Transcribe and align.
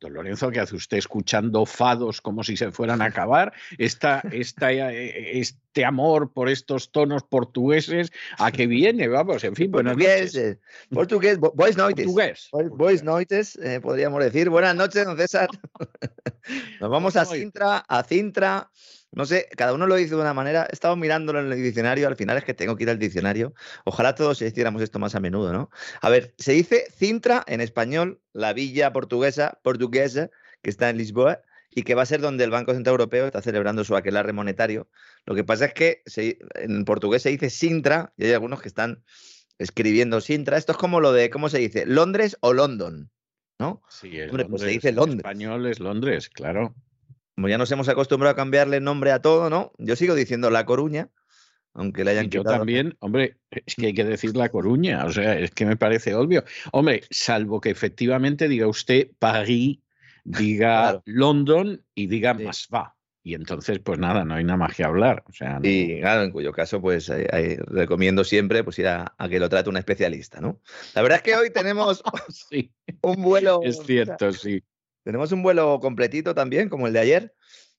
Don 0.00 0.12
Lorenzo, 0.12 0.50
¿qué 0.50 0.60
hace 0.60 0.76
usted 0.76 0.98
escuchando 0.98 1.66
fados 1.66 2.20
como 2.20 2.44
si 2.44 2.56
se 2.56 2.70
fueran 2.70 3.02
a 3.02 3.06
acabar? 3.06 3.52
Esta, 3.78 4.22
esta, 4.30 4.72
eh, 4.72 5.40
este 5.40 5.84
amor 5.84 6.32
por 6.32 6.48
estos 6.48 6.92
tonos 6.92 7.24
portugueses, 7.24 8.12
¿a 8.38 8.52
qué 8.52 8.68
viene? 8.68 9.08
Vamos, 9.08 9.42
en 9.42 9.56
fin, 9.56 9.72
buenas 9.72 9.96
noches. 9.96 10.36
Eh, 10.36 10.58
portugués, 10.90 11.38
boas 11.38 11.76
noites. 11.76 12.06
Portugués. 12.06 13.02
Noites, 13.02 13.56
eh, 13.56 13.80
podríamos 13.80 14.22
decir. 14.22 14.50
Buenas 14.50 14.76
noches, 14.76 15.04
don 15.04 15.16
César. 15.16 15.48
Nos 16.80 16.90
vamos 16.90 17.16
a 17.16 17.24
Cintra, 17.24 17.78
a 17.78 18.02
Cintra, 18.04 18.70
no 19.12 19.24
sé, 19.24 19.48
cada 19.56 19.72
uno 19.72 19.86
lo 19.86 19.94
dice 19.96 20.14
de 20.14 20.20
una 20.20 20.34
manera. 20.34 20.66
He 20.70 20.74
estado 20.74 20.94
mirándolo 20.96 21.40
en 21.40 21.50
el 21.50 21.62
diccionario, 21.62 22.08
al 22.08 22.16
final 22.16 22.36
es 22.36 22.44
que 22.44 22.54
tengo 22.54 22.76
que 22.76 22.84
ir 22.84 22.90
al 22.90 22.98
diccionario. 22.98 23.54
Ojalá 23.84 24.14
todos 24.14 24.42
hiciéramos 24.42 24.82
esto 24.82 24.98
más 24.98 25.14
a 25.14 25.20
menudo, 25.20 25.52
¿no? 25.52 25.70
A 26.00 26.10
ver, 26.10 26.34
se 26.38 26.52
dice 26.52 26.86
Cintra 26.94 27.42
en 27.46 27.60
español, 27.60 28.20
la 28.32 28.52
villa 28.52 28.92
portuguesa, 28.92 29.58
portuguesa, 29.62 30.30
que 30.62 30.70
está 30.70 30.90
en 30.90 30.98
Lisboa 30.98 31.40
y 31.70 31.82
que 31.82 31.94
va 31.94 32.02
a 32.02 32.06
ser 32.06 32.20
donde 32.20 32.44
el 32.44 32.50
Banco 32.50 32.74
Central 32.74 32.94
Europeo 32.94 33.26
está 33.26 33.40
celebrando 33.40 33.82
su 33.84 33.96
aquelarre 33.96 34.32
monetario. 34.32 34.88
Lo 35.24 35.34
que 35.34 35.44
pasa 35.44 35.66
es 35.66 35.74
que 35.74 36.02
en 36.54 36.84
portugués 36.84 37.22
se 37.22 37.30
dice 37.30 37.50
Sintra 37.50 38.12
y 38.16 38.26
hay 38.26 38.32
algunos 38.32 38.60
que 38.60 38.68
están 38.68 39.04
escribiendo 39.58 40.20
Sintra. 40.20 40.58
Esto 40.58 40.72
es 40.72 40.78
como 40.78 41.00
lo 41.00 41.12
de, 41.12 41.30
¿cómo 41.30 41.48
se 41.48 41.58
dice? 41.58 41.86
¿Londres 41.86 42.36
o 42.40 42.52
London? 42.52 43.10
¿No? 43.58 43.82
Sí, 43.88 44.20
Hombre, 44.22 44.44
pues 44.44 44.62
se 44.62 44.68
dice 44.68 44.92
Londres. 44.92 45.14
En 45.14 45.18
español 45.18 45.66
es 45.66 45.80
Londres, 45.80 46.28
claro 46.28 46.74
como 47.38 47.48
ya 47.48 47.56
nos 47.56 47.70
hemos 47.70 47.88
acostumbrado 47.88 48.32
a 48.32 48.34
cambiarle 48.34 48.80
nombre 48.80 49.12
a 49.12 49.22
todo, 49.22 49.48
¿no? 49.48 49.70
Yo 49.78 49.94
sigo 49.94 50.16
diciendo 50.16 50.50
La 50.50 50.66
Coruña, 50.66 51.08
aunque 51.72 52.02
le 52.02 52.10
hayan 52.10 52.26
y 52.26 52.30
Yo 52.30 52.42
también, 52.42 52.96
hombre, 52.98 53.36
es 53.52 53.76
que 53.76 53.86
hay 53.86 53.94
que 53.94 54.02
decir 54.02 54.36
La 54.36 54.48
Coruña, 54.48 55.04
o 55.04 55.12
sea, 55.12 55.38
es 55.38 55.52
que 55.52 55.64
me 55.64 55.76
parece 55.76 56.16
obvio. 56.16 56.42
Hombre, 56.72 57.04
salvo 57.10 57.60
que 57.60 57.70
efectivamente 57.70 58.48
diga 58.48 58.66
usted 58.66 59.12
París, 59.20 59.78
diga 60.24 61.00
London 61.04 61.80
y 61.94 62.08
diga 62.08 62.34
más 62.34 62.66
va. 62.74 62.96
y 63.22 63.34
entonces, 63.34 63.78
pues 63.78 64.00
nada, 64.00 64.24
no 64.24 64.34
hay 64.34 64.42
nada 64.42 64.56
más 64.56 64.74
que 64.74 64.82
hablar. 64.82 65.22
O 65.28 65.32
sea, 65.32 65.60
Y 65.62 66.00
claro, 66.00 66.24
en 66.24 66.32
cuyo 66.32 66.50
caso, 66.50 66.80
pues 66.80 67.08
eh, 67.08 67.56
recomiendo 67.68 68.24
siempre 68.24 68.64
pues, 68.64 68.80
ir 68.80 68.88
a, 68.88 69.14
que 69.30 69.38
lo 69.38 69.48
trate 69.48 69.70
un 69.70 69.76
especialista, 69.76 70.40
¿no? 70.40 70.60
La 70.92 71.02
verdad 71.02 71.18
es 71.18 71.22
que 71.22 71.36
hoy 71.36 71.50
tenemos 71.50 72.02
un 73.02 73.22
vuelo. 73.22 73.60
Es 73.62 73.78
cierto, 73.86 74.32
sí. 74.32 74.60
Tenemos 75.08 75.32
un 75.32 75.42
vuelo 75.42 75.80
completito 75.80 76.34
también, 76.34 76.68
como 76.68 76.86
el 76.86 76.92
de 76.92 76.98
ayer. 76.98 77.34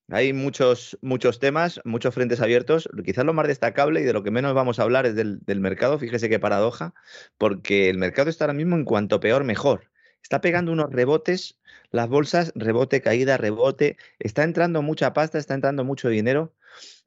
Hay 0.10 0.34
muchos, 0.34 0.98
muchos 1.04 1.38
temas, 1.38 1.80
muchos 1.86 2.16
frentes 2.16 2.42
abiertos. 2.42 2.90
Quizás 3.06 3.24
lo 3.24 3.36
más 3.36 3.46
destacable 3.46 4.02
y 4.02 4.04
de 4.04 4.14
lo 4.14 4.24
que 4.24 4.31
menos 4.31 4.56
vamos 4.56 4.80
a 4.80 4.81
hablar 4.81 5.06
es 5.06 5.14
del, 5.14 5.40
del 5.46 5.60
mercado. 5.60 6.00
Fíjese 6.00 6.28
qué 6.28 6.40
paradoja, 6.40 6.96
porque 7.38 7.92
el 7.92 8.00
mercado 8.00 8.31
está 8.31 8.46
ahora 8.46 8.56
mismo 8.56 8.76
en 8.76 8.84
cuanto 8.84 9.20
peor, 9.20 9.44
mejor. 9.44 9.92
Está 10.24 10.42
pegando 10.42 10.72
unos 10.72 10.92
rebotes, 10.92 11.60
las 11.92 12.10
bolsas, 12.10 12.52
rebote, 12.56 13.00
caída, 13.00 13.38
rebote. 13.38 13.98
Está 14.18 14.42
entrando 14.42 14.81
mucha 14.81 15.14
pasta, 15.14 15.38
está 15.38 15.54
entrando 15.54 15.84
mucho 15.84 16.10
dinero, 16.10 16.56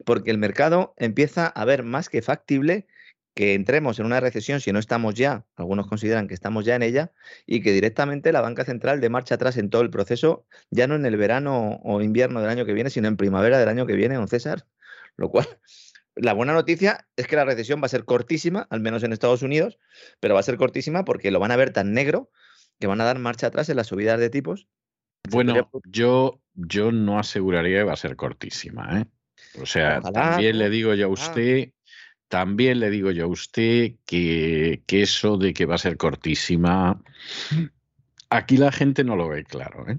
porque 0.04 0.30
el 0.30 0.38
mercado 0.38 0.94
empieza 0.98 1.48
a 1.48 1.64
ver 1.64 1.82
más 1.82 2.08
que 2.08 2.22
factible 2.22 2.86
que 3.34 3.54
entremos 3.54 3.98
en 3.98 4.06
una 4.06 4.20
recesión 4.20 4.60
si 4.60 4.72
no 4.72 4.78
estamos 4.78 5.14
ya, 5.14 5.46
algunos 5.56 5.86
consideran 5.86 6.28
que 6.28 6.34
estamos 6.34 6.64
ya 6.64 6.76
en 6.76 6.82
ella, 6.82 7.12
y 7.46 7.62
que 7.62 7.72
directamente 7.72 8.32
la 8.32 8.40
banca 8.40 8.64
central 8.64 9.00
de 9.00 9.08
marcha 9.08 9.36
atrás 9.36 9.56
en 9.56 9.70
todo 9.70 9.82
el 9.82 9.90
proceso, 9.90 10.46
ya 10.70 10.86
no 10.86 10.94
en 10.94 11.06
el 11.06 11.16
verano 11.16 11.80
o 11.82 12.00
invierno 12.02 12.40
del 12.40 12.50
año 12.50 12.66
que 12.66 12.74
viene, 12.74 12.90
sino 12.90 13.08
en 13.08 13.16
primavera 13.16 13.58
del 13.58 13.68
año 13.68 13.86
que 13.86 13.94
viene, 13.94 14.16
don 14.16 14.28
César. 14.28 14.66
Lo 15.16 15.30
cual, 15.30 15.46
la 16.14 16.34
buena 16.34 16.52
noticia 16.52 17.06
es 17.16 17.26
que 17.26 17.36
la 17.36 17.44
recesión 17.44 17.80
va 17.80 17.86
a 17.86 17.90
ser 17.90 18.04
cortísima, 18.04 18.66
al 18.70 18.80
menos 18.80 19.02
en 19.02 19.12
Estados 19.12 19.42
Unidos, 19.42 19.78
pero 20.20 20.34
va 20.34 20.40
a 20.40 20.44
ser 20.44 20.56
cortísima 20.56 21.04
porque 21.04 21.30
lo 21.30 21.40
van 21.40 21.52
a 21.52 21.56
ver 21.56 21.72
tan 21.72 21.92
negro 21.92 22.30
que 22.78 22.86
van 22.86 23.00
a 23.00 23.04
dar 23.04 23.18
marcha 23.18 23.46
atrás 23.46 23.68
en 23.68 23.76
las 23.76 23.86
subidas 23.86 24.18
de 24.18 24.28
tipos. 24.28 24.66
Bueno, 25.30 25.70
yo, 25.84 26.40
yo 26.54 26.90
no 26.90 27.18
aseguraría 27.18 27.78
que 27.78 27.84
va 27.84 27.92
a 27.92 27.96
ser 27.96 28.16
cortísima. 28.16 29.00
¿eh? 29.00 29.06
O 29.60 29.66
sea, 29.66 30.00
también 30.00 30.58
le 30.58 30.68
digo 30.68 30.94
yo 30.94 31.06
a 31.06 31.10
usted, 31.10 31.70
también 32.32 32.80
le 32.80 32.88
digo 32.88 33.10
yo 33.10 33.24
a 33.24 33.26
usted 33.26 33.92
que, 34.06 34.82
que, 34.86 35.02
eso 35.02 35.36
de 35.36 35.52
que 35.52 35.66
va 35.66 35.74
a 35.74 35.78
ser 35.78 35.98
cortísima, 35.98 36.98
aquí 38.30 38.56
la 38.56 38.72
gente 38.72 39.04
no 39.04 39.16
lo 39.16 39.28
ve 39.28 39.44
claro. 39.44 39.86
¿eh? 39.86 39.98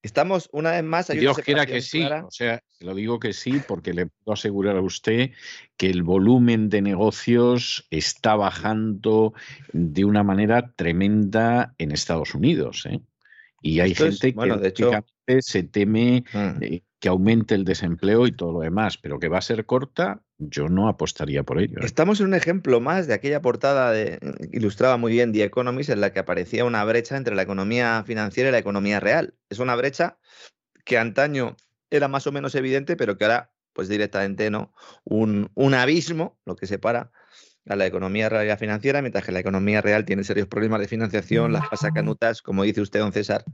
Estamos 0.00 0.48
una 0.52 0.70
vez 0.70 0.84
más. 0.84 1.08
Dios 1.08 1.36
quiera 1.38 1.66
que 1.66 1.80
sí, 1.80 2.04
o 2.04 2.30
sea, 2.30 2.62
lo 2.78 2.94
digo 2.94 3.18
que 3.18 3.32
sí, 3.32 3.60
porque 3.66 3.92
le 3.92 4.06
puedo 4.06 4.34
asegurar 4.34 4.76
a 4.76 4.82
usted 4.82 5.32
que 5.76 5.90
el 5.90 6.04
volumen 6.04 6.68
de 6.68 6.80
negocios 6.80 7.88
está 7.90 8.36
bajando 8.36 9.34
de 9.72 10.04
una 10.04 10.22
manera 10.22 10.70
tremenda 10.76 11.74
en 11.78 11.90
Estados 11.90 12.36
Unidos. 12.36 12.86
¿eh? 12.86 13.00
Y 13.62 13.80
hay 13.80 13.96
gente 13.96 14.32
que 14.32 14.56
de 14.58 14.68
hecho, 14.68 14.92
se 15.40 15.64
teme 15.64 16.22
mm. 16.32 16.62
eh, 16.62 16.82
que 17.00 17.08
aumente 17.08 17.54
el 17.54 17.64
desempleo 17.64 18.26
y 18.26 18.32
todo 18.32 18.52
lo 18.52 18.60
demás, 18.60 18.98
pero 18.98 19.18
que 19.18 19.28
va 19.28 19.38
a 19.38 19.42
ser 19.42 19.66
corta, 19.66 20.22
yo 20.38 20.68
no 20.68 20.88
apostaría 20.88 21.44
por 21.44 21.60
ello. 21.60 21.78
¿eh? 21.80 21.84
Estamos 21.86 22.20
en 22.20 22.26
un 22.26 22.34
ejemplo 22.34 22.80
más 22.80 23.06
de 23.06 23.14
aquella 23.14 23.40
portada 23.40 23.92
de, 23.92 24.18
ilustraba 24.52 24.96
muy 24.96 25.12
bien 25.12 25.32
The 25.32 25.44
Economist 25.44 25.90
en 25.90 26.00
la 26.00 26.12
que 26.12 26.18
aparecía 26.18 26.64
una 26.64 26.84
brecha 26.84 27.16
entre 27.16 27.36
la 27.36 27.42
economía 27.42 28.02
financiera 28.06 28.48
y 28.48 28.52
la 28.52 28.58
economía 28.58 28.98
real. 28.98 29.34
Es 29.48 29.60
una 29.60 29.76
brecha 29.76 30.18
que 30.84 30.98
antaño 30.98 31.56
era 31.90 32.08
más 32.08 32.26
o 32.26 32.32
menos 32.32 32.54
evidente, 32.54 32.96
pero 32.96 33.16
que 33.16 33.24
ahora 33.24 33.52
pues 33.72 33.88
directamente 33.88 34.50
no, 34.50 34.74
un, 35.04 35.52
un 35.54 35.74
abismo, 35.74 36.40
lo 36.44 36.56
que 36.56 36.66
separa 36.66 37.12
a 37.68 37.76
la 37.76 37.86
economía 37.86 38.28
real 38.28 38.48
y 38.48 38.58
financiera, 38.58 39.02
mientras 39.02 39.24
que 39.24 39.32
la 39.32 39.40
economía 39.40 39.80
real 39.80 40.04
tiene 40.04 40.24
serios 40.24 40.48
problemas 40.48 40.80
de 40.80 40.88
financiación, 40.88 41.52
las 41.52 41.68
pasa 41.68 41.90
canutas, 41.90 42.42
como 42.42 42.62
dice 42.62 42.80
usted, 42.80 43.00
don 43.00 43.12
César, 43.12 43.44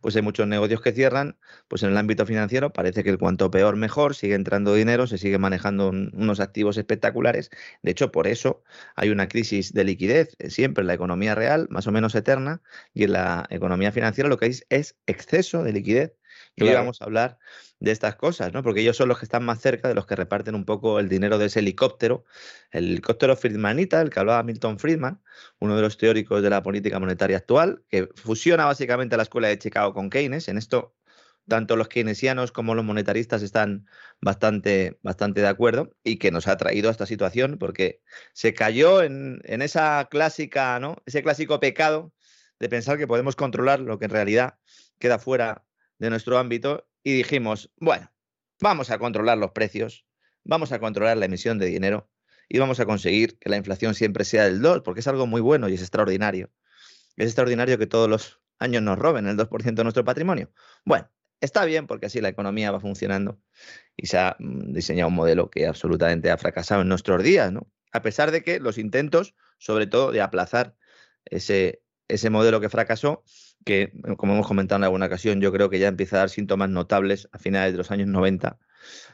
pues 0.00 0.14
hay 0.16 0.22
muchos 0.22 0.46
negocios 0.46 0.80
que 0.80 0.92
cierran, 0.92 1.38
pues 1.68 1.82
en 1.82 1.90
el 1.90 1.96
ámbito 1.96 2.26
financiero 2.26 2.72
parece 2.72 3.02
que 3.02 3.10
el 3.10 3.18
cuanto 3.18 3.50
peor 3.50 3.76
mejor, 3.76 4.14
sigue 4.14 4.34
entrando 4.34 4.74
dinero, 4.74 5.06
se 5.06 5.18
sigue 5.18 5.38
manejando 5.38 5.88
unos 5.90 6.40
activos 6.40 6.76
espectaculares, 6.76 7.50
de 7.82 7.90
hecho 7.90 8.12
por 8.12 8.26
eso 8.26 8.62
hay 8.94 9.10
una 9.10 9.28
crisis 9.28 9.72
de 9.72 9.84
liquidez 9.84 10.36
eh, 10.38 10.50
siempre 10.50 10.82
en 10.82 10.88
la 10.88 10.94
economía 10.94 11.34
real, 11.34 11.66
más 11.70 11.86
o 11.86 11.92
menos 11.92 12.14
eterna, 12.14 12.62
y 12.92 13.04
en 13.04 13.12
la 13.12 13.46
economía 13.50 13.92
financiera 13.92 14.28
lo 14.28 14.36
que 14.36 14.46
hay 14.46 14.52
es 14.68 14.98
exceso 15.06 15.62
de 15.62 15.72
liquidez 15.72 16.12
y 16.54 16.64
hoy 16.64 16.74
vamos 16.74 17.00
a 17.00 17.04
hablar 17.04 17.38
de 17.80 17.90
estas 17.90 18.16
cosas, 18.16 18.52
¿no? 18.52 18.62
Porque 18.62 18.80
ellos 18.80 18.96
son 18.96 19.08
los 19.08 19.18
que 19.18 19.24
están 19.24 19.44
más 19.44 19.60
cerca 19.60 19.88
de 19.88 19.94
los 19.94 20.06
que 20.06 20.16
reparten 20.16 20.54
un 20.54 20.64
poco 20.64 21.00
el 21.00 21.08
dinero 21.08 21.38
de 21.38 21.46
ese 21.46 21.60
helicóptero, 21.60 22.24
el 22.70 22.84
helicóptero 22.90 23.36
Friedmanita, 23.36 24.00
el 24.00 24.10
que 24.10 24.20
hablaba 24.20 24.42
Milton 24.42 24.78
Friedman, 24.78 25.22
uno 25.58 25.76
de 25.76 25.82
los 25.82 25.96
teóricos 25.96 26.42
de 26.42 26.50
la 26.50 26.62
política 26.62 27.00
monetaria 27.00 27.38
actual, 27.38 27.82
que 27.88 28.08
fusiona 28.14 28.66
básicamente 28.66 29.16
la 29.16 29.24
escuela 29.24 29.48
de 29.48 29.58
Chicago 29.58 29.94
con 29.94 30.10
Keynes. 30.10 30.48
En 30.48 30.58
esto, 30.58 30.94
tanto 31.48 31.76
los 31.76 31.88
keynesianos 31.88 32.52
como 32.52 32.74
los 32.74 32.84
monetaristas 32.84 33.42
están 33.42 33.86
bastante, 34.20 34.98
bastante 35.02 35.40
de 35.40 35.48
acuerdo 35.48 35.94
y 36.04 36.18
que 36.18 36.30
nos 36.30 36.46
ha 36.48 36.56
traído 36.56 36.88
a 36.88 36.92
esta 36.92 37.06
situación 37.06 37.56
porque 37.58 38.00
se 38.32 38.54
cayó 38.54 39.02
en, 39.02 39.40
en 39.44 39.62
esa 39.62 40.06
clásica, 40.10 40.78
¿no? 40.78 40.96
Ese 41.06 41.22
clásico 41.22 41.58
pecado 41.60 42.12
de 42.60 42.68
pensar 42.68 42.98
que 42.98 43.08
podemos 43.08 43.34
controlar 43.36 43.80
lo 43.80 43.98
que 43.98 44.04
en 44.04 44.12
realidad 44.12 44.58
queda 45.00 45.18
fuera 45.18 45.64
de 46.02 46.10
nuestro 46.10 46.36
ámbito 46.36 46.88
y 47.04 47.12
dijimos, 47.12 47.70
bueno, 47.76 48.12
vamos 48.60 48.90
a 48.90 48.98
controlar 48.98 49.38
los 49.38 49.52
precios, 49.52 50.04
vamos 50.42 50.72
a 50.72 50.80
controlar 50.80 51.16
la 51.16 51.26
emisión 51.26 51.60
de 51.60 51.66
dinero 51.66 52.10
y 52.48 52.58
vamos 52.58 52.80
a 52.80 52.86
conseguir 52.86 53.38
que 53.38 53.48
la 53.48 53.56
inflación 53.56 53.94
siempre 53.94 54.24
sea 54.24 54.46
del 54.46 54.60
2, 54.60 54.82
porque 54.82 54.98
es 54.98 55.06
algo 55.06 55.28
muy 55.28 55.40
bueno 55.40 55.68
y 55.68 55.74
es 55.74 55.80
extraordinario. 55.80 56.50
Es 57.16 57.26
extraordinario 57.26 57.78
que 57.78 57.86
todos 57.86 58.10
los 58.10 58.40
años 58.58 58.82
nos 58.82 58.98
roben 58.98 59.28
el 59.28 59.36
2% 59.36 59.74
de 59.74 59.84
nuestro 59.84 60.04
patrimonio. 60.04 60.50
Bueno, 60.84 61.08
está 61.40 61.64
bien 61.64 61.86
porque 61.86 62.06
así 62.06 62.20
la 62.20 62.30
economía 62.30 62.72
va 62.72 62.80
funcionando 62.80 63.40
y 63.96 64.08
se 64.08 64.18
ha 64.18 64.34
mm, 64.40 64.72
diseñado 64.72 65.08
un 65.08 65.14
modelo 65.14 65.50
que 65.50 65.68
absolutamente 65.68 66.32
ha 66.32 66.36
fracasado 66.36 66.82
en 66.82 66.88
nuestros 66.88 67.22
días, 67.22 67.52
¿no? 67.52 67.70
A 67.92 68.02
pesar 68.02 68.32
de 68.32 68.42
que 68.42 68.58
los 68.58 68.76
intentos, 68.76 69.36
sobre 69.58 69.86
todo 69.86 70.10
de 70.10 70.20
aplazar 70.20 70.74
ese, 71.26 71.80
ese 72.08 72.28
modelo 72.28 72.60
que 72.60 72.70
fracasó, 72.70 73.22
que, 73.64 73.92
como 74.16 74.34
hemos 74.34 74.46
comentado 74.46 74.78
en 74.78 74.84
alguna 74.84 75.06
ocasión, 75.06 75.40
yo 75.40 75.52
creo 75.52 75.70
que 75.70 75.78
ya 75.78 75.88
empieza 75.88 76.16
a 76.16 76.18
dar 76.20 76.30
síntomas 76.30 76.70
notables 76.70 77.28
a 77.32 77.38
finales 77.38 77.72
de 77.72 77.78
los 77.78 77.90
años 77.90 78.08
90 78.08 78.58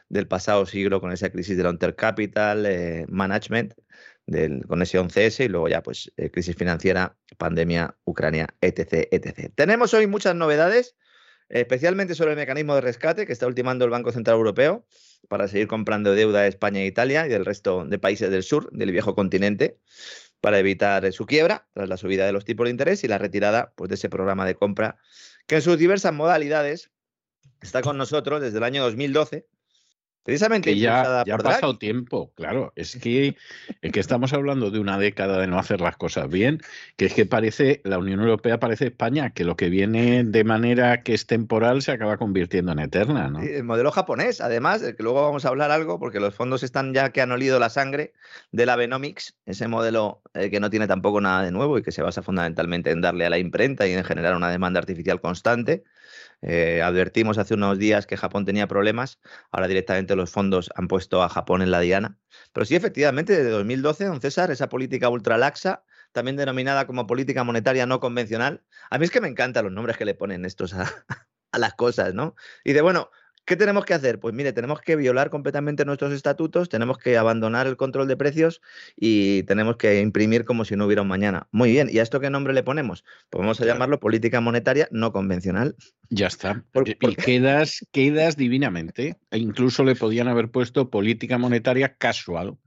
del 0.08 0.26
pasado 0.26 0.66
siglo 0.66 1.00
con 1.00 1.12
esa 1.12 1.30
crisis 1.30 1.56
del 1.56 1.66
Hunter 1.66 1.94
Capital 1.94 2.64
eh, 2.66 3.04
Management, 3.08 3.74
con 4.66 4.82
ese 4.82 5.00
11S 5.00 5.44
y 5.44 5.48
luego 5.48 5.68
ya 5.68 5.82
pues 5.82 6.12
eh, 6.16 6.30
crisis 6.30 6.54
financiera, 6.54 7.16
pandemia, 7.38 7.96
Ucrania, 8.04 8.48
etc, 8.60 9.08
etc. 9.10 9.50
Tenemos 9.54 9.94
hoy 9.94 10.06
muchas 10.06 10.34
novedades, 10.34 10.96
especialmente 11.48 12.14
sobre 12.14 12.32
el 12.32 12.36
mecanismo 12.36 12.74
de 12.74 12.82
rescate 12.82 13.26
que 13.26 13.32
está 13.32 13.46
ultimando 13.46 13.86
el 13.86 13.90
Banco 13.90 14.12
Central 14.12 14.36
Europeo 14.36 14.86
para 15.28 15.48
seguir 15.48 15.66
comprando 15.66 16.14
deuda 16.14 16.42
de 16.42 16.48
España 16.48 16.80
e 16.80 16.86
Italia 16.86 17.26
y 17.26 17.30
del 17.30 17.46
resto 17.46 17.86
de 17.86 17.98
países 17.98 18.30
del 18.30 18.42
sur, 18.42 18.70
del 18.70 18.92
viejo 18.92 19.14
continente 19.14 19.78
para 20.40 20.58
evitar 20.58 21.10
su 21.12 21.26
quiebra 21.26 21.68
tras 21.72 21.88
la 21.88 21.96
subida 21.96 22.26
de 22.26 22.32
los 22.32 22.44
tipos 22.44 22.64
de 22.64 22.70
interés 22.70 23.04
y 23.04 23.08
la 23.08 23.18
retirada 23.18 23.72
pues, 23.76 23.88
de 23.88 23.96
ese 23.96 24.08
programa 24.08 24.46
de 24.46 24.54
compra 24.54 24.98
que 25.46 25.56
en 25.56 25.62
sus 25.62 25.78
diversas 25.78 26.12
modalidades 26.12 26.90
está 27.60 27.82
con 27.82 27.98
nosotros 27.98 28.40
desde 28.40 28.58
el 28.58 28.64
año 28.64 28.82
2012 28.82 29.46
Precisamente 30.28 30.76
ya, 30.76 31.24
ya 31.26 31.36
ha 31.36 31.38
pasado 31.38 31.78
tiempo, 31.78 32.34
claro. 32.34 32.70
Es 32.76 32.96
que, 32.96 33.34
que 33.80 33.98
estamos 33.98 34.34
hablando 34.34 34.70
de 34.70 34.78
una 34.78 34.98
década 34.98 35.38
de 35.38 35.46
no 35.46 35.58
hacer 35.58 35.80
las 35.80 35.96
cosas 35.96 36.28
bien, 36.28 36.60
que 36.98 37.06
es 37.06 37.14
que 37.14 37.24
parece, 37.24 37.80
la 37.82 37.96
Unión 37.96 38.20
Europea 38.20 38.60
parece 38.60 38.88
España, 38.88 39.30
que 39.30 39.44
lo 39.44 39.56
que 39.56 39.70
viene 39.70 40.24
de 40.24 40.44
manera 40.44 41.02
que 41.02 41.14
es 41.14 41.26
temporal 41.26 41.80
se 41.80 41.92
acaba 41.92 42.18
convirtiendo 42.18 42.72
en 42.72 42.80
eterna. 42.80 43.30
¿no? 43.30 43.40
el 43.40 43.64
modelo 43.64 43.90
japonés, 43.90 44.42
además, 44.42 44.82
que 44.82 45.02
luego 45.02 45.22
vamos 45.22 45.46
a 45.46 45.48
hablar 45.48 45.70
algo, 45.70 45.98
porque 45.98 46.20
los 46.20 46.34
fondos 46.34 46.62
están 46.62 46.92
ya 46.92 47.08
que 47.08 47.22
han 47.22 47.32
olido 47.32 47.58
la 47.58 47.70
sangre 47.70 48.12
de 48.52 48.66
la 48.66 48.76
Benomics, 48.76 49.34
ese 49.46 49.66
modelo 49.66 50.20
eh, 50.34 50.50
que 50.50 50.60
no 50.60 50.68
tiene 50.68 50.86
tampoco 50.86 51.22
nada 51.22 51.42
de 51.42 51.52
nuevo 51.52 51.78
y 51.78 51.82
que 51.82 51.90
se 51.90 52.02
basa 52.02 52.20
fundamentalmente 52.20 52.90
en 52.90 53.00
darle 53.00 53.24
a 53.24 53.30
la 53.30 53.38
imprenta 53.38 53.86
y 53.86 53.94
en 53.94 54.04
generar 54.04 54.36
una 54.36 54.50
demanda 54.50 54.78
artificial 54.78 55.22
constante. 55.22 55.84
Eh, 56.42 56.82
advertimos 56.82 57.36
hace 57.38 57.54
unos 57.54 57.78
días 57.78 58.06
que 58.06 58.16
Japón 58.16 58.44
tenía 58.44 58.68
problemas, 58.68 59.18
ahora 59.50 59.66
directamente 59.66 60.14
los 60.14 60.30
fondos 60.30 60.70
han 60.76 60.88
puesto 60.88 61.22
a 61.22 61.28
Japón 61.28 61.62
en 61.62 61.70
la 61.70 61.80
diana. 61.80 62.18
Pero 62.52 62.64
sí, 62.64 62.76
efectivamente, 62.76 63.36
desde 63.36 63.50
2012, 63.50 64.04
don 64.04 64.20
César, 64.20 64.50
esa 64.50 64.68
política 64.68 65.08
ultralaxa, 65.08 65.84
también 66.12 66.36
denominada 66.36 66.86
como 66.86 67.06
política 67.06 67.44
monetaria 67.44 67.86
no 67.86 68.00
convencional, 68.00 68.64
a 68.90 68.98
mí 68.98 69.04
es 69.04 69.10
que 69.10 69.20
me 69.20 69.28
encantan 69.28 69.64
los 69.64 69.72
nombres 69.72 69.96
que 69.96 70.04
le 70.04 70.14
ponen 70.14 70.44
estos 70.44 70.74
a, 70.74 70.84
a 71.52 71.58
las 71.58 71.74
cosas, 71.74 72.14
¿no? 72.14 72.34
Y 72.64 72.72
de, 72.72 72.82
bueno, 72.82 73.10
¿Qué 73.48 73.56
tenemos 73.56 73.86
que 73.86 73.94
hacer? 73.94 74.20
Pues 74.20 74.34
mire, 74.34 74.52
tenemos 74.52 74.82
que 74.82 74.94
violar 74.94 75.30
completamente 75.30 75.86
nuestros 75.86 76.12
estatutos, 76.12 76.68
tenemos 76.68 76.98
que 76.98 77.16
abandonar 77.16 77.66
el 77.66 77.78
control 77.78 78.06
de 78.06 78.14
precios 78.14 78.60
y 78.94 79.42
tenemos 79.44 79.78
que 79.78 80.02
imprimir 80.02 80.44
como 80.44 80.66
si 80.66 80.76
no 80.76 80.84
hubiera 80.84 81.00
un 81.00 81.08
mañana. 81.08 81.48
Muy 81.50 81.70
bien, 81.70 81.88
¿y 81.90 81.98
a 81.98 82.02
esto 82.02 82.20
qué 82.20 82.28
nombre 82.28 82.52
le 82.52 82.62
ponemos? 82.62 83.06
Pues 83.30 83.40
vamos 83.40 83.58
a 83.62 83.64
llamarlo 83.64 84.00
política 84.00 84.42
monetaria 84.42 84.86
no 84.90 85.12
convencional. 85.12 85.76
Ya 86.10 86.26
está. 86.26 86.62
y 87.00 87.14
quedas, 87.16 87.86
quedas 87.90 88.36
divinamente. 88.36 89.16
E 89.30 89.38
incluso 89.38 89.82
le 89.82 89.96
podían 89.96 90.28
haber 90.28 90.50
puesto 90.50 90.90
política 90.90 91.38
monetaria 91.38 91.94
casual, 91.96 92.58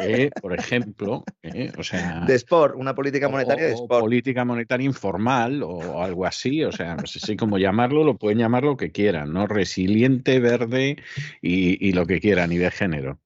¿eh? 0.00 0.30
por 0.40 0.58
ejemplo. 0.58 1.24
¿eh? 1.42 1.72
O 1.76 1.82
sea, 1.82 2.24
de 2.26 2.34
sport, 2.34 2.74
una 2.76 2.94
política 2.94 3.28
monetaria 3.28 3.66
de 3.66 3.72
sport. 3.72 4.02
política 4.02 4.44
monetaria 4.44 4.84
informal 4.84 5.62
o 5.62 6.02
algo 6.02 6.26
así. 6.26 6.64
O 6.64 6.72
sea, 6.72 6.96
no 6.96 7.06
sé 7.06 7.20
si 7.20 7.36
cómo 7.36 7.58
llamarlo, 7.58 8.04
lo 8.04 8.16
pueden 8.16 8.38
llamar 8.38 8.64
lo 8.64 8.76
que 8.76 8.92
quieran, 8.92 9.32
¿no? 9.32 9.46
Resiliente 9.46 10.40
verde 10.40 10.96
y, 11.40 11.92
lo 11.92 12.06
que 12.06 12.20
quieran, 12.20 12.52
y 12.52 12.58
de 12.58 12.70
género. 12.70 13.18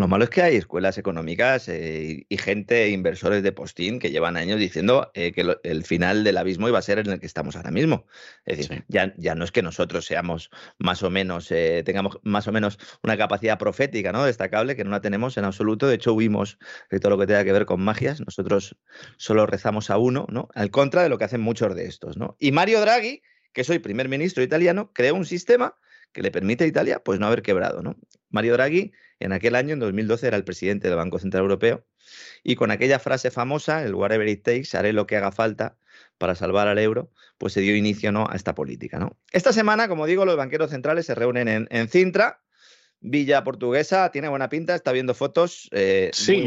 Lo 0.00 0.08
malo 0.08 0.24
es 0.24 0.30
que 0.30 0.40
hay 0.40 0.56
escuelas 0.56 0.96
económicas 0.96 1.68
eh, 1.68 2.24
y 2.26 2.38
gente, 2.38 2.88
inversores 2.88 3.42
de 3.42 3.52
postín, 3.52 3.98
que 3.98 4.10
llevan 4.10 4.38
años 4.38 4.58
diciendo 4.58 5.10
eh, 5.12 5.30
que 5.32 5.58
el 5.62 5.84
final 5.84 6.24
del 6.24 6.38
abismo 6.38 6.68
iba 6.68 6.78
a 6.78 6.82
ser 6.82 7.00
en 7.00 7.10
el 7.10 7.20
que 7.20 7.26
estamos 7.26 7.54
ahora 7.54 7.70
mismo. 7.70 8.06
Es 8.46 8.56
decir, 8.56 8.82
ya, 8.88 9.12
ya, 9.18 9.34
no 9.34 9.44
es 9.44 9.52
que 9.52 9.60
nosotros 9.60 10.06
seamos 10.06 10.48
más 10.78 11.02
o 11.02 11.10
menos, 11.10 11.50
eh, 11.50 11.82
tengamos 11.84 12.18
más 12.22 12.48
o 12.48 12.52
menos 12.52 12.78
una 13.02 13.18
capacidad 13.18 13.58
profética 13.58 14.10
¿no? 14.10 14.24
destacable, 14.24 14.74
que 14.74 14.84
no 14.84 14.90
la 14.90 15.02
tenemos 15.02 15.36
en 15.36 15.44
absoluto. 15.44 15.86
De 15.86 15.96
hecho, 15.96 16.14
huimos 16.14 16.56
de 16.90 16.98
todo 16.98 17.10
lo 17.10 17.18
que 17.18 17.26
tenga 17.26 17.44
que 17.44 17.52
ver 17.52 17.66
con 17.66 17.82
magias. 17.82 18.22
Nosotros 18.22 18.78
solo 19.18 19.44
rezamos 19.44 19.90
a 19.90 19.98
uno, 19.98 20.24
¿no? 20.30 20.48
al 20.54 20.70
contra 20.70 21.02
de 21.02 21.10
lo 21.10 21.18
que 21.18 21.24
hacen 21.24 21.42
muchos 21.42 21.74
de 21.76 21.84
estos. 21.84 22.16
¿no? 22.16 22.38
Y 22.40 22.52
Mario 22.52 22.80
Draghi, 22.80 23.20
que 23.52 23.64
soy 23.64 23.80
primer 23.80 24.08
ministro 24.08 24.42
italiano, 24.42 24.92
creó 24.94 25.14
un 25.14 25.26
sistema 25.26 25.76
que 26.12 26.22
le 26.22 26.30
permite 26.30 26.64
a 26.64 26.66
Italia 26.66 27.02
pues 27.04 27.20
no 27.20 27.26
haber 27.26 27.42
quebrado. 27.42 27.82
¿no? 27.82 27.96
Mario 28.30 28.54
Draghi 28.54 28.92
en 29.18 29.32
aquel 29.32 29.54
año, 29.54 29.74
en 29.74 29.80
2012, 29.80 30.26
era 30.26 30.36
el 30.36 30.44
presidente 30.44 30.88
del 30.88 30.96
Banco 30.96 31.18
Central 31.18 31.42
Europeo 31.42 31.84
y 32.42 32.56
con 32.56 32.70
aquella 32.70 32.98
frase 32.98 33.30
famosa, 33.30 33.84
el 33.84 33.94
whatever 33.94 34.28
it 34.28 34.42
takes, 34.42 34.76
haré 34.76 34.92
lo 34.92 35.06
que 35.06 35.16
haga 35.16 35.30
falta 35.30 35.76
para 36.18 36.34
salvar 36.34 36.68
al 36.68 36.78
euro, 36.78 37.10
pues 37.38 37.52
se 37.52 37.60
dio 37.60 37.76
inicio 37.76 38.12
¿no? 38.12 38.26
a 38.28 38.34
esta 38.34 38.54
política. 38.54 38.98
¿no? 38.98 39.16
Esta 39.32 39.52
semana, 39.52 39.88
como 39.88 40.06
digo, 40.06 40.24
los 40.24 40.36
banqueros 40.36 40.70
centrales 40.70 41.06
se 41.06 41.14
reúnen 41.14 41.48
en, 41.48 41.68
en 41.70 41.88
Cintra, 41.88 42.40
Villa 43.00 43.42
Portuguesa, 43.44 44.10
tiene 44.10 44.28
buena 44.28 44.48
pinta, 44.48 44.74
está 44.74 44.92
viendo 44.92 45.14
fotos. 45.14 45.68
Eh, 45.72 46.10
sí, 46.12 46.44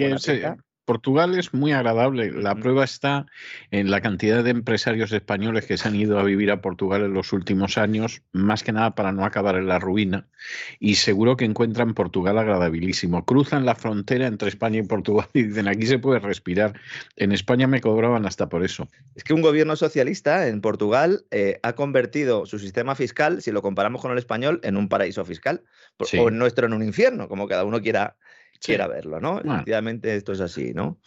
Portugal 0.86 1.38
es 1.38 1.54
muy 1.54 1.72
agradable. 1.72 2.32
La 2.32 2.56
prueba 2.56 2.84
está 2.84 3.26
en 3.72 3.90
la 3.90 4.02
cantidad 4.02 4.44
de 4.44 4.50
empresarios 4.50 5.12
españoles 5.12 5.66
que 5.66 5.78
se 5.78 5.88
han 5.88 5.96
ido 5.96 6.20
a 6.20 6.24
vivir 6.24 6.52
a 6.52 6.62
Portugal 6.62 7.04
en 7.04 7.14
los 7.14 7.32
últimos 7.32 7.78
años, 7.78 8.22
más 8.32 8.64
que 8.64 8.74
nada 8.74 8.96
para 8.96 9.12
no 9.12 9.26
acabar 9.26 9.56
en 9.56 9.68
la 9.68 9.80
ruina. 9.80 10.28
Y 10.80 10.96
seguro 10.96 11.38
que 11.38 11.46
encuentran 11.46 11.94
Portugal 11.94 12.38
agradabilísimo. 12.38 13.26
Cruzan 13.26 13.66
la 13.66 13.76
frontera 13.76 14.28
entre 14.28 14.50
España 14.50 14.80
y 14.80 14.84
Portugal 14.84 15.28
y 15.34 15.44
dicen 15.44 15.68
aquí 15.68 15.86
se 15.86 16.00
puede 16.00 16.20
respirar. 16.20 16.80
En 17.16 17.32
España 17.32 17.68
me 17.68 17.82
cobraban 17.82 18.26
hasta 18.26 18.50
por 18.50 18.64
eso. 18.64 18.88
Es 19.16 19.24
que 19.24 19.34
un 19.34 19.42
gobierno 19.42 19.76
socialista 19.76 20.48
en 20.48 20.62
Portugal 20.62 21.26
eh, 21.32 21.60
ha 21.64 21.74
convertido 21.74 22.46
su 22.46 22.60
sistema 22.60 22.96
fiscal, 22.96 23.42
si 23.42 23.52
lo 23.52 23.62
comparamos 23.62 24.02
con 24.02 24.12
el 24.12 24.18
español, 24.18 24.60
en 24.64 24.78
un 24.78 24.90
paraíso 24.90 25.24
fiscal. 25.24 25.64
O 26.20 26.28
en 26.28 26.38
nuestro 26.38 26.66
en 26.66 26.74
un 26.74 26.84
infierno, 26.84 27.30
como 27.30 27.48
cada 27.48 27.64
uno 27.64 27.82
quiera 27.82 28.18
quiera 28.64 28.88
verlo, 28.88 29.20
¿no? 29.20 29.40
Efectivamente, 29.40 30.16
esto 30.16 30.32
es 30.32 30.42
así, 30.42 30.74
¿no? 30.74 31.00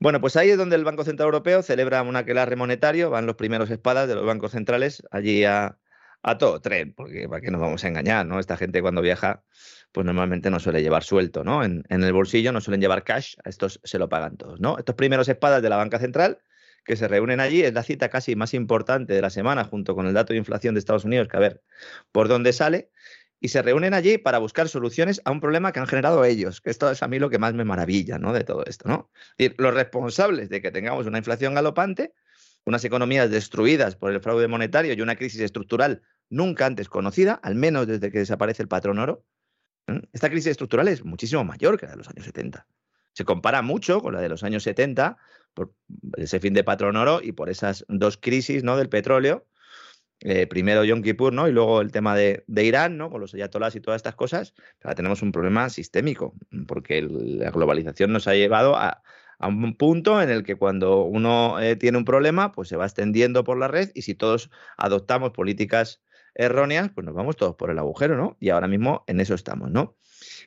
Bueno, 0.00 0.20
pues 0.20 0.36
ahí 0.36 0.50
es 0.50 0.58
donde 0.58 0.76
el 0.76 0.84
Banco 0.84 1.04
Central 1.04 1.26
Europeo 1.26 1.62
celebra 1.62 2.02
un 2.02 2.16
aquelarre 2.16 2.56
monetario, 2.56 3.10
van 3.10 3.26
los 3.26 3.36
primeros 3.36 3.70
espadas 3.70 4.08
de 4.08 4.14
los 4.14 4.26
bancos 4.26 4.52
centrales 4.52 5.02
allí 5.10 5.44
a, 5.44 5.78
todo 6.38 6.60
tren, 6.60 6.92
porque 6.94 7.28
para 7.28 7.40
qué 7.40 7.50
nos 7.50 7.60
vamos 7.60 7.84
a 7.84 7.88
engañar, 7.88 8.26
¿no? 8.26 8.38
Esta 8.38 8.56
gente 8.56 8.82
cuando 8.82 9.00
viaja, 9.00 9.42
pues 9.92 10.04
normalmente 10.04 10.50
no 10.50 10.60
suele 10.60 10.82
llevar 10.82 11.02
suelto, 11.02 11.42
¿no? 11.42 11.64
En, 11.64 11.84
en, 11.88 12.02
el 12.04 12.12
bolsillo 12.12 12.52
no 12.52 12.60
suelen 12.60 12.80
llevar 12.80 13.02
cash, 13.02 13.34
a 13.44 13.48
estos 13.48 13.80
se 13.82 13.98
lo 13.98 14.08
pagan 14.08 14.36
todos, 14.36 14.60
¿no? 14.60 14.78
Estos 14.78 14.94
primeros 14.94 15.28
espadas 15.28 15.62
de 15.62 15.68
la 15.68 15.76
banca 15.76 15.98
central 15.98 16.38
que 16.84 16.96
se 16.96 17.08
reúnen 17.08 17.40
allí 17.40 17.62
es 17.62 17.72
la 17.72 17.82
cita 17.82 18.08
casi 18.08 18.36
más 18.36 18.54
importante 18.54 19.14
de 19.14 19.22
la 19.22 19.30
semana, 19.30 19.64
junto 19.64 19.94
con 19.94 20.06
el 20.06 20.14
dato 20.14 20.32
de 20.32 20.38
inflación 20.38 20.74
de 20.74 20.80
Estados 20.80 21.04
Unidos, 21.04 21.28
que 21.28 21.36
a 21.36 21.40
ver 21.40 21.62
por 22.10 22.28
dónde 22.28 22.52
sale 22.52 22.90
y 23.42 23.48
se 23.48 23.60
reúnen 23.60 23.92
allí 23.92 24.18
para 24.18 24.38
buscar 24.38 24.68
soluciones 24.68 25.20
a 25.24 25.32
un 25.32 25.40
problema 25.40 25.72
que 25.72 25.80
han 25.80 25.88
generado 25.88 26.24
ellos, 26.24 26.60
que 26.60 26.70
esto 26.70 26.88
es 26.88 27.02
a 27.02 27.08
mí 27.08 27.18
lo 27.18 27.28
que 27.28 27.40
más 27.40 27.54
me 27.54 27.64
maravilla 27.64 28.16
¿no? 28.16 28.32
de 28.32 28.44
todo 28.44 28.64
esto. 28.64 28.88
¿no? 28.88 29.10
los 29.36 29.74
responsables 29.74 30.48
de 30.48 30.62
que 30.62 30.70
tengamos 30.70 31.06
una 31.06 31.18
inflación 31.18 31.52
galopante, 31.52 32.14
unas 32.64 32.84
economías 32.84 33.32
destruidas 33.32 33.96
por 33.96 34.12
el 34.12 34.20
fraude 34.20 34.46
monetario 34.46 34.94
y 34.94 35.00
una 35.00 35.16
crisis 35.16 35.40
estructural 35.40 36.02
nunca 36.30 36.66
antes 36.66 36.88
conocida, 36.88 37.34
al 37.34 37.56
menos 37.56 37.88
desde 37.88 38.12
que 38.12 38.20
desaparece 38.20 38.62
el 38.62 38.68
patrón 38.68 39.00
oro, 39.00 39.24
esta 40.12 40.30
crisis 40.30 40.52
estructural 40.52 40.86
es 40.86 41.04
muchísimo 41.04 41.42
mayor 41.42 41.80
que 41.80 41.86
la 41.86 41.92
de 41.92 41.98
los 41.98 42.08
años 42.08 42.24
70. 42.24 42.64
Se 43.12 43.24
compara 43.24 43.60
mucho 43.60 44.00
con 44.00 44.14
la 44.14 44.20
de 44.20 44.28
los 44.28 44.44
años 44.44 44.62
70 44.62 45.16
por 45.52 45.74
ese 46.16 46.38
fin 46.38 46.54
de 46.54 46.62
patrón 46.62 46.96
oro 46.96 47.20
y 47.20 47.32
por 47.32 47.50
esas 47.50 47.84
dos 47.88 48.16
crisis 48.16 48.62
¿no? 48.62 48.76
del 48.76 48.88
petróleo 48.88 49.48
eh, 50.24 50.46
primero 50.46 50.84
Yom 50.84 51.02
Kippur, 51.02 51.32
¿no? 51.32 51.48
Y 51.48 51.52
luego 51.52 51.80
el 51.80 51.90
tema 51.90 52.14
de, 52.14 52.44
Irán, 52.48 52.96
¿no? 52.96 53.10
Con 53.10 53.20
los 53.20 53.34
ayatolás 53.34 53.74
y 53.74 53.80
todas 53.80 53.98
estas 53.98 54.14
cosas. 54.14 54.54
Ahora 54.82 54.94
tenemos 54.94 55.20
un 55.22 55.32
problema 55.32 55.68
sistémico, 55.68 56.34
porque 56.68 57.02
la 57.02 57.50
globalización 57.50 58.12
nos 58.12 58.28
ha 58.28 58.34
llevado 58.34 58.76
a, 58.76 59.02
un 59.40 59.76
punto 59.76 60.22
en 60.22 60.30
el 60.30 60.44
que 60.44 60.54
cuando 60.54 61.02
uno 61.02 61.58
eh, 61.58 61.74
tiene 61.74 61.98
un 61.98 62.04
problema, 62.04 62.52
pues 62.52 62.68
se 62.68 62.76
va 62.76 62.84
extendiendo 62.84 63.42
por 63.42 63.58
la 63.58 63.66
red 63.66 63.90
y 63.92 64.02
si 64.02 64.14
todos 64.14 64.50
adoptamos 64.76 65.32
políticas 65.32 66.00
erróneas, 66.36 66.90
pues 66.94 67.04
nos 67.04 67.14
vamos 67.14 67.34
todos 67.34 67.56
por 67.56 67.70
el 67.70 67.78
agujero, 67.80 68.16
¿no? 68.16 68.36
Y 68.38 68.50
ahora 68.50 68.68
mismo 68.68 69.02
en 69.08 69.18
eso 69.18 69.34
estamos, 69.34 69.68
¿no? 69.72 69.96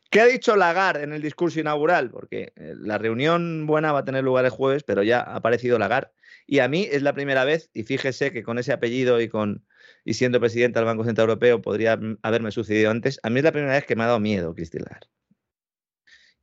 ¿Qué 0.09 0.21
ha 0.21 0.25
dicho 0.25 0.55
Lagarde 0.55 1.03
en 1.03 1.11
el 1.11 1.21
discurso 1.21 1.59
inaugural? 1.59 2.09
Porque 2.09 2.53
eh, 2.55 2.73
la 2.77 2.97
reunión 2.97 3.67
buena 3.67 3.91
va 3.91 3.99
a 3.99 4.05
tener 4.05 4.23
lugar 4.23 4.45
el 4.45 4.51
jueves, 4.51 4.83
pero 4.83 5.03
ya 5.03 5.19
ha 5.19 5.35
aparecido 5.35 5.77
Lagarde 5.77 6.11
y 6.47 6.59
a 6.59 6.67
mí 6.67 6.87
es 6.89 7.01
la 7.01 7.13
primera 7.13 7.45
vez, 7.45 7.69
y 7.73 7.83
fíjese 7.83 8.31
que 8.31 8.43
con 8.43 8.59
ese 8.59 8.73
apellido 8.73 9.21
y 9.21 9.29
con 9.29 9.65
y 10.03 10.13
siendo 10.13 10.39
presidente 10.39 10.79
del 10.79 10.85
Banco 10.85 11.03
Central 11.03 11.29
Europeo 11.29 11.61
podría 11.61 11.99
haberme 12.21 12.51
sucedido 12.51 12.91
antes, 12.91 13.19
a 13.23 13.29
mí 13.29 13.39
es 13.39 13.43
la 13.43 13.51
primera 13.51 13.73
vez 13.73 13.85
que 13.85 13.95
me 13.95 14.03
ha 14.03 14.07
dado 14.07 14.19
miedo 14.19 14.53
Christine 14.53 14.83
Lagarde. 14.83 15.07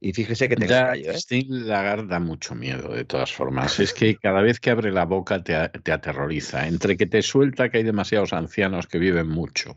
Y 0.05 0.13
fíjese 0.13 0.49
que 0.49 0.57
te 0.57 0.67
ya, 0.67 0.95
¿eh? 0.95 1.05
Christine 1.05 1.61
Lagarde 1.61 2.09
da 2.09 2.19
mucho 2.19 2.57
miedo, 2.57 2.93
de 2.93 3.05
todas 3.05 3.33
formas. 3.33 3.79
Es 3.79 3.95
que 3.95 4.17
cada 4.17 4.43
vez 4.43 4.59
que 4.59 4.71
abre 4.71 4.91
la 4.91 5.05
boca 5.05 5.45
te, 5.45 5.69
te 5.69 5.93
aterroriza. 5.93 6.67
Entre 6.67 6.97
que 6.97 7.07
te 7.07 7.23
suelta 7.23 7.69
que 7.69 7.79
hay 7.79 7.85
demasiados 7.85 8.33
ancianos 8.33 8.89
que 8.89 8.99
viven 8.99 9.29
mucho. 9.29 9.77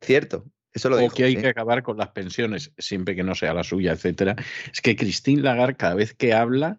Cierto, 0.00 0.46
eso 0.72 0.88
lo 0.88 1.04
o 1.04 1.10
que 1.10 1.24
hay 1.24 1.36
que 1.36 1.48
acabar 1.48 1.82
con 1.82 1.98
las 1.98 2.08
pensiones, 2.08 2.72
siempre 2.78 3.14
que 3.14 3.22
no 3.22 3.34
sea 3.34 3.52
la 3.52 3.64
suya, 3.64 3.92
etcétera. 3.92 4.36
Es 4.72 4.80
que 4.80 4.96
Christine 4.96 5.42
Lagarde, 5.42 5.76
cada 5.76 5.94
vez 5.94 6.14
que 6.14 6.32
habla, 6.32 6.78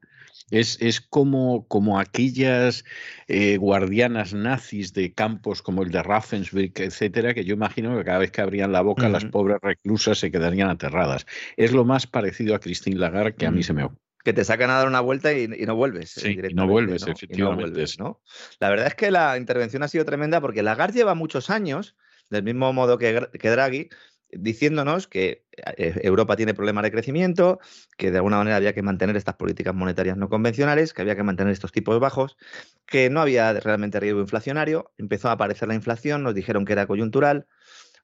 es, 0.52 0.78
es 0.82 1.02
como, 1.02 1.68
como 1.68 2.00
aquellas 2.00 2.86
eh, 3.28 3.58
guardianas 3.58 4.34
nazis 4.34 4.94
de 4.94 5.14
campos 5.14 5.62
como 5.62 5.84
el 5.84 5.92
de 5.92 6.04
Ravensbrück, 6.04 6.80
etcétera, 6.80 7.34
que 7.34 7.44
yo 7.44 7.54
imagino 7.54 7.98
que 7.98 8.04
cada 8.04 8.20
vez 8.20 8.32
que 8.32 8.42
abrían 8.42 8.72
la 8.72 8.82
boca 8.82 9.10
las 9.10 9.26
pobres 9.26 9.58
reclusas 9.62 10.20
se 10.20 10.32
quedarían 10.32 10.70
aterradas. 10.70 11.26
Es 11.58 11.72
lo 11.72 11.86
más 11.86 12.08
parecido 12.08 12.56
a 12.56 12.60
Christine 12.60 13.00
Lagarde 13.00 13.36
que 13.36 13.46
a 13.46 13.52
mí 13.52 13.64
se 13.64 13.74
me 13.74 13.84
ocurre 13.84 14.02
que 14.24 14.34
te 14.34 14.44
sacan 14.44 14.70
a 14.70 14.74
dar 14.74 14.88
una 14.90 15.00
vuelta 15.00 15.32
y, 15.32 15.48
no 15.48 15.78
vuelves. 15.78 16.12
Sí, 16.12 16.38
no 16.54 16.68
vuelves, 16.68 17.08
efectivamente. 17.08 17.86
¿no? 17.98 18.22
La 18.60 18.70
verdad 18.70 18.88
es 18.88 18.96
que 18.96 19.10
la 19.10 19.38
intervención 19.38 19.84
ha 19.84 19.88
sido 19.88 20.04
tremenda 20.04 20.42
porque 20.42 20.64
Lagarde 20.64 20.98
lleva 20.98 21.16
muchos 21.16 21.50
años, 21.50 21.96
del 22.30 22.44
mismo 22.44 22.74
modo 22.74 22.98
que, 22.98 23.30
que 23.40 23.50
Draghi, 23.50 23.88
diciéndonos 24.32 25.08
que 25.08 25.46
eh, 25.78 26.00
Europa 26.04 26.36
tiene 26.36 26.54
problemas 26.54 26.84
de 26.84 26.92
crecimiento, 26.92 27.60
que 27.98 28.12
de 28.12 28.18
alguna 28.18 28.38
manera 28.38 28.58
había 28.58 28.74
que 28.74 28.82
mantener 28.82 29.16
estas 29.16 29.36
políticas 29.36 29.74
monetarias 29.74 30.18
no 30.18 30.30
convencionales, 30.30 30.94
que 30.94 31.02
había 31.02 31.16
que 31.16 31.24
mantener 31.24 31.54
estos 31.54 31.72
tipos 31.72 32.00
bajos, 32.00 32.38
que 32.86 33.10
no 33.10 33.22
había 33.22 33.54
realmente 33.54 34.00
riesgo 34.00 34.22
inflacionario, 34.22 34.92
empezó 34.98 35.30
a 35.30 35.34
aparecer 35.34 35.68
la 35.68 35.76
inflación, 35.76 36.24
nos 36.24 36.36
dijeron 36.36 36.66
que 36.66 36.74
era 36.74 36.88
coyuntural, 36.88 37.48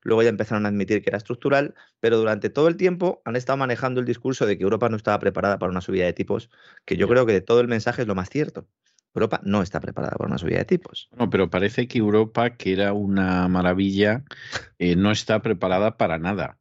luego 0.02 0.24
ya 0.24 0.30
empezaron 0.30 0.66
a 0.66 0.70
admitir 0.70 1.02
que 1.02 1.10
era 1.10 1.18
estructural, 1.18 1.76
pero 2.00 2.18
durante 2.18 2.50
todo 2.50 2.68
el 2.68 2.78
tiempo 2.78 3.22
han 3.26 3.36
estado 3.36 3.58
manejando 3.58 4.00
el 4.00 4.06
discurso 4.06 4.46
de 4.46 4.58
que 4.58 4.64
Europa 4.64 4.90
no 4.90 4.98
estaba 4.98 5.20
preparada 5.20 5.60
para 5.60 5.72
una 5.72 5.82
subida 5.82 6.06
de 6.06 6.14
tipos, 6.14 6.50
que 6.86 6.98
yo 6.98 7.08
creo 7.08 7.26
que 7.26 7.34
de 7.34 7.42
todo 7.42 7.62
el 7.62 7.68
mensaje 7.68 8.02
es 8.02 8.08
lo 8.08 8.16
más 8.16 8.30
cierto. 8.30 8.68
Europa 9.14 9.42
no 9.44 9.62
está 9.62 9.80
preparada 9.80 10.16
para 10.18 10.28
una 10.28 10.38
subida 10.38 10.60
de 10.60 10.66
tipos. 10.66 11.10
No, 11.18 11.30
pero 11.30 11.50
parece 11.50 11.88
que 11.88 12.00
Europa, 12.00 12.56
que 12.58 12.74
era 12.74 12.94
una 12.94 13.48
maravilla, 13.48 14.24
eh, 14.80 14.96
no 14.96 15.12
está 15.12 15.42
preparada 15.42 15.98
para 15.98 16.18
nada. 16.18 16.58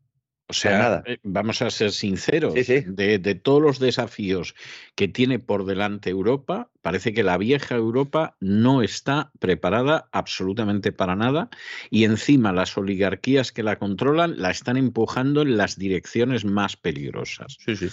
O 0.49 0.55
sea, 0.55 1.03
eh, 1.07 1.19
vamos 1.23 1.63
a 1.63 1.71
ser 1.71 1.93
sinceros, 1.93 2.53
De, 2.53 3.19
de, 3.19 3.35
todos 3.35 3.63
los 3.63 3.79
desafíos 3.79 4.55
que 4.95 5.09
tiene 5.09 5.39
por 5.39 5.65
delante 5.65 6.11
Europa, 6.11 6.71
parece 6.83 7.15
que 7.15 7.23
la 7.23 7.39
vieja 7.39 7.75
Europa 7.75 8.37
no 8.39 8.83
está 8.83 9.33
preparada 9.39 10.11
absolutamente 10.13 10.93
para 10.93 11.17
nada 11.17 11.49
y 11.89 12.05
encima 12.05 12.53
las 12.53 12.77
oligarquías 12.77 13.51
que 13.51 13.63
la 13.63 13.79
controlan 13.79 14.43
la 14.43 14.51
están 14.51 14.77
empujando 14.77 15.41
en 15.41 15.57
las 15.57 15.79
direcciones 15.79 16.45
más 16.45 16.77
peligrosas. 16.77 17.57
Sí, 17.59 17.75
sí. 17.75 17.89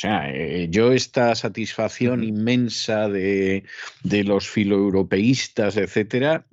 Sea, 0.00 0.30
eh, 0.32 0.68
yo 0.70 0.92
esta 0.92 1.34
satisfacción 1.34 2.24
inmensa 2.24 3.08
de, 3.08 3.64
de 4.02 4.24
los 4.24 4.48
filoeuropeístas, 4.48 5.76
etcétera, 5.76 6.46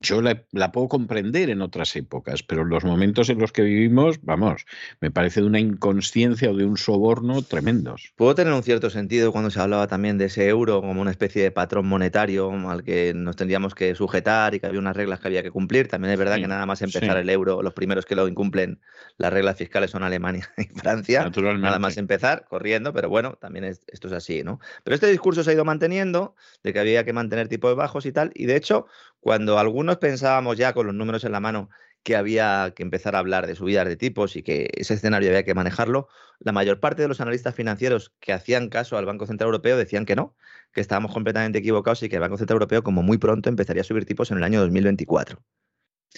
yo 0.00 0.22
la, 0.22 0.72
puedo 0.72 0.88
comprender 0.88 1.50
en 1.50 1.60
otras 1.60 1.96
épocas, 1.96 2.42
pero 2.42 2.62
en 2.62 2.68
los 2.68 2.84
momentos 2.84 3.28
en 3.30 3.38
los 3.38 3.52
que 3.52 3.62
vivimos, 3.62 4.20
vamos, 4.22 4.64
me 5.00 5.10
parece 5.10 5.40
de 5.40 5.46
una 5.46 5.58
inconsciencia 5.58 6.50
o 6.50 6.54
de 6.54 6.64
un 6.64 6.76
soborno 6.76 7.42
tremendos. 7.42 8.12
Puedo 8.16 8.34
tener 8.34 8.52
un 8.52 8.62
cierto 8.62 8.90
sentido 8.90 9.32
cuando 9.32 9.50
se 9.50 9.60
hablaba 9.60 9.88
también 9.88 10.16
de 10.16 10.26
ese 10.26 10.48
euro 10.48 10.80
como 10.80 11.00
una 11.00 11.10
especie 11.10 11.42
de 11.42 11.50
patrón 11.50 11.86
monetario 11.86 12.50
al 12.70 12.84
que 12.84 13.12
nos 13.14 13.36
tendríamos 13.36 13.74
que 13.74 13.94
sujetar 13.94 14.54
y 14.54 14.60
que 14.60 14.66
había 14.66 14.78
unas 14.78 14.96
reglas 14.96 15.18
que 15.18 15.28
había 15.28 15.42
que 15.42 15.50
cumplir. 15.50 15.88
También 15.88 16.12
es 16.12 16.18
verdad 16.18 16.36
que 16.36 16.46
nada 16.46 16.64
más 16.64 16.80
empezar 16.82 17.16
el 17.16 17.28
euro, 17.28 17.62
los 17.62 17.74
primeros 17.74 18.06
que 18.06 18.14
lo 18.14 18.28
incumplen 18.28 18.80
las 19.16 19.32
reglas 19.32 19.56
fiscales 19.56 19.90
son 19.90 20.04
Alemania 20.04 20.48
y 20.56 20.64
Francia. 20.66 21.24
Naturalmente. 21.24 21.66
Nada 21.66 21.80
más 21.80 21.96
empezar 21.96 22.46
corriendo, 22.48 22.92
pero 22.92 23.08
bueno, 23.08 23.36
también 23.40 23.64
esto 23.64 24.06
es 24.06 24.12
así, 24.12 24.44
¿no? 24.44 24.60
Pero 24.84 24.94
este 24.94 25.08
discurso 25.08 25.42
se 25.42 25.50
ha 25.50 25.54
ido 25.54 25.64
manteniendo 25.64 26.36
de 26.62 26.72
que 26.72 26.78
había 26.78 27.04
que 27.04 27.12
mantener 27.12 27.48
tipos 27.48 27.74
bajos 27.74 28.06
y 28.06 28.12
tal, 28.12 28.30
y 28.34 28.46
de 28.46 28.56
hecho, 28.56 28.86
cuando 29.20 29.58
algunos 29.58 29.98
pensábamos 29.98 30.56
ya 30.56 30.72
con 30.72 30.86
los 30.86 30.94
números 30.94 31.24
en 31.24 31.32
la 31.32 31.40
mano 31.40 31.70
que 32.02 32.16
había 32.16 32.72
que 32.74 32.82
empezar 32.82 33.16
a 33.16 33.18
hablar 33.18 33.46
de 33.46 33.54
subidas 33.54 33.86
de 33.86 33.96
tipos 33.96 34.36
y 34.36 34.42
que 34.42 34.70
ese 34.74 34.94
escenario 34.94 35.28
había 35.28 35.44
que 35.44 35.54
manejarlo, 35.54 36.08
la 36.38 36.52
mayor 36.52 36.80
parte 36.80 37.02
de 37.02 37.08
los 37.08 37.20
analistas 37.20 37.54
financieros 37.54 38.14
que 38.20 38.32
hacían 38.32 38.68
caso 38.68 38.96
al 38.96 39.04
Banco 39.04 39.26
Central 39.26 39.48
Europeo 39.48 39.76
decían 39.76 40.06
que 40.06 40.16
no, 40.16 40.34
que 40.72 40.80
estábamos 40.80 41.12
completamente 41.12 41.58
equivocados 41.58 42.02
y 42.02 42.08
que 42.08 42.16
el 42.16 42.22
Banco 42.22 42.38
Central 42.38 42.56
Europeo 42.56 42.82
como 42.82 43.02
muy 43.02 43.18
pronto 43.18 43.48
empezaría 43.48 43.82
a 43.82 43.84
subir 43.84 44.06
tipos 44.06 44.30
en 44.30 44.38
el 44.38 44.44
año 44.44 44.60
2024. 44.60 45.42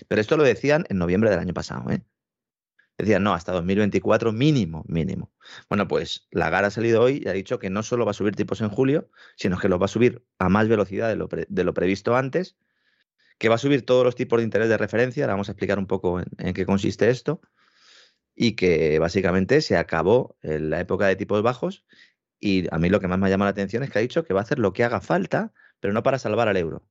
Pero 0.06 0.20
esto 0.20 0.36
lo 0.36 0.44
decían 0.44 0.84
en 0.88 0.98
noviembre 0.98 1.30
del 1.30 1.40
año 1.40 1.54
pasado. 1.54 1.90
¿eh? 1.90 2.04
Decían, 2.96 3.22
no, 3.22 3.32
hasta 3.32 3.52
2024 3.52 4.32
mínimo, 4.32 4.84
mínimo. 4.86 5.32
Bueno, 5.68 5.88
pues 5.88 6.28
Lagarde 6.30 6.68
ha 6.68 6.70
salido 6.70 7.02
hoy 7.02 7.22
y 7.24 7.28
ha 7.28 7.32
dicho 7.32 7.58
que 7.58 7.70
no 7.70 7.82
solo 7.82 8.04
va 8.04 8.12
a 8.12 8.14
subir 8.14 8.36
tipos 8.36 8.60
en 8.60 8.68
julio, 8.68 9.10
sino 9.36 9.58
que 9.58 9.68
los 9.68 9.80
va 9.80 9.86
a 9.86 9.88
subir 9.88 10.24
a 10.38 10.48
más 10.48 10.68
velocidad 10.68 11.08
de 11.08 11.16
lo, 11.16 11.28
de 11.28 11.64
lo 11.64 11.74
previsto 11.74 12.14
antes 12.14 12.56
que 13.40 13.48
va 13.48 13.54
a 13.54 13.58
subir 13.58 13.86
todos 13.86 14.04
los 14.04 14.14
tipos 14.14 14.36
de 14.36 14.44
interés 14.44 14.68
de 14.68 14.76
referencia, 14.76 15.24
ahora 15.24 15.32
vamos 15.32 15.48
a 15.48 15.52
explicar 15.52 15.78
un 15.78 15.86
poco 15.86 16.20
en, 16.20 16.52
qué 16.52 16.66
consiste 16.66 17.08
esto, 17.08 17.40
y 18.34 18.52
que 18.52 18.98
básicamente 18.98 19.62
se 19.62 19.78
acabó 19.78 20.36
la 20.42 20.78
época 20.78 21.06
de 21.06 21.16
tipos 21.16 21.42
bajos, 21.42 21.86
y 22.38 22.66
a 22.70 22.78
mí 22.78 22.90
lo 22.90 23.00
que 23.00 23.08
más 23.08 23.18
me 23.18 23.30
llama 23.30 23.46
la 23.46 23.52
atención 23.52 23.82
es 23.82 23.90
que 23.90 23.98
ha 23.98 24.02
dicho 24.02 24.24
que 24.24 24.34
va 24.34 24.40
a 24.40 24.42
hacer 24.42 24.58
lo 24.58 24.74
que 24.74 24.84
haga 24.84 25.00
falta, 25.00 25.54
pero 25.80 25.94
no 25.94 26.02
para 26.02 26.18
salvar 26.18 26.48
al 26.48 26.58
euro, 26.58 26.84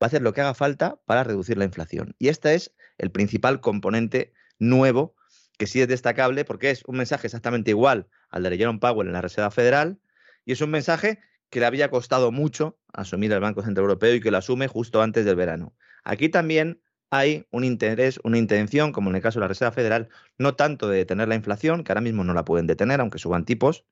va 0.00 0.04
a 0.04 0.06
hacer 0.06 0.22
lo 0.22 0.32
que 0.32 0.40
haga 0.40 0.54
falta 0.54 1.00
para 1.04 1.24
reducir 1.24 1.58
la 1.58 1.64
inflación. 1.64 2.14
Y 2.20 2.28
este 2.28 2.54
es 2.54 2.72
el 2.96 3.10
principal 3.10 3.60
componente 3.60 4.32
nuevo 4.60 5.16
que 5.58 5.66
sí 5.66 5.80
es 5.80 5.88
destacable 5.88 6.44
porque 6.44 6.70
es 6.70 6.84
un 6.84 6.96
mensaje 6.96 7.26
exactamente 7.26 7.72
igual 7.72 8.06
al 8.30 8.44
de 8.44 8.56
Jerome 8.56 8.78
Powell 8.78 9.08
en 9.08 9.14
la 9.14 9.22
Reserva 9.22 9.50
Federal 9.50 9.98
y 10.44 10.52
es 10.52 10.60
un 10.60 10.70
mensaje 10.70 11.18
que 11.50 11.58
le 11.58 11.66
había 11.66 11.90
costado 11.90 12.30
mucho 12.30 12.78
asumir 12.92 13.32
el 13.32 13.40
Banco 13.40 13.62
Central 13.62 13.82
Europeo 13.82 14.14
y 14.14 14.20
que 14.20 14.30
lo 14.30 14.38
asume 14.38 14.68
justo 14.68 15.02
antes 15.02 15.24
del 15.24 15.34
verano. 15.34 15.74
Aquí 16.08 16.30
también 16.30 16.80
hay 17.10 17.46
un 17.50 17.64
interés, 17.64 18.18
una 18.24 18.38
intención, 18.38 18.92
como 18.92 19.10
en 19.10 19.16
el 19.16 19.22
caso 19.22 19.38
de 19.38 19.42
la 19.42 19.48
Reserva 19.48 19.72
Federal, 19.72 20.08
no 20.38 20.54
tanto 20.54 20.88
de 20.88 20.96
detener 20.96 21.28
la 21.28 21.34
inflación, 21.34 21.84
que 21.84 21.92
ahora 21.92 22.00
mismo 22.00 22.24
no 22.24 22.32
la 22.32 22.46
pueden 22.46 22.66
detener, 22.66 23.00
aunque 23.00 23.18
suban 23.18 23.44
tipos, 23.44 23.84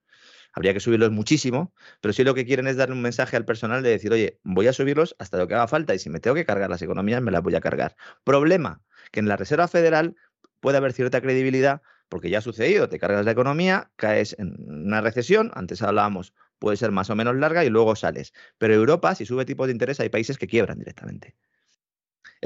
habría 0.54 0.72
que 0.72 0.80
subirlos 0.80 1.10
muchísimo, 1.10 1.74
pero 2.00 2.14
sí 2.14 2.24
lo 2.24 2.34
que 2.34 2.46
quieren 2.46 2.68
es 2.68 2.78
darle 2.78 2.94
un 2.94 3.02
mensaje 3.02 3.36
al 3.36 3.44
personal 3.44 3.82
de 3.82 3.90
decir, 3.90 4.14
oye, 4.14 4.40
voy 4.44 4.66
a 4.66 4.72
subirlos 4.72 5.14
hasta 5.18 5.36
lo 5.36 5.46
que 5.46 5.56
haga 5.56 5.68
falta 5.68 5.94
y 5.94 5.98
si 5.98 6.08
me 6.08 6.18
tengo 6.18 6.34
que 6.34 6.46
cargar 6.46 6.70
las 6.70 6.80
economías, 6.80 7.20
me 7.20 7.30
las 7.30 7.42
voy 7.42 7.54
a 7.54 7.60
cargar. 7.60 7.96
Problema, 8.24 8.80
que 9.12 9.20
en 9.20 9.28
la 9.28 9.36
Reserva 9.36 9.68
Federal 9.68 10.16
puede 10.60 10.78
haber 10.78 10.94
cierta 10.94 11.20
credibilidad 11.20 11.82
porque 12.08 12.30
ya 12.30 12.38
ha 12.38 12.40
sucedido, 12.40 12.88
te 12.88 12.98
cargas 12.98 13.26
la 13.26 13.32
economía, 13.32 13.90
caes 13.96 14.34
en 14.38 14.56
una 14.66 15.02
recesión, 15.02 15.52
antes 15.54 15.82
hablábamos 15.82 16.32
puede 16.58 16.78
ser 16.78 16.92
más 16.92 17.10
o 17.10 17.14
menos 17.14 17.36
larga 17.36 17.62
y 17.66 17.68
luego 17.68 17.94
sales. 17.94 18.32
Pero 18.56 18.72
Europa, 18.72 19.14
si 19.14 19.26
sube 19.26 19.44
tipos 19.44 19.66
de 19.66 19.72
interés, 19.72 20.00
hay 20.00 20.08
países 20.08 20.38
que 20.38 20.46
quiebran 20.46 20.78
directamente. 20.78 21.34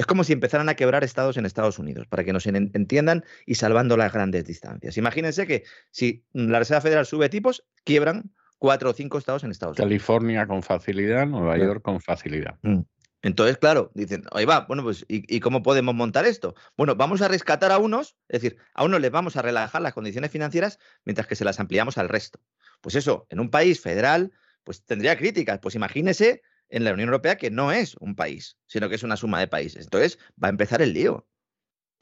Es 0.00 0.06
como 0.06 0.24
si 0.24 0.32
empezaran 0.32 0.70
a 0.70 0.76
quebrar 0.76 1.04
estados 1.04 1.36
en 1.36 1.44
Estados 1.44 1.78
Unidos, 1.78 2.06
para 2.06 2.24
que 2.24 2.32
nos 2.32 2.46
entiendan 2.46 3.22
y 3.44 3.56
salvando 3.56 3.98
las 3.98 4.10
grandes 4.10 4.46
distancias. 4.46 4.96
Imagínense 4.96 5.46
que 5.46 5.64
si 5.90 6.24
la 6.32 6.58
Reserva 6.58 6.80
Federal 6.80 7.04
sube 7.04 7.28
tipos, 7.28 7.66
quiebran 7.84 8.32
cuatro 8.56 8.88
o 8.88 8.92
cinco 8.94 9.18
estados 9.18 9.44
en 9.44 9.50
Estados 9.50 9.76
Unidos. 9.76 9.90
California 9.90 10.46
con 10.46 10.62
facilidad, 10.62 11.26
Nueva 11.26 11.58
York 11.58 11.82
con 11.82 12.00
facilidad. 12.00 12.58
Mm. 12.62 12.80
Entonces, 13.20 13.58
claro, 13.58 13.90
dicen, 13.94 14.24
ahí 14.32 14.46
va, 14.46 14.60
bueno, 14.60 14.84
pues, 14.84 15.04
¿y, 15.06 15.36
¿y, 15.36 15.40
cómo 15.40 15.62
podemos 15.62 15.94
montar 15.94 16.24
esto? 16.24 16.54
Bueno, 16.78 16.96
vamos 16.96 17.20
a 17.20 17.28
rescatar 17.28 17.70
a 17.70 17.76
unos, 17.76 18.16
es 18.30 18.40
decir, 18.40 18.58
a 18.72 18.84
unos 18.84 19.02
les 19.02 19.10
vamos 19.10 19.36
a 19.36 19.42
relajar 19.42 19.82
las 19.82 19.92
condiciones 19.92 20.30
financieras 20.30 20.78
mientras 21.04 21.26
que 21.26 21.36
se 21.36 21.44
las 21.44 21.60
ampliamos 21.60 21.98
al 21.98 22.08
resto. 22.08 22.40
Pues 22.80 22.94
eso, 22.94 23.26
en 23.28 23.38
un 23.38 23.50
país 23.50 23.82
federal, 23.82 24.32
pues 24.64 24.82
tendría 24.82 25.18
críticas. 25.18 25.58
Pues 25.58 25.74
imagínese 25.74 26.40
en 26.70 26.84
la 26.84 26.92
Unión 26.92 27.08
Europea 27.08 27.36
que 27.36 27.50
no 27.50 27.72
es 27.72 27.96
un 27.96 28.14
país, 28.14 28.56
sino 28.66 28.88
que 28.88 28.94
es 28.94 29.02
una 29.02 29.16
suma 29.16 29.40
de 29.40 29.48
países. 29.48 29.84
Entonces 29.84 30.18
va 30.42 30.48
a 30.48 30.50
empezar 30.50 30.82
el 30.82 30.92
lío. 30.92 31.26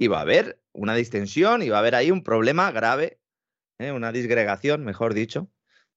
Y 0.01 0.07
va 0.07 0.19
a 0.19 0.23
haber 0.23 0.63
una 0.73 0.95
distensión 0.95 1.61
y 1.61 1.71
va 1.71 1.79
a 1.79 1.81
haber 1.81 1.97
ahí 1.97 2.13
un 2.13 2.23
problema 2.23 2.71
grave, 2.71 3.19
¿eh? 3.81 3.91
una 3.91 4.13
disgregación, 4.13 4.85
mejor 4.85 5.13
dicho, 5.13 5.51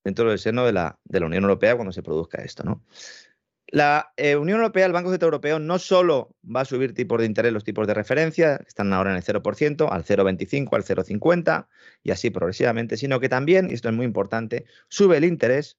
dentro 0.04 0.28
del 0.28 0.40
seno 0.40 0.66
de 0.66 0.74
la, 0.74 1.00
de 1.04 1.20
la 1.20 1.28
Unión 1.28 1.44
Europea 1.44 1.76
cuando 1.76 1.92
se 1.92 2.02
produzca 2.02 2.42
esto, 2.42 2.64
¿no? 2.64 2.84
La 3.68 4.12
eh, 4.18 4.36
Unión 4.36 4.58
Europea, 4.58 4.86
el 4.86 4.92
Banco 4.92 5.12
Central 5.12 5.28
Europeo, 5.28 5.58
no 5.58 5.80
solo 5.80 6.36
va 6.44 6.62
a 6.62 6.66
subir 6.66 6.94
tipos 6.94 7.20
de 7.20 7.26
interés, 7.26 7.54
los 7.54 7.64
tipos 7.64 7.88
de 7.88 7.94
referencia, 7.94 8.58
que 8.58 8.68
están 8.68 8.92
ahora 8.92 9.12
en 9.12 9.16
el 9.16 9.24
0%, 9.24 9.88
al 9.90 10.04
0,25, 10.04 10.76
al 10.76 10.84
0,50 10.84 11.68
y 12.04 12.12
así 12.12 12.32
progresivamente, 12.32 12.98
sino 12.98 13.22
que 13.22 13.30
también, 13.30 13.70
y 13.70 13.74
esto 13.74 13.88
es 13.88 13.96
muy 13.96 14.06
importante, 14.06 14.66
sube 14.90 15.16
el 15.16 15.24
interés 15.24 15.78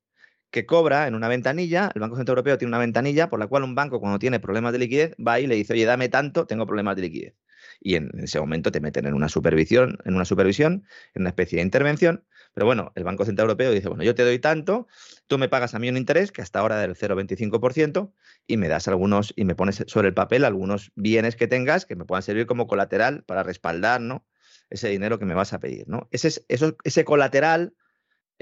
que 0.53 0.67
cobra 0.67 1.09
en 1.09 1.17
una 1.17 1.27
ventanilla. 1.27 1.91
El 1.95 2.01
Banco 2.01 2.17
Central 2.17 2.35
Europeo 2.35 2.59
tiene 2.59 2.71
una 2.71 2.79
ventanilla 2.79 3.29
por 3.29 3.41
la 3.41 3.49
cual 3.49 3.65
un 3.65 3.75
banco, 3.75 3.99
cuando 3.99 4.21
tiene 4.21 4.39
problemas 4.39 4.73
de 4.73 4.79
liquidez, 4.79 5.17
va 5.17 5.41
y 5.41 5.49
le 5.49 5.57
dice, 5.57 5.73
oye, 5.73 5.85
dame 5.85 6.09
tanto, 6.09 6.47
tengo 6.47 6.67
problemas 6.67 6.95
de 6.95 7.03
liquidez. 7.03 7.35
Y 7.81 7.97
en 7.97 8.11
ese 8.23 8.39
momento 8.39 8.71
te 8.71 8.81
meten 8.81 9.07
en 9.07 9.15
una 9.15 9.29
supervisión, 9.29 9.99
en 10.05 10.15
una 10.15 10.25
supervisión, 10.25 10.85
en 11.15 11.23
una 11.23 11.31
especie 11.31 11.57
de 11.57 11.63
intervención, 11.63 12.25
pero 12.55 12.67
bueno, 12.67 12.93
el 12.95 13.05
Banco 13.05 13.25
Central 13.25 13.47
Europeo 13.47 13.73
dice, 13.73 13.89
bueno, 13.89 14.05
yo 14.05 14.15
te 14.15 14.25
doy 14.25 14.39
tanto, 14.39 14.87
tú 15.27 15.39
me 15.39 15.49
pagas 15.49 15.75
a 15.75 15.79
mí 15.79 15.89
un 15.89 15.97
interés 15.97 16.33
que 16.33 16.43
hasta 16.43 16.61
ahora 16.61 16.79
del 16.79 16.95
0,25% 16.95 18.13
y 18.47 18.57
me 18.59 18.69
das 18.69 18.89
algunos 18.89 19.33
y 19.37 19.45
me 19.45 19.55
pones 19.55 19.83
sobre 19.87 20.09
el 20.09 20.15
papel 20.15 20.45
algunos 20.45 20.93
bienes 20.95 21.35
que 21.35 21.47
tengas 21.47 21.87
que 21.87 21.97
me 21.97 22.05
puedan 22.05 22.23
servir 22.23 22.47
como 22.47 22.67
colateral 22.67 23.25
para 23.25 23.43
respaldar, 23.43 24.01
¿no? 24.01 24.27
Ese 24.69 24.89
dinero 24.89 25.19
que 25.19 25.25
me 25.25 25.35
vas 25.35 25.53
a 25.53 25.61
pedir, 25.61 25.89
¿no? 25.89 26.09
Ese, 26.11 26.45
eso, 26.49 26.77
ese 26.85 27.05
colateral, 27.05 27.75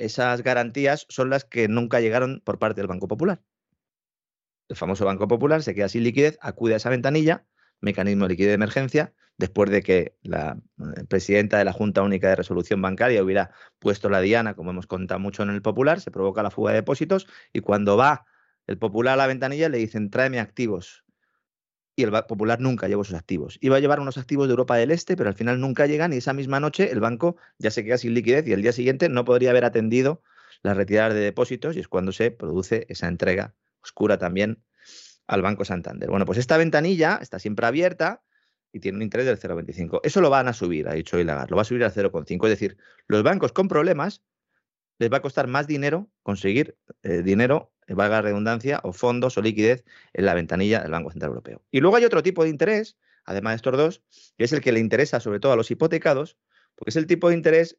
esas 0.01 0.43
garantías 0.43 1.07
son 1.09 1.31
las 1.31 1.45
que 1.45 1.69
nunca 1.69 2.01
llegaron 2.01 2.43
por 2.45 2.59
parte 2.59 2.81
del 2.81 2.89
Banco 2.89 3.09
Popular. 3.09 3.43
El 4.69 4.77
famoso 4.77 5.05
Banco 5.05 5.29
Popular 5.29 5.63
se 5.63 5.75
queda 5.75 5.89
sin 5.89 6.05
liquidez, 6.05 6.39
acude 6.41 6.75
a 6.75 6.77
esa 6.77 6.91
ventanilla, 6.91 7.47
mecanismo 7.81 8.25
de 8.25 8.31
liquidez 8.31 8.51
de 8.51 8.55
emergencia, 8.55 9.15
después 9.37 9.71
de 9.71 9.83
que 9.83 10.17
la 10.23 10.61
eh, 10.79 11.05
presidenta 11.09 11.59
de 11.59 11.65
la 11.65 11.73
Junta 11.73 12.03
Única 12.03 12.29
de 12.29 12.37
Resolución 12.37 12.81
Bancaria 12.81 13.23
hubiera 13.23 13.51
puesto 13.79 14.09
la 14.09 14.21
diana, 14.21 14.55
como 14.55 14.71
hemos 14.71 14.87
contado 14.87 15.19
mucho 15.19 15.43
en 15.43 15.51
el 15.51 15.63
Popular, 15.63 16.01
se 16.01 16.11
provoca 16.11 16.43
la 16.43 16.51
fuga 16.51 16.73
de 16.73 16.79
depósitos 16.79 17.27
y 17.53 17.61
cuando 17.61 17.97
va 17.97 18.27
el 18.67 18.79
Popular 18.79 19.15
a 19.15 19.17
la 19.17 19.27
ventanilla 19.27 19.69
le 19.69 19.79
dicen 19.79 20.11
tráeme 20.11 20.39
activos. 20.39 21.05
Y 22.01 22.03
el 22.03 22.11
Popular 22.11 22.61
nunca 22.61 22.89
llevó 22.89 23.05
sus 23.05 23.15
activos. 23.15 23.59
Iba 23.61 23.77
a 23.77 23.81
llevar 23.81 24.01
unos 24.01 24.17
activos 24.17 24.49
de 24.49 24.53
Europa 24.53 24.77
del 24.77 24.91
Este, 24.91 25.17
pero 25.17 25.29
al 25.29 25.35
final 25.35 25.61
nunca 25.61 25.87
llegan 25.87 26.15
y 26.15 26.17
esa 26.17 26.33
misma 26.33 26.59
noche 26.59 26.91
el 26.91 27.01
banco 27.01 27.37
ya 27.59 27.71
se 27.71 27.85
queda 27.85 27.99
sin 27.99 28.15
liquidez 28.15 28.47
y 28.47 28.53
el 28.53 28.63
día 28.63 28.73
siguiente 28.73 29.11
no 29.11 29.27
podría 29.27 29.51
haber 29.51 29.67
atendido 29.67 30.23
las 30.63 30.77
retiradas 30.77 31.13
de 31.13 31.21
depósitos 31.21 31.77
y 31.77 31.81
es 31.81 31.89
cuando 31.89 32.13
se 32.13 32.31
produce 32.31 32.87
esa 32.89 33.07
entrega 33.07 33.55
oscura 33.83 34.17
también 34.17 34.63
al 35.27 35.43
Banco 35.43 35.67
Santander. 35.67 36.09
Bueno, 36.09 36.25
pues 36.25 36.39
esta 36.39 36.57
ventanilla 36.57 37.19
está 37.21 37.39
siempre 37.39 37.67
abierta 37.67 38.23
y 38.73 38.81
tiene 38.81 38.97
un 38.97 39.03
interés 39.03 39.27
del 39.27 39.39
0,25. 39.39 40.01
Eso 40.03 40.23
lo 40.23 40.31
van 40.31 40.49
a 40.49 40.55
subir, 40.55 40.89
ha 40.89 40.95
dicho 40.95 41.19
Ilagar, 41.19 41.51
lo 41.51 41.57
va 41.57 41.63
a 41.63 41.67
subir 41.67 41.85
al 41.85 41.93
0,5. 41.93 42.47
Es 42.47 42.51
decir, 42.51 42.79
los 43.09 43.23
bancos 43.23 43.53
con 43.53 43.69
problemas 43.69 44.23
les 44.99 45.13
va 45.13 45.19
a 45.19 45.23
costar 45.23 45.47
más 45.49 45.67
dinero 45.67 46.11
conseguir 46.23 46.77
eh, 47.03 47.23
dinero, 47.23 47.73
valga 47.95 48.17
la 48.17 48.23
redundancia, 48.23 48.81
o 48.83 48.93
fondos 48.93 49.37
o 49.39 49.43
liquidez 49.43 49.85
en 50.13 50.27
la 50.27 50.35
ventanilla 50.35 50.81
del 50.81 50.91
Banco 50.91 51.11
Central 51.11 51.31
Europeo. 51.31 51.63
Y 51.71 51.81
luego 51.81 51.97
hay 51.97 52.05
otro 52.05 52.23
tipo 52.23 52.45
de 52.45 52.51
interés, 52.51 52.97
además 53.25 53.53
de 53.53 53.57
estos 53.57 53.77
dos, 53.77 54.03
que 54.37 54.45
es 54.45 54.53
el 54.53 54.61
que 54.61 54.73
le 54.73 54.81
interesa 54.81 55.21
sobre 55.21 55.41
todo 55.41 55.53
a 55.53 55.57
los 55.57 55.71
hipotecados, 55.71 56.37
porque 56.75 56.91
es 56.91 56.97
el 56.97 57.07
tipo 57.07 57.29
de 57.29 57.35
interés 57.35 57.79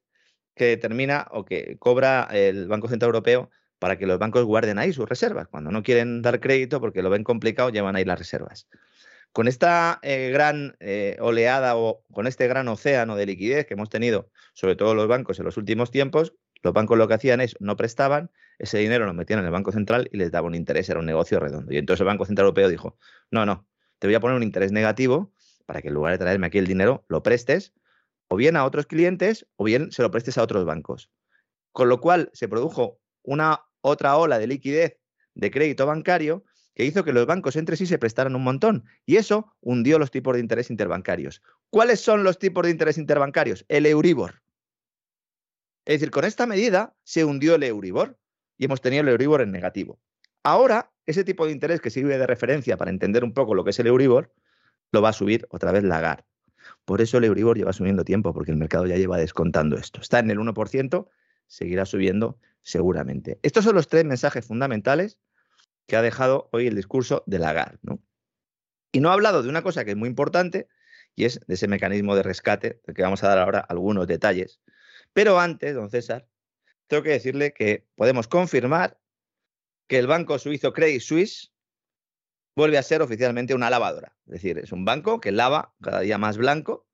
que 0.56 0.66
determina 0.66 1.28
o 1.32 1.46
que 1.46 1.78
cobra 1.80 2.28
el 2.32 2.68
Banco 2.68 2.88
Central 2.88 3.10
Europeo 3.10 3.50
para 3.80 3.98
que 3.98 4.06
los 4.06 4.20
bancos 4.20 4.46
guarden 4.46 4.78
ahí 4.78 4.94
sus 4.94 5.10
reservas. 5.10 5.48
Cuando 5.48 5.72
no 5.72 5.82
quieren 5.82 6.22
dar 6.22 6.40
crédito 6.40 6.80
porque 6.80 7.02
lo 7.02 7.10
ven 7.10 7.24
complicado, 7.24 7.70
llevan 7.70 7.96
ahí 7.96 8.06
las 8.06 8.20
reservas. 8.20 8.68
Con 9.32 9.48
esta 9.48 10.00
eh, 10.04 10.30
gran 10.32 10.76
eh, 10.80 11.18
oleada 11.20 11.78
o 11.78 12.04
con 12.12 12.28
este 12.28 12.48
gran 12.48 12.68
océano 12.68 13.16
de 13.16 13.26
liquidez 13.26 13.66
que 13.66 13.74
hemos 13.76 13.90
tenido, 13.90 14.30
sobre 14.54 14.76
todo 14.76 14.94
los 14.94 15.08
bancos 15.08 15.40
en 15.40 15.46
los 15.46 15.58
últimos 15.58 15.90
tiempos, 15.90 16.36
los 16.64 16.74
bancos 16.74 16.98
lo 16.98 17.08
que 17.08 17.16
hacían 17.16 17.42
es 17.42 17.56
no 17.60 17.76
prestaban, 17.76 18.32
ese 18.60 18.78
dinero 18.78 19.06
lo 19.06 19.14
metían 19.14 19.40
en 19.40 19.46
el 19.46 19.52
Banco 19.52 19.72
Central 19.72 20.10
y 20.12 20.18
les 20.18 20.32
daba 20.32 20.48
un 20.48 20.56
interés, 20.56 20.90
era 20.90 21.00
un 21.00 21.06
negocio 21.06 21.40
redondo. 21.40 21.74
Y 21.74 21.78
entonces 21.78 22.02
el 22.02 22.08
Banco 22.08 22.26
Central 22.26 22.46
Europeo 22.46 22.70
dijo, 22.70 22.98
no, 23.32 23.46
no, 23.46 23.68
te 24.00 24.08
voy 24.08 24.16
a 24.16 24.20
poner 24.20 24.38
un 24.38 24.44
interés 24.44 24.72
negativo 24.72 25.34
para 25.66 25.82
que 25.82 25.88
en 25.88 25.94
lugar 25.94 26.14
de 26.14 26.20
traerme 26.20 26.48
aquí 26.48 26.58
el 26.58 26.68
dinero, 26.68 27.06
lo 27.08 27.24
prestes 27.24 27.74
o 28.28 28.36
bien 28.36 28.56
a 28.56 28.66
otros 28.66 28.86
clientes 28.86 29.48
o 29.56 29.64
bien 29.64 29.92
se 29.92 30.02
lo 30.02 30.12
prestes 30.12 30.38
a 30.38 30.44
otros 30.44 30.66
bancos. 30.66 31.10
Con 31.72 31.90
lo 31.90 32.02
cual 32.02 32.30
se 32.34 32.48
produjo 32.48 33.00
una 33.24 33.62
otra 33.82 34.18
ola 34.18 34.40
de 34.40 34.48
liquidez 34.48 34.98
de 35.34 35.52
crédito 35.52 35.86
bancario 35.86 36.44
que 36.76 36.86
hizo 36.86 37.04
que 37.04 37.14
los 37.14 37.26
bancos 37.26 37.56
entre 37.56 37.76
sí 37.76 37.86
se 37.86 37.98
prestaran 37.98 38.36
un 38.36 38.44
montón 38.44 38.86
y 39.06 39.18
eso 39.18 39.54
hundió 39.62 40.00
los 40.00 40.12
tipos 40.12 40.34
de 40.36 40.40
interés 40.40 40.70
interbancarios. 40.70 41.42
¿Cuáles 41.70 42.00
son 42.00 42.24
los 42.24 42.40
tipos 42.40 42.64
de 42.64 42.72
interés 42.72 42.98
interbancarios? 42.98 43.66
El 43.68 43.86
Euribor. 43.86 44.42
Es 45.86 45.96
decir, 45.96 46.12
con 46.12 46.26
esta 46.26 46.46
medida 46.46 46.96
se 47.04 47.26
hundió 47.26 47.56
el 47.56 47.64
Euribor 47.64 48.18
y 48.58 48.66
hemos 48.66 48.82
tenido 48.82 49.02
el 49.02 49.10
Euribor 49.10 49.42
en 49.42 49.52
negativo. 49.52 50.00
Ahora, 50.44 50.92
ese 51.06 51.24
tipo 51.24 51.46
de 51.46 51.52
interés 51.52 51.82
que 51.82 51.90
sirve 51.90 52.18
de 52.18 52.28
referencia 52.28 52.78
para 52.78 52.92
entender 52.92 53.24
un 53.24 53.34
poco 53.34 53.56
lo 53.56 53.64
que 53.64 53.72
es 53.72 53.80
el 53.80 53.88
Euribor, 53.88 54.34
lo 54.92 55.02
va 55.02 55.10
a 55.10 55.14
subir 55.14 55.48
otra 55.50 55.72
vez 55.72 55.84
Lagarde. 55.84 56.26
Por 56.86 57.02
eso 57.02 57.18
el 57.18 57.24
Euribor 57.24 57.58
lleva 57.58 57.74
subiendo 57.74 58.04
tiempo, 58.04 58.34
porque 58.34 58.52
el 58.52 58.58
mercado 58.58 58.86
ya 58.86 58.98
lleva 58.98 59.18
descontando 59.18 59.78
esto. 59.78 60.02
Está 60.02 60.20
en 60.20 60.30
el 60.30 60.40
1%, 60.40 61.08
seguirá 61.48 61.86
subiendo 61.86 62.40
seguramente. 62.62 63.40
Estos 63.42 63.64
son 63.64 63.76
los 63.76 63.88
tres 63.88 64.06
mensajes 64.06 64.46
fundamentales 64.46 65.18
que 65.88 65.96
ha 65.96 66.02
dejado 66.02 66.50
hoy 66.52 66.68
el 66.68 66.76
discurso 66.76 67.24
de 67.26 67.40
Lagarde. 67.40 67.80
¿no? 67.82 68.00
Y 68.92 69.00
no 69.00 69.10
ha 69.10 69.14
hablado 69.14 69.42
de 69.42 69.50
una 69.50 69.64
cosa 69.64 69.86
que 69.86 69.92
es 69.92 69.98
muy 69.98 70.10
importante, 70.10 70.68
y 71.16 71.26
es 71.26 71.40
de 71.46 71.56
ese 71.56 71.68
mecanismo 71.68 72.16
de 72.16 72.24
rescate, 72.24 72.82
del 72.86 72.96
que 72.96 73.02
vamos 73.02 73.24
a 73.24 73.28
dar 73.28 73.40
ahora 73.40 73.60
algunos 73.60 74.08
detalles. 74.08 74.62
Pero 75.14 75.40
antes, 75.40 75.76
don 75.76 75.90
César, 75.90 76.28
tengo 76.88 77.04
que 77.04 77.10
decirle 77.10 77.54
que 77.54 77.88
podemos 77.96 78.28
confirmar 78.28 79.00
que 79.88 79.98
el 79.98 80.08
banco 80.08 80.40
suizo 80.40 80.74
Credit 80.74 81.02
Suisse 81.02 81.52
vuelve 82.56 82.78
a 82.78 82.84
ser 82.84 83.02
oficialmente 83.02 83.54
una 83.54 83.70
lavadora. 83.70 84.16
Es 84.26 84.34
decir, 84.34 84.58
es 84.58 84.72
un 84.72 84.86
banco 84.86 85.20
que 85.20 85.32
lava 85.32 85.74
cada 85.82 86.02
día 86.02 86.18
más 86.18 86.38
blanco. 86.38 86.88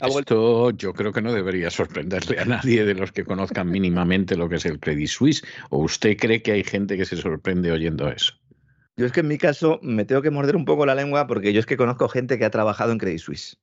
Esto 0.00 0.70
yo 0.70 0.94
creo 0.94 1.12
que 1.12 1.22
no 1.22 1.32
debería 1.32 1.70
sorprenderle 1.70 2.38
a 2.40 2.44
nadie 2.44 2.84
de 2.84 2.94
los 2.94 3.12
que 3.12 3.24
conozcan 3.24 3.70
mínimamente 3.70 4.36
lo 4.36 4.48
que 4.48 4.56
es 4.56 4.66
el 4.66 4.80
Credit 4.80 5.08
Suisse. 5.08 5.42
¿O 5.70 5.78
usted 5.78 6.16
cree 6.16 6.42
que 6.42 6.52
hay 6.52 6.64
gente 6.64 6.96
que 6.96 7.04
se 7.04 7.16
sorprende 7.16 7.72
oyendo 7.72 8.08
eso? 8.08 8.34
Yo 8.96 9.06
es 9.06 9.12
que 9.12 9.20
en 9.20 9.28
mi 9.28 9.38
caso 9.38 9.78
me 9.82 10.04
tengo 10.04 10.22
que 10.22 10.30
morder 10.30 10.56
un 10.56 10.64
poco 10.64 10.84
la 10.86 10.94
lengua 10.94 11.26
porque 11.26 11.52
yo 11.52 11.60
es 11.60 11.66
que 11.66 11.76
conozco 11.76 12.08
gente 12.08 12.38
que 12.38 12.44
ha 12.44 12.50
trabajado 12.50 12.92
en 12.92 12.98
Credit 12.98 13.20
Suisse. 13.20 13.58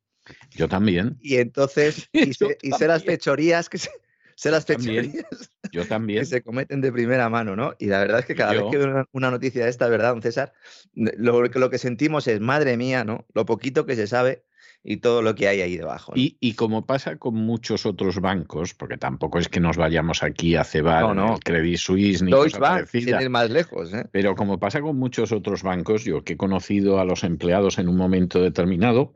Yo 0.51 0.67
también. 0.67 1.17
Y 1.21 1.37
entonces, 1.37 2.09
y, 2.13 2.33
sé, 2.33 2.87
las 2.87 3.03
fechorías 3.03 3.69
que 3.69 3.77
se, 3.77 3.89
sé 4.35 4.51
las 4.51 4.65
fechorías 4.65 5.25
yo 5.71 5.85
también. 5.85 6.21
que 6.21 6.25
se 6.25 6.41
cometen 6.41 6.81
de 6.81 6.91
primera 6.91 7.29
mano, 7.29 7.55
¿no? 7.55 7.73
Y 7.79 7.87
la 7.87 7.99
verdad 7.99 8.19
es 8.19 8.25
que 8.25 8.35
cada 8.35 8.53
vez 8.53 8.63
que 8.71 8.77
veo 8.77 9.07
una, 9.11 9.31
noticia 9.31 9.63
de 9.63 9.69
esta, 9.69 9.87
¿verdad, 9.87 10.11
don 10.11 10.21
César? 10.21 10.53
Lo, 10.93 11.43
lo 11.43 11.69
que 11.69 11.77
sentimos 11.77 12.27
es, 12.27 12.39
madre 12.39 12.77
mía, 12.77 13.03
¿no? 13.03 13.25
Lo 13.33 13.45
poquito 13.45 13.85
que 13.85 13.95
se 13.95 14.07
sabe 14.07 14.43
y 14.85 14.97
todo 14.97 15.21
lo 15.23 15.33
que 15.33 15.47
hay 15.47 15.61
ahí 15.61 15.77
debajo. 15.77 16.13
Y, 16.15 16.53
como 16.53 16.85
pasa 16.85 17.17
con 17.17 17.33
muchos 17.33 17.85
otros 17.85 18.21
bancos, 18.21 18.75
porque 18.75 18.97
tampoco 18.97 19.39
es 19.39 19.49
que 19.49 19.59
nos 19.59 19.77
vayamos 19.77 20.21
aquí 20.21 20.55
a 20.55 20.63
cebar 20.63 21.15
no, 21.15 21.35
el 21.35 21.39
Credit 21.39 21.77
Suisse 21.77 22.21
ni 22.21 22.31
Deutsche 22.31 22.59
Bank, 22.59 22.85
sin 22.85 23.09
ir 23.09 23.29
más 23.29 23.49
lejos. 23.49 23.91
¿eh? 23.93 24.05
Pero 24.11 24.35
como 24.35 24.59
pasa 24.59 24.81
con 24.81 24.97
muchos 24.97 25.31
otros 25.31 25.63
bancos, 25.63 26.03
yo 26.03 26.23
que 26.23 26.33
he 26.33 26.37
conocido 26.37 26.99
a 26.99 27.05
los 27.05 27.23
empleados 27.23 27.79
en 27.79 27.89
un 27.89 27.97
momento 27.97 28.41
determinado, 28.41 29.15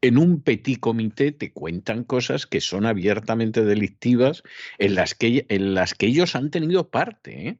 en 0.00 0.18
un 0.18 0.42
petit 0.42 0.78
comité 0.78 1.32
te 1.32 1.52
cuentan 1.52 2.04
cosas 2.04 2.46
que 2.46 2.60
son 2.60 2.86
abiertamente 2.86 3.64
delictivas 3.64 4.42
en 4.78 4.94
las 4.94 5.14
que, 5.14 5.46
en 5.48 5.74
las 5.74 5.94
que 5.94 6.06
ellos 6.06 6.34
han 6.34 6.50
tenido 6.50 6.90
parte. 6.90 7.48
¿eh? 7.48 7.58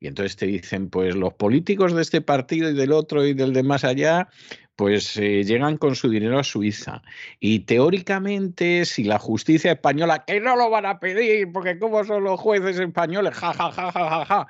Y 0.00 0.06
entonces 0.06 0.36
te 0.36 0.46
dicen, 0.46 0.90
pues 0.90 1.16
los 1.16 1.34
políticos 1.34 1.94
de 1.94 2.02
este 2.02 2.20
partido 2.20 2.70
y 2.70 2.74
del 2.74 2.92
otro 2.92 3.26
y 3.26 3.34
del 3.34 3.52
de 3.52 3.64
más 3.64 3.82
allá, 3.84 4.28
pues 4.76 5.16
eh, 5.16 5.42
llegan 5.42 5.76
con 5.76 5.96
su 5.96 6.08
dinero 6.08 6.38
a 6.38 6.44
Suiza. 6.44 7.02
Y 7.40 7.60
teóricamente, 7.60 8.84
si 8.84 9.02
la 9.02 9.18
justicia 9.18 9.72
española, 9.72 10.24
que 10.24 10.40
no 10.40 10.54
lo 10.54 10.70
van 10.70 10.86
a 10.86 11.00
pedir, 11.00 11.50
porque 11.50 11.80
como 11.80 12.04
son 12.04 12.22
los 12.22 12.38
jueces 12.38 12.78
españoles, 12.78 13.34
ja, 13.34 13.52
ja, 13.52 13.72
ja, 13.72 13.90
ja, 13.90 14.10
ja, 14.10 14.24
ja, 14.24 14.46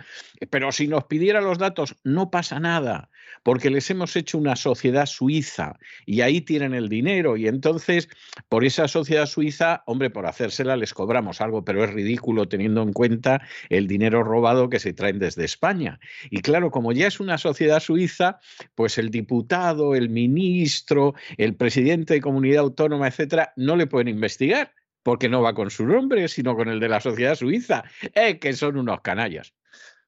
pero 0.50 0.70
si 0.70 0.86
nos 0.86 1.04
pidiera 1.04 1.40
los 1.40 1.56
datos, 1.56 1.96
no 2.04 2.30
pasa 2.30 2.60
nada 2.60 3.08
porque 3.48 3.70
les 3.70 3.88
hemos 3.88 4.14
hecho 4.14 4.36
una 4.36 4.56
sociedad 4.56 5.06
suiza 5.06 5.78
y 6.04 6.20
ahí 6.20 6.42
tienen 6.42 6.74
el 6.74 6.90
dinero 6.90 7.38
y 7.38 7.48
entonces 7.48 8.10
por 8.50 8.62
esa 8.62 8.88
sociedad 8.88 9.24
suiza, 9.24 9.84
hombre, 9.86 10.10
por 10.10 10.26
hacérsela 10.26 10.76
les 10.76 10.92
cobramos 10.92 11.40
algo, 11.40 11.64
pero 11.64 11.82
es 11.82 11.90
ridículo 11.90 12.46
teniendo 12.46 12.82
en 12.82 12.92
cuenta 12.92 13.40
el 13.70 13.86
dinero 13.86 14.22
robado 14.22 14.68
que 14.68 14.78
se 14.78 14.92
traen 14.92 15.18
desde 15.18 15.46
España. 15.46 15.98
Y 16.28 16.42
claro, 16.42 16.70
como 16.70 16.92
ya 16.92 17.06
es 17.06 17.20
una 17.20 17.38
sociedad 17.38 17.80
suiza, 17.80 18.38
pues 18.74 18.98
el 18.98 19.08
diputado, 19.08 19.94
el 19.94 20.10
ministro, 20.10 21.14
el 21.38 21.56
presidente 21.56 22.12
de 22.12 22.20
comunidad 22.20 22.64
autónoma, 22.64 23.08
etcétera, 23.08 23.54
no 23.56 23.76
le 23.76 23.86
pueden 23.86 24.08
investigar 24.08 24.74
porque 25.02 25.30
no 25.30 25.40
va 25.40 25.54
con 25.54 25.70
su 25.70 25.86
nombre, 25.86 26.28
sino 26.28 26.54
con 26.54 26.68
el 26.68 26.80
de 26.80 26.88
la 26.90 27.00
sociedad 27.00 27.34
suiza, 27.34 27.84
eh, 28.14 28.38
que 28.38 28.52
son 28.52 28.76
unos 28.76 29.00
canallas. 29.00 29.54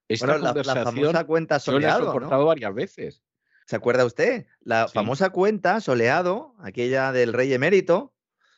Esta 0.09 0.27
bueno, 0.27 0.53
la, 0.63 0.85
famosa 0.85 1.25
cuenta 1.25 1.59
soleado. 1.59 2.01
Lo 2.01 2.05
he 2.05 2.09
soportado 2.09 2.45
varias 2.45 2.75
veces. 2.75 3.23
¿Se 3.71 3.77
acuerda 3.77 4.05
usted? 4.05 4.47
La 4.65 4.89
famosa 4.89 5.31
cuenta 5.31 5.81
soleado, 5.81 6.57
aquella 6.59 7.13
del 7.13 7.33
rey 7.33 7.53
emérito, 7.53 8.13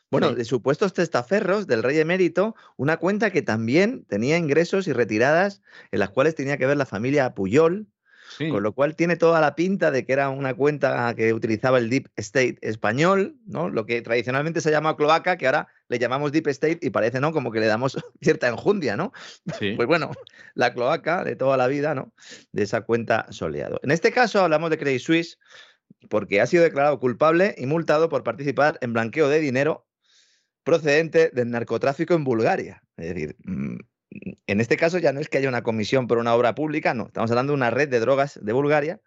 bueno, 0.09 0.33
de 0.33 0.43
supuestos 0.43 0.93
testaferros 0.93 1.67
del 1.67 1.83
rey 1.83 1.99
emérito, 1.99 2.55
una 2.77 2.97
cuenta 2.97 3.29
que 3.29 3.43
también 3.43 4.05
tenía 4.05 4.39
ingresos 4.39 4.87
y 4.87 4.91
retiradas 4.91 5.61
en 5.91 5.99
las 5.99 6.09
cuales 6.09 6.33
tenía 6.33 6.57
que 6.57 6.65
ver 6.65 6.77
la 6.77 6.87
familia 6.87 7.35
Puyol, 7.35 7.85
con 8.37 8.63
lo 8.63 8.73
cual 8.73 8.95
tiene 8.95 9.15
toda 9.15 9.39
la 9.41 9.55
pinta 9.55 9.91
de 9.91 10.05
que 10.05 10.13
era 10.13 10.29
una 10.29 10.53
cuenta 10.53 11.13
que 11.15 11.33
utilizaba 11.33 11.77
el 11.77 11.89
Deep 11.89 12.09
State 12.15 12.57
español, 12.61 13.37
¿no? 13.45 13.69
Lo 13.69 13.85
que 13.85 14.01
tradicionalmente 14.01 14.61
se 14.61 14.71
llama 14.71 14.95
cloaca, 14.95 15.37
que 15.37 15.45
ahora 15.45 15.67
le 15.87 15.99
llamamos 15.99 16.31
Deep 16.31 16.47
State 16.47 16.79
y 16.81 16.89
parece, 16.89 17.19
¿no? 17.19 17.31
Como 17.31 17.51
que 17.51 17.59
le 17.59 17.67
damos 17.67 17.97
cierta 18.21 18.47
enjundia, 18.47 18.97
¿no? 18.97 19.11
Pues 19.59 19.87
bueno, 19.87 20.11
la 20.55 20.73
cloaca 20.73 21.23
de 21.23 21.35
toda 21.35 21.57
la 21.57 21.67
vida, 21.67 21.95
¿no? 21.95 22.13
De 22.51 22.63
esa 22.63 22.81
cuenta 22.81 23.27
soleado. 23.29 23.79
En 23.83 23.91
este 23.91 24.11
caso 24.11 24.41
hablamos 24.41 24.69
de 24.69 24.77
Credit 24.77 25.01
Suisse 25.01 25.39
porque 26.09 26.41
ha 26.41 26.47
sido 26.47 26.63
declarado 26.63 26.99
culpable 26.99 27.55
y 27.57 27.65
multado 27.65 28.09
por 28.09 28.23
participar 28.23 28.77
en 28.81 28.93
blanqueo 28.93 29.29
de 29.29 29.39
dinero 29.39 29.85
procedente 30.63 31.29
del 31.33 31.49
narcotráfico 31.49 32.13
en 32.13 32.23
Bulgaria. 32.23 32.81
Es 32.97 33.13
decir, 33.13 33.35
mm, 33.43 33.77
en 34.47 34.61
este 34.61 34.77
caso 34.77 34.97
ya 34.97 35.13
no 35.13 35.19
es 35.19 35.29
que 35.29 35.37
haya 35.37 35.49
una 35.49 35.63
comisión 35.63 36.07
por 36.07 36.17
una 36.17 36.35
obra 36.35 36.55
pública, 36.55 36.93
no, 36.93 37.07
estamos 37.07 37.31
hablando 37.31 37.53
de 37.53 37.57
una 37.57 37.69
red 37.71 37.89
de 37.89 37.99
drogas 37.99 38.39
de 38.41 38.53
Bulgaria. 38.53 39.01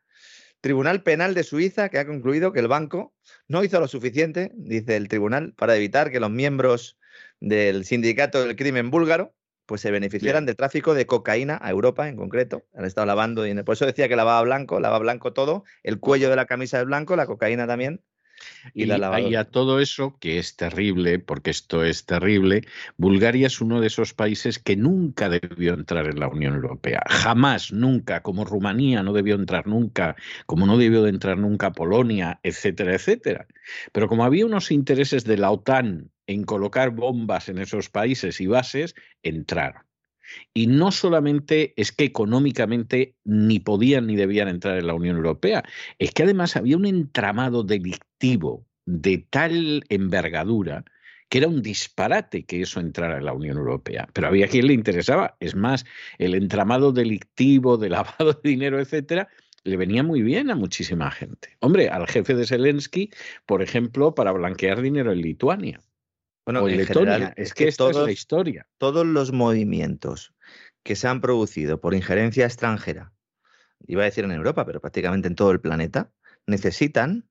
Tribunal 0.60 1.02
Penal 1.02 1.34
de 1.34 1.44
Suiza 1.44 1.88
que 1.90 1.98
ha 1.98 2.06
concluido 2.06 2.52
que 2.52 2.60
el 2.60 2.68
banco 2.68 3.14
no 3.46 3.62
hizo 3.62 3.78
lo 3.78 3.88
suficiente, 3.88 4.50
dice 4.54 4.96
el 4.96 5.08
tribunal, 5.08 5.52
para 5.54 5.76
evitar 5.76 6.10
que 6.10 6.18
los 6.18 6.30
miembros 6.30 6.98
del 7.40 7.84
sindicato 7.84 8.44
del 8.44 8.56
crimen 8.56 8.90
búlgaro 8.90 9.34
pues 9.66 9.80
se 9.80 9.90
beneficiaran 9.90 10.46
del 10.46 10.56
tráfico 10.56 10.94
de 10.94 11.06
cocaína 11.06 11.58
a 11.60 11.70
Europa 11.70 12.08
en 12.08 12.16
concreto. 12.16 12.64
Han 12.72 12.84
estado 12.84 13.06
lavando 13.06 13.42
dinero. 13.42 13.64
Por 13.64 13.74
eso 13.74 13.84
decía 13.84 14.08
que 14.08 14.16
lavaba 14.16 14.40
blanco, 14.42 14.78
lavaba 14.80 15.00
blanco 15.00 15.32
todo, 15.32 15.64
el 15.82 15.98
cuello 15.98 16.30
de 16.30 16.36
la 16.36 16.46
camisa 16.46 16.80
es 16.80 16.86
blanco, 16.86 17.16
la 17.16 17.26
cocaína 17.26 17.66
también. 17.66 18.00
Y, 18.74 18.90
a 18.90 19.44
todo 19.44 19.80
eso, 19.80 20.16
que 20.18 20.38
es 20.38 20.56
terrible, 20.56 21.18
porque 21.18 21.50
esto 21.50 21.84
es 21.84 22.04
terrible, 22.04 22.62
Bulgaria 22.96 23.46
es 23.46 23.60
uno 23.60 23.80
de 23.80 23.86
esos 23.86 24.14
países 24.14 24.58
que 24.58 24.76
nunca 24.76 25.28
debió 25.28 25.74
entrar 25.74 26.06
en 26.06 26.20
la 26.20 26.28
Unión 26.28 26.54
Europea. 26.54 27.02
Jamás, 27.08 27.72
nunca, 27.72 28.22
como 28.22 28.44
Rumanía 28.44 29.02
no 29.02 29.12
debió 29.12 29.34
entrar 29.34 29.66
nunca, 29.66 30.16
como 30.46 30.66
no 30.66 30.76
debió 30.76 31.02
de 31.02 31.10
entrar 31.10 31.38
nunca 31.38 31.72
Polonia, 31.72 32.40
etcétera, 32.42 32.94
etcétera. 32.94 33.46
Pero 33.92 34.08
como 34.08 34.24
había 34.24 34.46
unos 34.46 34.70
intereses 34.70 35.24
de 35.24 35.36
la 35.36 35.50
OTAN 35.50 36.10
en 36.26 36.44
colocar 36.44 36.90
bombas 36.90 37.48
en 37.48 37.58
esos 37.58 37.88
países 37.88 38.40
y 38.40 38.46
bases, 38.46 38.94
entraron. 39.22 39.82
Y 40.54 40.66
no 40.66 40.90
solamente 40.90 41.74
es 41.76 41.92
que 41.92 42.04
económicamente 42.04 43.14
ni 43.24 43.60
podían 43.60 44.06
ni 44.06 44.16
debían 44.16 44.48
entrar 44.48 44.78
en 44.78 44.86
la 44.86 44.94
Unión 44.94 45.16
Europea, 45.16 45.64
es 45.98 46.12
que 46.12 46.22
además 46.22 46.56
había 46.56 46.76
un 46.76 46.86
entramado 46.86 47.62
delictivo 47.62 48.66
de 48.84 49.18
tal 49.18 49.84
envergadura 49.88 50.84
que 51.28 51.38
era 51.38 51.48
un 51.48 51.62
disparate 51.62 52.44
que 52.44 52.62
eso 52.62 52.80
entrara 52.80 53.18
en 53.18 53.24
la 53.24 53.32
Unión 53.32 53.56
Europea. 53.56 54.08
Pero 54.12 54.28
había 54.28 54.48
quien 54.48 54.68
le 54.68 54.74
interesaba. 54.74 55.36
Es 55.40 55.54
más, 55.56 55.84
el 56.18 56.34
entramado 56.34 56.92
delictivo 56.92 57.76
de 57.76 57.88
lavado 57.90 58.32
de 58.32 58.48
dinero, 58.48 58.80
etcétera, 58.80 59.28
le 59.64 59.76
venía 59.76 60.02
muy 60.02 60.22
bien 60.22 60.50
a 60.50 60.54
muchísima 60.54 61.10
gente. 61.10 61.56
Hombre, 61.60 61.88
al 61.88 62.06
jefe 62.06 62.34
de 62.34 62.46
Zelensky, 62.46 63.10
por 63.44 63.62
ejemplo, 63.62 64.14
para 64.14 64.32
blanquear 64.32 64.80
dinero 64.80 65.12
en 65.12 65.20
Lituania. 65.20 65.80
Bueno, 66.46 66.68
en 66.68 66.76
Letonia. 66.76 67.32
es 67.36 67.52
que, 67.52 67.66
es 67.66 67.78
la 67.78 68.12
historia. 68.12 68.68
Todos 68.78 69.04
los 69.04 69.32
movimientos 69.32 70.32
que 70.84 70.94
se 70.94 71.08
han 71.08 71.20
producido 71.20 71.80
por 71.80 71.92
injerencia 71.92 72.46
extranjera, 72.46 73.12
iba 73.86 74.02
a 74.02 74.04
decir 74.04 74.24
en 74.24 74.30
Europa, 74.30 74.64
pero 74.64 74.80
prácticamente 74.80 75.26
en 75.26 75.34
todo 75.34 75.50
el 75.50 75.60
planeta, 75.60 76.12
necesitan 76.46 77.28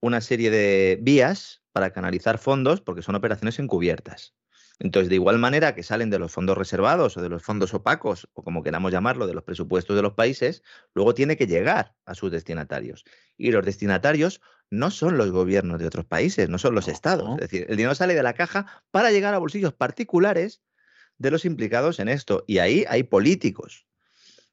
una 0.00 0.20
serie 0.20 0.50
de 0.50 0.98
vías 1.02 1.62
para 1.72 1.92
canalizar 1.92 2.38
fondos 2.38 2.80
porque 2.80 3.02
son 3.02 3.16
operaciones 3.16 3.58
encubiertas. 3.58 4.34
Entonces, 4.82 5.08
de 5.08 5.14
igual 5.14 5.38
manera 5.38 5.76
que 5.76 5.84
salen 5.84 6.10
de 6.10 6.18
los 6.18 6.32
fondos 6.32 6.58
reservados 6.58 7.16
o 7.16 7.22
de 7.22 7.28
los 7.28 7.44
fondos 7.44 7.72
opacos, 7.72 8.28
o 8.32 8.42
como 8.42 8.64
queramos 8.64 8.90
llamarlo, 8.90 9.28
de 9.28 9.34
los 9.34 9.44
presupuestos 9.44 9.94
de 9.94 10.02
los 10.02 10.14
países, 10.14 10.64
luego 10.92 11.14
tiene 11.14 11.36
que 11.36 11.46
llegar 11.46 11.94
a 12.04 12.16
sus 12.16 12.32
destinatarios. 12.32 13.04
Y 13.36 13.52
los 13.52 13.64
destinatarios 13.64 14.40
no 14.70 14.90
son 14.90 15.18
los 15.18 15.30
gobiernos 15.30 15.78
de 15.78 15.86
otros 15.86 16.04
países, 16.04 16.48
no 16.48 16.58
son 16.58 16.74
los 16.74 16.88
estados. 16.88 17.30
Es 17.34 17.48
decir, 17.48 17.66
el 17.68 17.76
dinero 17.76 17.94
sale 17.94 18.16
de 18.16 18.24
la 18.24 18.32
caja 18.32 18.82
para 18.90 19.12
llegar 19.12 19.34
a 19.34 19.38
bolsillos 19.38 19.72
particulares 19.72 20.62
de 21.16 21.30
los 21.30 21.44
implicados 21.44 22.00
en 22.00 22.08
esto. 22.08 22.42
Y 22.48 22.58
ahí 22.58 22.84
hay 22.88 23.04
políticos. 23.04 23.86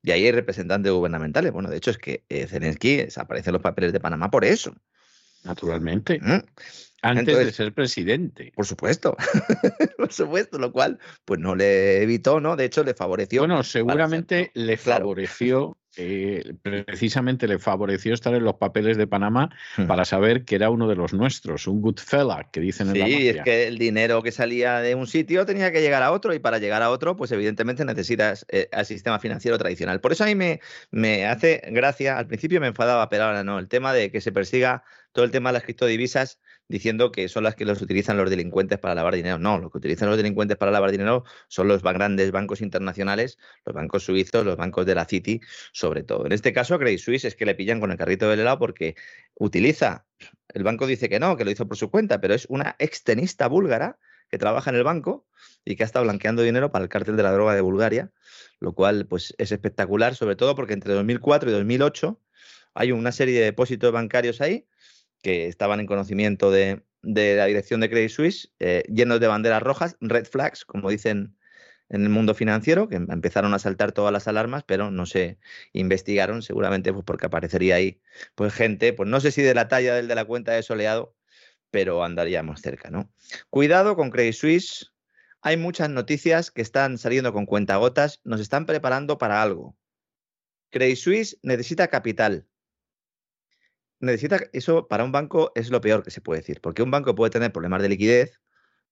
Y 0.03 0.11
ahí 0.11 0.25
hay 0.25 0.31
representantes 0.31 0.91
gubernamentales. 0.91 1.51
Bueno, 1.51 1.71
de 1.71 1.77
hecho 1.77 1.89
es 1.89 1.97
que 1.97 2.23
eh, 2.29 2.45
Zelensky 2.45 2.97
desaparece 2.97 3.49
en 3.49 3.53
los 3.53 3.63
papeles 3.63 3.93
de 3.93 3.99
Panamá 3.99 4.29
por 4.29 4.45
eso. 4.45 4.75
Naturalmente. 5.43 6.19
¿Mm? 6.21 6.43
Antes 7.01 7.37
de 7.37 7.51
ser 7.51 7.73
presidente. 7.73 8.51
Por 8.55 8.65
supuesto, 8.65 9.15
por 9.97 10.11
supuesto, 10.11 10.59
lo 10.59 10.71
cual 10.71 10.99
pues 11.23 11.39
no 11.39 11.55
le 11.55 12.03
evitó, 12.03 12.41
¿no? 12.41 12.57
De 12.57 12.65
hecho, 12.65 12.83
le 12.83 12.93
favoreció. 12.93 13.41
Bueno, 13.41 13.63
seguramente 13.63 14.51
le 14.53 14.75
favoreció 14.75 15.78
eh, 15.97 16.53
precisamente 16.61 17.47
le 17.47 17.57
favoreció 17.57 18.13
estar 18.13 18.33
en 18.33 18.43
los 18.43 18.55
papeles 18.55 18.95
de 18.97 19.07
Panamá 19.07 19.49
hmm. 19.77 19.87
para 19.87 20.05
saber 20.05 20.45
que 20.45 20.55
era 20.55 20.69
uno 20.69 20.87
de 20.87 20.95
los 20.95 21.13
nuestros, 21.13 21.67
un 21.67 21.81
good 21.81 21.97
fella, 21.97 22.47
que 22.51 22.59
dicen 22.59 22.89
en 22.89 22.99
la 22.99 23.05
Sí, 23.05 23.29
es 23.29 23.41
que 23.43 23.67
el 23.67 23.77
dinero 23.77 24.21
que 24.21 24.31
salía 24.31 24.81
de 24.81 24.95
un 24.95 25.07
sitio 25.07 25.45
tenía 25.45 25.71
que 25.71 25.81
llegar 25.81 26.03
a 26.03 26.11
otro 26.11 26.33
y 26.33 26.39
para 26.39 26.59
llegar 26.59 26.83
a 26.83 26.91
otro, 26.91 27.15
pues 27.15 27.31
evidentemente 27.31 27.83
necesitas 27.85 28.45
eh, 28.49 28.69
al 28.71 28.85
sistema 28.85 29.19
financiero 29.19 29.57
tradicional. 29.57 29.99
Por 29.99 30.11
eso 30.11 30.23
a 30.23 30.27
mí 30.27 30.35
me, 30.35 30.61
me 30.91 31.25
hace 31.25 31.61
gracia, 31.71 32.17
al 32.17 32.27
principio 32.27 32.61
me 32.61 32.67
enfadaba, 32.67 33.09
pero 33.09 33.23
ahora 33.23 33.43
no, 33.43 33.57
el 33.57 33.67
tema 33.67 33.91
de 33.91 34.11
que 34.11 34.21
se 34.21 34.31
persiga 34.31 34.83
todo 35.11 35.25
el 35.25 35.31
tema 35.31 35.49
de 35.49 35.53
las 35.53 35.63
criptodivisas 35.63 36.39
diciendo 36.69 37.11
que 37.11 37.27
son 37.27 37.43
las 37.43 37.55
que 37.55 37.65
los 37.65 37.81
utilizan 37.81 38.15
los 38.15 38.29
delincuentes 38.29 38.77
para 38.77 38.95
lavar 38.95 39.15
dinero. 39.15 39.39
No, 39.39 39.57
lo 39.57 39.71
que 39.71 39.79
utilizan 39.79 40.07
los 40.07 40.17
delincuentes 40.17 40.55
para 40.55 40.71
lavar 40.71 40.91
dinero 40.91 41.25
son 41.47 41.67
los 41.67 41.81
grandes 41.81 42.31
bancos 42.31 42.61
internacionales, 42.61 43.39
los 43.65 43.75
bancos 43.75 44.03
suizos, 44.03 44.45
los 44.45 44.55
bancos 44.55 44.85
de 44.85 44.95
la 44.95 45.05
City, 45.05 45.41
sobre 45.73 46.03
todo. 46.03 46.25
En 46.27 46.31
este 46.31 46.53
caso, 46.53 46.77
Credit 46.77 46.99
Suisse 46.99 47.25
es 47.25 47.35
que 47.35 47.45
le 47.45 47.55
pillan 47.55 47.79
con 47.79 47.91
el 47.91 47.97
carrito 47.97 48.29
del 48.29 48.39
helado 48.39 48.59
porque 48.59 48.95
utiliza, 49.35 50.05
el 50.53 50.63
banco 50.63 50.85
dice 50.85 51.09
que 51.09 51.19
no, 51.19 51.35
que 51.35 51.43
lo 51.43 51.51
hizo 51.51 51.67
por 51.67 51.75
su 51.75 51.89
cuenta, 51.89 52.21
pero 52.21 52.35
es 52.35 52.45
una 52.49 52.75
extenista 52.77 53.47
búlgara 53.47 53.97
que 54.29 54.37
trabaja 54.37 54.69
en 54.69 54.75
el 54.75 54.83
banco 54.83 55.25
y 55.65 55.75
que 55.75 55.81
ha 55.81 55.87
estado 55.87 56.05
blanqueando 56.05 56.43
dinero 56.43 56.71
para 56.71 56.83
el 56.83 56.89
cártel 56.89 57.17
de 57.17 57.23
la 57.23 57.31
droga 57.31 57.55
de 57.55 57.61
Bulgaria, 57.61 58.11
lo 58.59 58.73
cual 58.73 59.07
pues 59.07 59.33
es 59.39 59.51
espectacular, 59.51 60.13
sobre 60.13 60.35
todo 60.35 60.55
porque 60.55 60.73
entre 60.73 60.93
2004 60.93 61.49
y 61.49 61.53
2008 61.53 62.21
hay 62.75 62.91
una 62.91 63.11
serie 63.11 63.39
de 63.39 63.45
depósitos 63.45 63.91
bancarios 63.91 64.39
ahí 64.39 64.67
que 65.21 65.47
estaban 65.47 65.79
en 65.79 65.85
conocimiento 65.85 66.51
de, 66.51 66.83
la 67.01 67.45
dirección 67.45 67.79
de 67.81 67.89
Credit 67.89 68.09
Suisse, 68.09 68.53
eh, 68.59 68.83
llenos 68.87 69.19
de 69.19 69.27
banderas 69.27 69.63
rojas, 69.63 69.97
red 69.99 70.25
flags, 70.25 70.65
como 70.65 70.89
dicen 70.89 71.35
en 71.89 72.03
el 72.03 72.09
mundo 72.09 72.35
financiero, 72.35 72.87
que 72.87 72.95
empezaron 72.95 73.53
a 73.53 73.59
saltar 73.59 73.91
todas 73.91 74.13
las 74.13 74.27
alarmas, 74.27 74.63
pero 74.63 74.91
no 74.91 75.05
se 75.05 75.39
investigaron, 75.73 76.41
seguramente 76.41 76.93
pues 76.93 77.03
porque 77.03 77.25
aparecería 77.25 77.75
ahí 77.75 78.01
pues 78.35 78.53
gente, 78.53 78.93
pues 78.93 79.09
no 79.09 79.19
sé 79.19 79.31
si 79.31 79.41
de 79.41 79.55
la 79.55 79.67
talla 79.67 79.95
del 79.95 80.07
de 80.07 80.15
la 80.15 80.25
cuenta 80.25 80.51
de 80.51 80.61
soleado, 80.61 81.15
pero 81.71 82.03
andaríamos 82.03 82.61
cerca, 82.61 82.89
¿no? 82.89 83.11
Cuidado 83.49 83.95
con 83.95 84.11
Credit 84.11 84.33
Suisse. 84.33 84.93
Hay 85.41 85.57
muchas 85.57 85.89
noticias 85.89 86.51
que 86.51 86.61
están 86.61 86.97
saliendo 86.97 87.33
con 87.33 87.45
cuentagotas, 87.45 88.21
nos 88.23 88.41
están 88.41 88.65
preparando 88.65 89.17
para 89.17 89.41
algo. 89.41 89.77
Credit 90.69 90.97
Suisse 90.97 91.39
necesita 91.41 91.87
capital 91.87 92.45
necesita, 93.99 94.39
eso 94.53 94.87
para 94.87 95.03
un 95.03 95.11
banco 95.11 95.51
es 95.55 95.69
lo 95.69 95.81
peor 95.81 96.03
que 96.03 96.11
se 96.11 96.21
puede 96.21 96.41
decir, 96.41 96.61
porque 96.61 96.83
un 96.83 96.91
banco 96.91 97.15
puede 97.15 97.31
tener 97.31 97.51
problemas 97.51 97.81
de 97.81 97.89
liquidez 97.89 98.39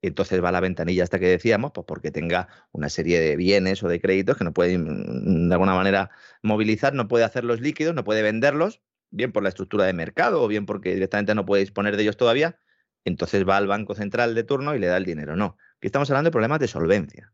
entonces 0.02 0.43
va 0.43 0.50
a 0.50 0.52
la 0.52 0.60
ventanilla 0.60 1.04
hasta 1.04 1.20
que 1.20 1.28
decíamos, 1.28 1.72
pues 1.74 1.86
porque 1.88 2.12
tenga 2.12 2.48
una 2.72 2.89
serie 2.89 3.20
de 3.20 3.36
bienes 3.36 3.82
o 3.84 3.88
de 3.88 4.00
créditos 4.00 4.38
que 4.38 4.43
no 4.43 4.54
puede 4.54 4.78
mm, 4.78 5.50
de 5.50 5.54
alguna 5.54 5.74
manera 5.74 6.12
movilizar, 6.43 6.93
no 6.93 7.08
puede 7.08 7.26
hacerlos 7.26 7.62
líquidos, 7.62 7.96
no 7.96 8.04
puede 8.04 8.22
venderlos, 8.22 8.82
bien 9.10 9.32
por 9.32 9.43
la 9.43 9.50
estructura 9.50 9.86
de 9.86 9.93
mercado 9.93 10.41
o 10.41 10.48
bien 10.48 10.65
porque 10.65 10.93
directamente 10.93 11.34
no 11.34 11.46
puede 11.46 11.62
disponer 11.62 11.98
de 11.98 12.04
ellos 12.04 12.17
todavía, 12.17 12.60
entonces 13.06 13.48
va 13.48 13.58
al 13.58 13.67
banco 13.67 13.96
central 13.96 14.36
de 14.36 14.43
turno 14.43 14.76
y 14.76 14.80
le 14.80 14.88
da 14.88 14.98
el 14.98 15.06
dinero. 15.06 15.36
No, 15.36 15.58
aquí 15.78 15.88
estamos 15.88 16.10
hablando 16.12 16.28
de 16.28 16.34
problemas 16.34 16.60
de 16.60 16.67
solvencia. 16.67 17.34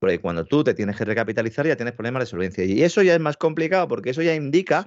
Porque 0.00 0.20
cuando 0.20 0.44
tú 0.44 0.62
te 0.62 0.74
tienes 0.74 0.96
que 0.96 1.04
recapitalizar 1.04 1.66
ya 1.66 1.76
tienes 1.76 1.94
problemas 1.94 2.20
de 2.20 2.26
solvencia. 2.26 2.64
Y 2.64 2.82
eso 2.82 3.02
ya 3.02 3.14
es 3.14 3.20
más 3.20 3.36
complicado 3.36 3.88
porque 3.88 4.10
eso 4.10 4.22
ya 4.22 4.34
indica 4.34 4.84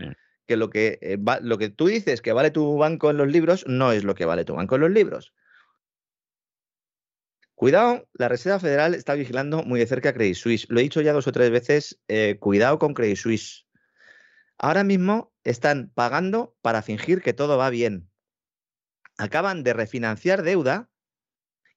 que 0.52 0.58
lo 0.58 0.70
que, 0.70 1.00
eh, 1.02 1.18
lo 1.44 1.58
que 1.58 1.70
tú 1.70 1.88
dices 1.88 2.22
que 2.22 2.34
vale 2.34 2.52
tu 2.52 2.76
banco 2.76 3.10
en 3.10 3.16
los 3.16 3.32
libros 3.32 3.64
no 3.68 3.94
es 3.94 4.04
lo 4.04 4.16
que 4.16 4.26
vale 4.26 4.44
tu 4.44 4.54
banco 4.54 4.76
en 4.76 4.82
los 4.82 4.92
libros. 4.92 5.34
Cuidado, 7.56 8.10
la 8.12 8.28
Reserva 8.28 8.60
Federal 8.60 8.94
está 8.94 9.14
vigilando 9.14 9.64
muy 9.64 9.80
de 9.80 9.88
cerca 9.88 10.10
a 10.10 10.14
Credit 10.14 10.36
Suisse. 10.36 10.68
Lo 10.68 10.82
he 10.82 10.84
dicho 10.84 11.00
ya 11.00 11.14
dos 11.14 11.26
o 11.28 11.32
tres 11.32 11.52
veces, 11.52 12.02
eh, 12.10 12.36
cuidado 12.38 12.80
con 12.80 12.94
Credit 12.94 13.16
Suisse. 13.16 13.66
Ahora 14.58 14.84
mismo 14.84 15.32
están 15.46 15.90
pagando 15.96 16.54
para 16.62 16.82
fingir 16.82 17.22
que 17.22 17.32
todo 17.32 17.58
va 17.58 17.70
bien. 17.70 18.10
Acaban 19.18 19.64
de 19.64 19.72
refinanciar 19.72 20.44
deuda 20.44 20.90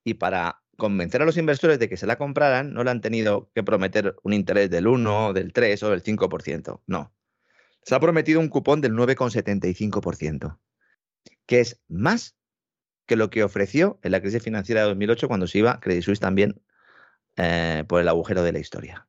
y 0.03 0.15
para 0.15 0.65
convencer 0.77 1.23
a 1.23 1.27
los 1.27 1.37
inversores 1.37 1.79
de 1.79 1.89
que 1.89 1.97
se 1.97 2.09
la 2.09 2.19
compraran, 2.19 2.73
no 2.73 2.83
le 2.83 2.91
han 2.91 3.01
tenido 3.01 3.53
que 3.55 3.63
prometer 3.63 4.17
un 4.25 4.33
interés 4.33 4.69
del 4.69 4.89
1, 4.89 5.33
del 5.33 5.53
3 5.53 5.81
o 5.85 5.91
del 5.91 6.03
5%. 6.03 6.83
No 6.89 7.15
se 7.85 7.95
ha 7.95 8.01
prometido 8.01 8.41
un 8.41 8.49
cupón 8.49 8.81
del 8.81 8.93
9,75%, 8.93 10.59
que 11.47 11.61
es 11.61 11.81
más 11.89 12.37
que 13.07 13.17
lo 13.17 13.31
que 13.31 13.45
ofreció 13.45 13.99
en 14.03 14.13
la 14.13 14.21
crisis 14.21 14.43
financiera 14.43 14.83
de 14.83 14.89
2008 14.89 15.29
cuando 15.29 15.47
se 15.47 15.59
iba 15.59 15.81
Credit 15.81 16.03
Suisse 16.03 16.21
también 16.21 16.61
eh, 17.37 17.85
por 17.87 18.01
el 18.01 18.09
agujero 18.09 18.43
de 18.43 18.53
la 18.53 18.59
historia. 18.59 19.07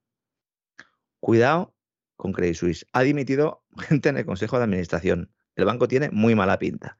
Cuidado 1.19 1.73
con 2.17 2.33
Credit 2.33 2.55
Suisse. 2.55 2.85
Ha 2.91 3.01
dimitido 3.03 3.63
gente 3.79 4.09
en 4.09 4.17
el 4.17 4.25
Consejo 4.25 4.57
de 4.57 4.65
Administración. 4.65 5.31
El 5.55 5.65
banco 5.65 5.87
tiene 5.87 6.09
muy 6.11 6.35
mala 6.35 6.59
pinta. 6.59 6.97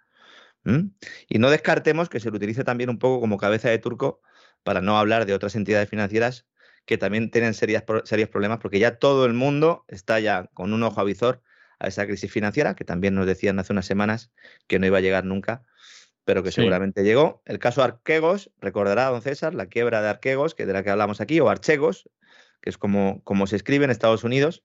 Y 1.29 1.38
no 1.38 1.51
descartemos 1.51 2.09
que 2.09 2.19
se 2.19 2.31
lo 2.31 2.38
utilice 2.38 2.63
también 2.63 2.89
un 2.89 2.97
poco 2.97 3.19
como 3.19 3.38
cabeza 3.38 3.69
de 3.69 3.77
turco 3.77 4.21
para 4.63 4.81
no 4.81 4.97
hablar 4.97 5.27
de 5.27 5.35
otras 5.35 5.55
entidades 5.55 5.88
financieras 5.88 6.47
que 6.85 6.97
también 6.97 7.29
tienen 7.29 7.53
serios 7.53 7.83
problemas 8.31 8.57
porque 8.59 8.79
ya 8.79 8.97
todo 8.97 9.27
el 9.27 9.33
mundo 9.33 9.85
está 9.88 10.19
ya 10.19 10.49
con 10.55 10.73
un 10.73 10.81
ojo 10.81 10.99
a 10.99 11.03
visor 11.03 11.43
a 11.79 11.88
esa 11.88 12.05
crisis 12.05 12.31
financiera, 12.31 12.75
que 12.75 12.85
también 12.85 13.15
nos 13.15 13.25
decían 13.25 13.59
hace 13.59 13.73
unas 13.73 13.85
semanas 13.85 14.31
que 14.67 14.79
no 14.79 14.85
iba 14.85 14.97
a 14.97 15.01
llegar 15.01 15.25
nunca, 15.25 15.63
pero 16.23 16.43
que 16.43 16.51
seguramente 16.51 17.03
llegó. 17.03 17.41
El 17.45 17.59
caso 17.59 17.83
Arquegos, 17.83 18.51
recordará 18.59 19.05
don 19.05 19.21
César, 19.21 19.53
la 19.53 19.67
quiebra 19.67 20.01
de 20.01 20.09
Arquegos, 20.09 20.55
que 20.55 20.65
de 20.65 20.73
la 20.73 20.83
que 20.83 20.89
hablamos 20.89 21.21
aquí, 21.21 21.39
o 21.39 21.49
Archegos, 21.49 22.09
que 22.61 22.69
es 22.69 22.77
como, 22.77 23.21
como 23.23 23.47
se 23.47 23.55
escribe 23.55 23.85
en 23.85 23.91
Estados 23.91 24.23
Unidos, 24.23 24.63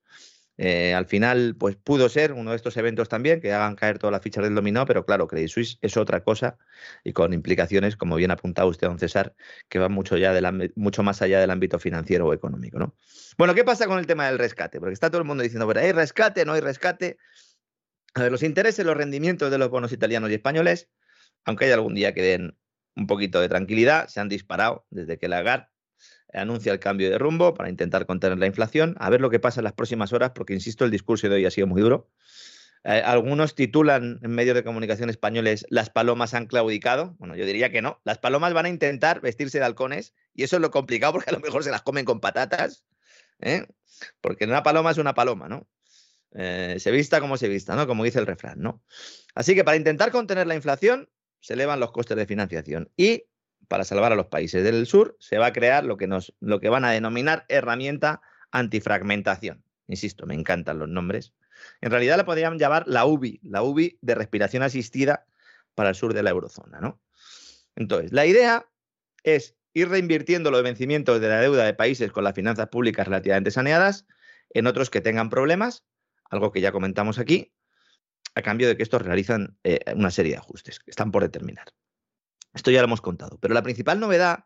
eh, 0.62 0.92
al 0.92 1.06
final, 1.06 1.56
pues 1.58 1.76
pudo 1.76 2.10
ser 2.10 2.34
uno 2.34 2.50
de 2.50 2.56
estos 2.56 2.76
eventos 2.76 3.08
también 3.08 3.40
que 3.40 3.50
hagan 3.50 3.76
caer 3.76 3.98
todas 3.98 4.12
las 4.12 4.20
fichas 4.20 4.44
del 4.44 4.54
dominó, 4.54 4.84
pero 4.84 5.06
claro, 5.06 5.26
Credit 5.26 5.48
Suisse 5.48 5.78
es 5.80 5.96
otra 5.96 6.22
cosa 6.22 6.58
y 7.02 7.14
con 7.14 7.32
implicaciones, 7.32 7.96
como 7.96 8.16
bien 8.16 8.30
ha 8.30 8.34
apuntado 8.34 8.68
usted, 8.68 8.86
don 8.86 8.98
César, 8.98 9.34
que 9.70 9.78
van 9.78 9.90
mucho, 9.90 10.18
ya 10.18 10.38
mucho 10.74 11.02
más 11.02 11.22
allá 11.22 11.40
del 11.40 11.50
ámbito 11.50 11.78
financiero 11.78 12.26
o 12.26 12.34
económico. 12.34 12.78
¿no? 12.78 12.94
Bueno, 13.38 13.54
¿qué 13.54 13.64
pasa 13.64 13.86
con 13.86 13.98
el 13.98 14.06
tema 14.06 14.26
del 14.26 14.38
rescate? 14.38 14.80
Porque 14.80 14.92
está 14.92 15.08
todo 15.08 15.22
el 15.22 15.26
mundo 15.26 15.42
diciendo, 15.42 15.66
pero 15.66 15.80
hay 15.80 15.92
rescate, 15.92 16.44
no 16.44 16.52
hay 16.52 16.60
rescate. 16.60 17.16
A 18.12 18.20
ver, 18.20 18.30
los 18.30 18.42
intereses, 18.42 18.84
los 18.84 18.98
rendimientos 18.98 19.50
de 19.50 19.56
los 19.56 19.70
bonos 19.70 19.92
italianos 19.92 20.28
y 20.28 20.34
españoles, 20.34 20.90
aunque 21.46 21.64
hay 21.64 21.70
algún 21.70 21.94
día 21.94 22.12
que 22.12 22.20
den 22.20 22.54
un 22.96 23.06
poquito 23.06 23.40
de 23.40 23.48
tranquilidad, 23.48 24.08
se 24.08 24.20
han 24.20 24.28
disparado 24.28 24.84
desde 24.90 25.16
que 25.16 25.26
la 25.26 25.40
GAR 25.40 25.70
anuncia 26.32 26.72
el 26.72 26.78
cambio 26.78 27.10
de 27.10 27.18
rumbo 27.18 27.54
para 27.54 27.68
intentar 27.68 28.06
contener 28.06 28.38
la 28.38 28.46
inflación. 28.46 28.96
A 28.98 29.10
ver 29.10 29.20
lo 29.20 29.30
que 29.30 29.40
pasa 29.40 29.60
en 29.60 29.64
las 29.64 29.72
próximas 29.72 30.12
horas, 30.12 30.32
porque 30.34 30.54
insisto, 30.54 30.84
el 30.84 30.90
discurso 30.90 31.28
de 31.28 31.36
hoy 31.36 31.46
ha 31.46 31.50
sido 31.50 31.66
muy 31.66 31.82
duro. 31.82 32.10
Eh, 32.82 33.02
algunos 33.04 33.54
titulan 33.54 34.20
en 34.22 34.30
medios 34.30 34.54
de 34.54 34.64
comunicación 34.64 35.10
españoles 35.10 35.66
las 35.68 35.90
palomas 35.90 36.32
han 36.34 36.46
claudicado. 36.46 37.14
Bueno, 37.18 37.36
yo 37.36 37.44
diría 37.44 37.70
que 37.70 37.82
no. 37.82 38.00
Las 38.04 38.18
palomas 38.18 38.54
van 38.54 38.66
a 38.66 38.68
intentar 38.70 39.20
vestirse 39.20 39.58
de 39.58 39.64
halcones 39.64 40.14
y 40.34 40.44
eso 40.44 40.56
es 40.56 40.62
lo 40.62 40.70
complicado 40.70 41.12
porque 41.12 41.30
a 41.30 41.34
lo 41.34 41.40
mejor 41.40 41.62
se 41.62 41.70
las 41.70 41.82
comen 41.82 42.04
con 42.04 42.20
patatas. 42.20 42.84
¿eh? 43.40 43.66
Porque 44.20 44.44
una 44.46 44.62
paloma 44.62 44.90
es 44.90 44.98
una 44.98 45.14
paloma, 45.14 45.48
¿no? 45.48 45.68
Eh, 46.32 46.76
se 46.78 46.90
vista 46.90 47.20
como 47.20 47.36
se 47.36 47.48
vista, 47.48 47.74
¿no? 47.74 47.86
Como 47.86 48.04
dice 48.04 48.18
el 48.18 48.26
refrán, 48.26 48.60
¿no? 48.60 48.82
Así 49.34 49.54
que 49.54 49.64
para 49.64 49.76
intentar 49.76 50.10
contener 50.10 50.46
la 50.46 50.54
inflación 50.54 51.10
se 51.40 51.54
elevan 51.54 51.80
los 51.80 51.90
costes 51.90 52.16
de 52.16 52.26
financiación 52.26 52.90
y 52.96 53.24
para 53.70 53.85
salvar 53.85 54.11
a 54.11 54.16
los 54.16 54.26
países 54.26 54.64
del 54.64 54.85
sur, 54.85 55.16
se 55.20 55.38
va 55.38 55.46
a 55.46 55.52
crear 55.52 55.85
lo 55.85 55.96
que, 55.96 56.09
nos, 56.09 56.35
lo 56.40 56.59
que 56.59 56.68
van 56.68 56.85
a 56.85 56.90
denominar 56.90 57.46
herramienta 57.48 58.20
antifragmentación. 58.50 59.62
Insisto, 59.87 60.26
me 60.26 60.35
encantan 60.35 60.80
los 60.80 60.88
nombres. 60.88 61.35
En 61.80 61.92
realidad 61.92 62.16
la 62.16 62.24
podrían 62.24 62.59
llamar 62.59 62.83
la 62.88 63.04
UBI, 63.04 63.38
la 63.44 63.62
UBI 63.62 63.96
de 64.02 64.16
respiración 64.16 64.64
asistida 64.64 65.24
para 65.76 65.90
el 65.90 65.94
sur 65.94 66.14
de 66.14 66.24
la 66.24 66.30
eurozona. 66.30 66.80
¿no? 66.80 67.00
Entonces, 67.76 68.11
la 68.11 68.26
idea 68.26 68.66
es 69.22 69.54
ir 69.72 69.88
reinvirtiendo 69.88 70.50
los 70.50 70.64
vencimientos 70.64 71.20
de 71.20 71.28
la 71.28 71.40
deuda 71.40 71.64
de 71.64 71.72
países 71.72 72.11
con 72.11 72.24
las 72.24 72.35
finanzas 72.35 72.70
públicas 72.70 73.06
relativamente 73.06 73.52
saneadas 73.52 74.04
en 74.52 74.66
otros 74.66 74.90
que 74.90 75.00
tengan 75.00 75.30
problemas, 75.30 75.85
algo 76.28 76.50
que 76.50 76.61
ya 76.61 76.72
comentamos 76.72 77.20
aquí, 77.20 77.52
a 78.35 78.42
cambio 78.42 78.66
de 78.66 78.76
que 78.76 78.83
estos 78.83 79.02
realizan 79.02 79.56
eh, 79.62 79.78
una 79.94 80.11
serie 80.11 80.33
de 80.33 80.38
ajustes 80.38 80.80
que 80.80 80.90
están 80.90 81.12
por 81.12 81.22
determinar. 81.22 81.68
Esto 82.54 82.70
ya 82.70 82.80
lo 82.80 82.86
hemos 82.86 83.00
contado. 83.00 83.38
Pero 83.40 83.54
la 83.54 83.62
principal 83.62 84.00
novedad 84.00 84.44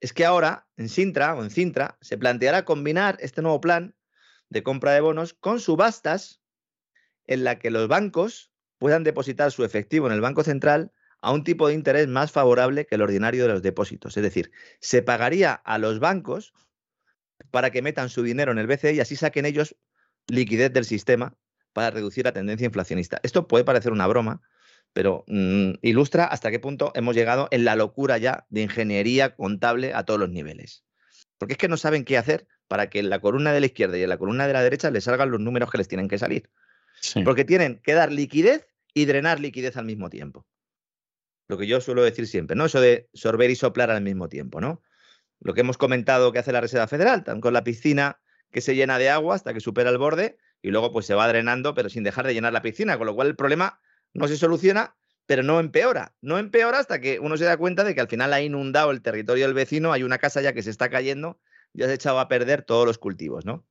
es 0.00 0.12
que 0.12 0.24
ahora 0.24 0.66
en 0.76 0.88
Sintra 0.88 1.34
o 1.34 1.42
en 1.42 1.50
Cintra 1.50 1.98
se 2.00 2.18
planteará 2.18 2.64
combinar 2.64 3.16
este 3.20 3.42
nuevo 3.42 3.60
plan 3.60 3.94
de 4.48 4.62
compra 4.62 4.92
de 4.92 5.00
bonos 5.00 5.34
con 5.34 5.60
subastas 5.60 6.40
en 7.26 7.44
la 7.44 7.58
que 7.58 7.70
los 7.70 7.88
bancos 7.88 8.52
puedan 8.78 9.04
depositar 9.04 9.50
su 9.50 9.64
efectivo 9.64 10.06
en 10.06 10.12
el 10.12 10.20
Banco 10.20 10.44
Central 10.44 10.92
a 11.20 11.32
un 11.32 11.44
tipo 11.44 11.68
de 11.68 11.74
interés 11.74 12.08
más 12.08 12.30
favorable 12.30 12.86
que 12.86 12.94
el 12.94 13.02
ordinario 13.02 13.42
de 13.42 13.48
los 13.48 13.62
depósitos. 13.62 14.16
Es 14.16 14.22
decir, 14.22 14.52
se 14.80 15.02
pagaría 15.02 15.52
a 15.52 15.78
los 15.78 15.98
bancos 15.98 16.52
para 17.50 17.70
que 17.70 17.82
metan 17.82 18.08
su 18.08 18.22
dinero 18.22 18.52
en 18.52 18.58
el 18.58 18.66
BCE 18.66 18.94
y 18.94 19.00
así 19.00 19.16
saquen 19.16 19.46
ellos 19.46 19.76
liquidez 20.28 20.72
del 20.72 20.84
sistema 20.84 21.34
para 21.72 21.90
reducir 21.90 22.24
la 22.24 22.32
tendencia 22.32 22.66
inflacionista. 22.66 23.20
Esto 23.22 23.48
puede 23.48 23.64
parecer 23.64 23.92
una 23.92 24.06
broma, 24.06 24.42
pero 24.96 25.24
mm, 25.26 25.72
ilustra 25.82 26.24
hasta 26.24 26.50
qué 26.50 26.58
punto 26.58 26.90
hemos 26.94 27.14
llegado 27.14 27.48
en 27.50 27.66
la 27.66 27.76
locura 27.76 28.16
ya 28.16 28.46
de 28.48 28.62
ingeniería 28.62 29.36
contable 29.36 29.92
a 29.92 30.04
todos 30.04 30.18
los 30.18 30.30
niveles. 30.30 30.86
Porque 31.36 31.52
es 31.52 31.58
que 31.58 31.68
no 31.68 31.76
saben 31.76 32.02
qué 32.06 32.16
hacer 32.16 32.48
para 32.66 32.88
que 32.88 33.00
en 33.00 33.10
la 33.10 33.20
columna 33.20 33.52
de 33.52 33.60
la 33.60 33.66
izquierda 33.66 33.98
y 33.98 34.02
en 34.02 34.08
la 34.08 34.16
columna 34.16 34.46
de 34.46 34.54
la 34.54 34.62
derecha 34.62 34.90
les 34.90 35.04
salgan 35.04 35.30
los 35.30 35.38
números 35.38 35.70
que 35.70 35.76
les 35.76 35.86
tienen 35.86 36.08
que 36.08 36.16
salir. 36.16 36.48
Porque 37.26 37.44
tienen 37.44 37.82
que 37.84 37.92
dar 37.92 38.10
liquidez 38.10 38.68
y 38.94 39.04
drenar 39.04 39.38
liquidez 39.38 39.76
al 39.76 39.84
mismo 39.84 40.08
tiempo. 40.08 40.46
Lo 41.46 41.58
que 41.58 41.66
yo 41.66 41.82
suelo 41.82 42.02
decir 42.02 42.26
siempre, 42.26 42.56
¿no? 42.56 42.64
Eso 42.64 42.80
de 42.80 43.10
sorber 43.12 43.50
y 43.50 43.54
soplar 43.54 43.90
al 43.90 44.00
mismo 44.00 44.30
tiempo, 44.30 44.62
¿no? 44.62 44.80
Lo 45.40 45.52
que 45.52 45.60
hemos 45.60 45.76
comentado 45.76 46.32
que 46.32 46.38
hace 46.38 46.52
la 46.52 46.62
Reserva 46.62 46.88
Federal, 46.88 47.22
con 47.42 47.52
la 47.52 47.64
piscina 47.64 48.18
que 48.50 48.62
se 48.62 48.74
llena 48.74 48.98
de 48.98 49.10
agua 49.10 49.34
hasta 49.34 49.52
que 49.52 49.60
supera 49.60 49.90
el 49.90 49.98
borde 49.98 50.38
y 50.62 50.70
luego 50.70 50.90
pues 50.90 51.04
se 51.04 51.14
va 51.14 51.28
drenando, 51.28 51.74
pero 51.74 51.90
sin 51.90 52.02
dejar 52.02 52.26
de 52.26 52.32
llenar 52.32 52.54
la 52.54 52.62
piscina, 52.62 52.96
con 52.96 53.06
lo 53.06 53.14
cual 53.14 53.28
el 53.28 53.36
problema 53.36 53.78
no 54.16 54.28
se 54.28 54.36
soluciona, 54.36 54.96
pero 55.26 55.42
no 55.42 55.60
empeora. 55.60 56.14
No 56.20 56.38
empeora 56.38 56.78
hasta 56.78 57.00
que 57.00 57.20
uno 57.20 57.36
se 57.36 57.44
da 57.44 57.56
cuenta 57.56 57.84
de 57.84 57.94
que 57.94 58.00
al 58.00 58.08
final 58.08 58.32
ha 58.32 58.40
inundado 58.40 58.90
el 58.90 59.02
territorio 59.02 59.44
del 59.44 59.54
vecino, 59.54 59.92
hay 59.92 60.02
una 60.02 60.18
casa 60.18 60.40
ya 60.40 60.52
que 60.52 60.62
se 60.62 60.70
está 60.70 60.88
cayendo 60.88 61.40
y 61.74 61.82
has 61.82 61.90
echado 61.90 62.18
a 62.20 62.28
perder 62.28 62.62
todos 62.62 62.86
los 62.86 62.98
cultivos, 62.98 63.44
¿no? 63.44 63.66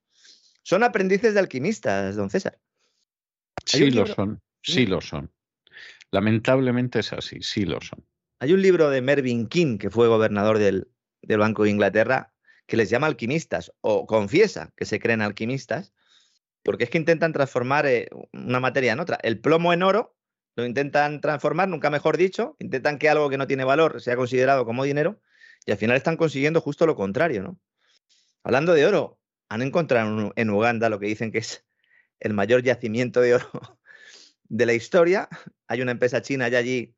Son 0.64 0.84
aprendices 0.84 1.34
de 1.34 1.40
alquimistas, 1.40 2.16
don 2.16 2.30
César. 2.30 2.60
Sí 3.66 3.92
lo 3.92 4.06
son, 4.06 4.42
sí 4.62 4.86
lo 4.86 5.02
son. 5.02 5.32
Lamentablemente 6.12 7.00
es 7.00 7.14
así, 7.14 7.42
sí 7.42 7.66
lo 7.66 7.82
son. 7.82 8.06
Hay 8.40 8.54
un 8.54 8.62
libro 8.62 8.90
de 8.90 9.02
Mervyn 9.02 9.48
King, 9.48 9.78
que 9.78 9.90
fue 9.90 10.08
gobernador 10.08 10.60
del, 10.60 10.88
Banco 11.22 11.64
de 11.64 11.72
Inglaterra, 11.72 12.34
que 12.68 12.78
les 12.78 12.90
llama 12.90 13.08
alquimistas, 13.08 13.72
o 13.82 14.06
confiesa 14.06 14.74
que 14.76 14.86
se 14.86 15.00
creen 15.00 15.22
alquimistas, 15.22 15.94
porque 16.64 16.86
es 16.86 16.90
que 16.90 16.98
intentan 16.98 17.34
transformar 17.34 17.86
eh, 17.86 18.10
una 18.34 18.60
materia 18.60 18.94
en 18.94 19.00
otra. 19.00 19.18
El 19.22 19.40
plomo 19.40 19.72
en 19.72 19.84
oro 19.84 20.15
lo 20.56 20.66
intentan 20.66 21.22
transformar, 21.22 21.68
nunca 21.68 21.90
mejor 21.90 22.18
dicho, 22.18 22.56
intentan 22.60 22.98
que 22.98 23.10
algo 23.10 23.30
que 23.30 23.38
no 23.38 23.48
tiene 23.48 23.64
valor 23.64 24.02
sea 24.02 24.16
considerado 24.16 24.66
como 24.66 24.84
dinero, 24.84 25.22
y 25.66 25.72
al 25.72 25.78
final 25.78 25.98
están 25.98 26.18
consiguiendo 26.18 26.62
justo 26.62 26.86
lo 26.86 26.96
contrario, 26.96 27.44
¿no? 27.44 27.60
Hablando 28.44 28.74
de 28.74 28.86
oro, 28.86 29.20
han 29.50 29.62
encontrado 29.62 30.32
en 30.36 30.50
Uganda 30.50 30.90
lo 30.90 31.00
que 31.00 31.08
dicen 31.08 31.32
que 31.32 31.40
es 31.40 31.66
el 32.20 32.34
mayor 32.34 32.62
yacimiento 32.62 33.22
de 33.22 33.36
oro 33.36 33.50
de 34.44 34.66
la 34.66 34.74
historia. 34.74 35.28
Hay 35.68 35.82
una 35.82 35.92
empresa 35.92 36.22
china 36.22 36.48
ya 36.48 36.60
allí 36.60 36.96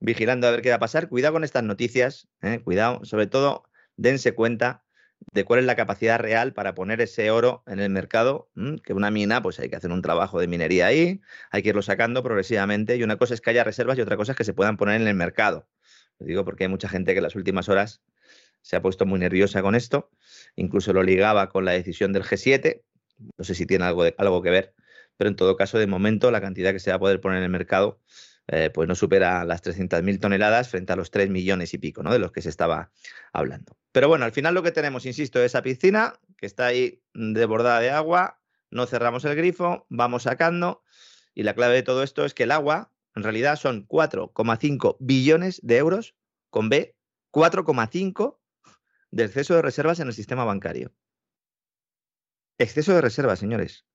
vigilando 0.00 0.46
a 0.46 0.50
ver 0.50 0.62
qué 0.62 0.70
va 0.70 0.76
a 0.76 0.80
pasar. 0.80 1.08
Cuidado 1.08 1.34
con 1.34 1.44
estas 1.44 1.64
noticias, 1.64 2.28
¿eh? 2.40 2.60
cuidado, 2.64 3.04
sobre 3.04 3.26
todo 3.26 3.64
dense 3.96 4.34
cuenta 4.34 4.85
de 5.32 5.44
cuál 5.44 5.60
es 5.60 5.66
la 5.66 5.76
capacidad 5.76 6.18
real 6.18 6.52
para 6.52 6.74
poner 6.74 7.00
ese 7.00 7.30
oro 7.30 7.62
en 7.66 7.80
el 7.80 7.90
mercado, 7.90 8.48
que 8.84 8.92
una 8.92 9.10
mina, 9.10 9.42
pues 9.42 9.58
hay 9.60 9.68
que 9.68 9.76
hacer 9.76 9.90
un 9.90 10.02
trabajo 10.02 10.40
de 10.40 10.48
minería 10.48 10.86
ahí, 10.86 11.20
hay 11.50 11.62
que 11.62 11.70
irlo 11.70 11.82
sacando 11.82 12.22
progresivamente, 12.22 12.96
y 12.96 13.02
una 13.02 13.16
cosa 13.16 13.34
es 13.34 13.40
que 13.40 13.50
haya 13.50 13.64
reservas 13.64 13.98
y 13.98 14.00
otra 14.00 14.16
cosa 14.16 14.32
es 14.32 14.38
que 14.38 14.44
se 14.44 14.54
puedan 14.54 14.76
poner 14.76 15.00
en 15.00 15.08
el 15.08 15.14
mercado. 15.14 15.68
Lo 16.18 16.26
digo 16.26 16.44
porque 16.44 16.64
hay 16.64 16.68
mucha 16.68 16.88
gente 16.88 17.12
que 17.12 17.18
en 17.18 17.24
las 17.24 17.36
últimas 17.36 17.68
horas 17.68 18.02
se 18.62 18.76
ha 18.76 18.82
puesto 18.82 19.06
muy 19.06 19.18
nerviosa 19.18 19.62
con 19.62 19.74
esto, 19.74 20.10
incluso 20.54 20.92
lo 20.92 21.02
ligaba 21.02 21.48
con 21.50 21.64
la 21.64 21.72
decisión 21.72 22.12
del 22.12 22.24
G7, 22.24 22.82
no 23.38 23.44
sé 23.44 23.54
si 23.54 23.66
tiene 23.66 23.84
algo, 23.84 24.04
algo 24.18 24.42
que 24.42 24.50
ver, 24.50 24.74
pero 25.16 25.28
en 25.28 25.36
todo 25.36 25.56
caso, 25.56 25.78
de 25.78 25.86
momento, 25.86 26.30
la 26.30 26.40
cantidad 26.40 26.72
que 26.72 26.78
se 26.78 26.90
va 26.90 26.96
a 26.96 26.98
poder 26.98 27.20
poner 27.20 27.38
en 27.38 27.44
el 27.44 27.50
mercado 27.50 28.00
eh, 28.48 28.70
pues 28.72 28.86
no 28.86 28.94
supera 28.94 29.44
las 29.44 29.62
300.000 29.62 30.20
toneladas 30.20 30.68
frente 30.68 30.92
a 30.92 30.96
los 30.96 31.10
3 31.10 31.30
millones 31.30 31.74
y 31.74 31.78
pico 31.78 32.02
¿no? 32.02 32.12
de 32.12 32.18
los 32.18 32.30
que 32.30 32.42
se 32.42 32.48
estaba 32.48 32.90
hablando. 33.32 33.76
Pero 33.92 34.08
bueno, 34.08 34.24
al 34.24 34.32
final 34.32 34.54
lo 34.54 34.62
que 34.62 34.70
tenemos, 34.70 35.04
insisto, 35.04 35.40
es 35.40 35.46
esa 35.46 35.62
piscina 35.62 36.14
que 36.36 36.46
está 36.46 36.66
ahí 36.66 37.02
desbordada 37.14 37.80
de 37.80 37.90
agua, 37.90 38.40
no 38.70 38.86
cerramos 38.86 39.24
el 39.24 39.34
grifo, 39.34 39.86
vamos 39.88 40.24
sacando 40.24 40.82
y 41.34 41.42
la 41.42 41.54
clave 41.54 41.74
de 41.74 41.82
todo 41.82 42.02
esto 42.02 42.24
es 42.24 42.34
que 42.34 42.44
el 42.44 42.52
agua 42.52 42.92
en 43.16 43.22
realidad 43.22 43.56
son 43.56 43.88
4,5 43.88 44.96
billones 45.00 45.60
de 45.62 45.78
euros 45.78 46.14
con 46.50 46.68
B, 46.68 46.96
4,5 47.32 48.38
de 49.10 49.24
exceso 49.24 49.54
de 49.54 49.62
reservas 49.62 49.98
en 50.00 50.08
el 50.08 50.14
sistema 50.14 50.44
bancario. 50.44 50.94
Exceso 52.58 52.94
de 52.94 53.00
reservas, 53.00 53.38
señores. 53.38 53.86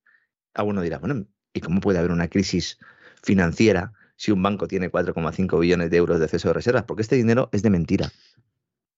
Alguno 0.54 0.82
dirá, 0.82 0.98
bueno, 0.98 1.26
¿y 1.54 1.62
cómo 1.62 1.80
puede 1.80 2.00
haber 2.00 2.12
una 2.12 2.28
crisis 2.28 2.80
financiera 3.24 3.94
si 4.22 4.32
un 4.32 4.44
banco 4.44 4.68
tiene 4.68 4.92
4,5 4.92 5.60
billones 5.60 5.90
de 5.90 5.98
euros 5.98 6.20
de 6.20 6.26
exceso 6.26 6.50
de 6.50 6.54
reservas, 6.54 6.84
porque 6.84 7.02
este 7.02 7.16
dinero 7.16 7.50
es 7.52 7.64
de 7.64 7.72
mentira. 7.72 8.12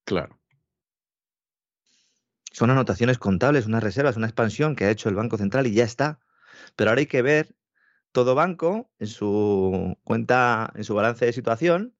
Claro. 0.04 0.38
Son 2.52 2.70
anotaciones 2.70 3.20
contables, 3.20 3.66
unas 3.66 3.82
reservas, 3.82 4.18
una 4.18 4.28
expansión 4.28 4.76
que 4.76 4.84
ha 4.84 4.90
hecho 4.90 5.08
el 5.08 5.16
Banco 5.16 5.38
Central 5.38 5.66
y 5.66 5.74
ya 5.74 5.86
está. 5.86 6.20
Pero 6.76 6.90
ahora 6.90 7.00
hay 7.00 7.06
que 7.06 7.22
ver 7.22 7.56
todo 8.12 8.36
banco 8.36 8.92
en 9.00 9.08
su 9.08 9.98
cuenta, 10.04 10.74
en 10.76 10.84
su 10.84 10.94
balance 10.94 11.26
de 11.26 11.32
situación 11.32 11.96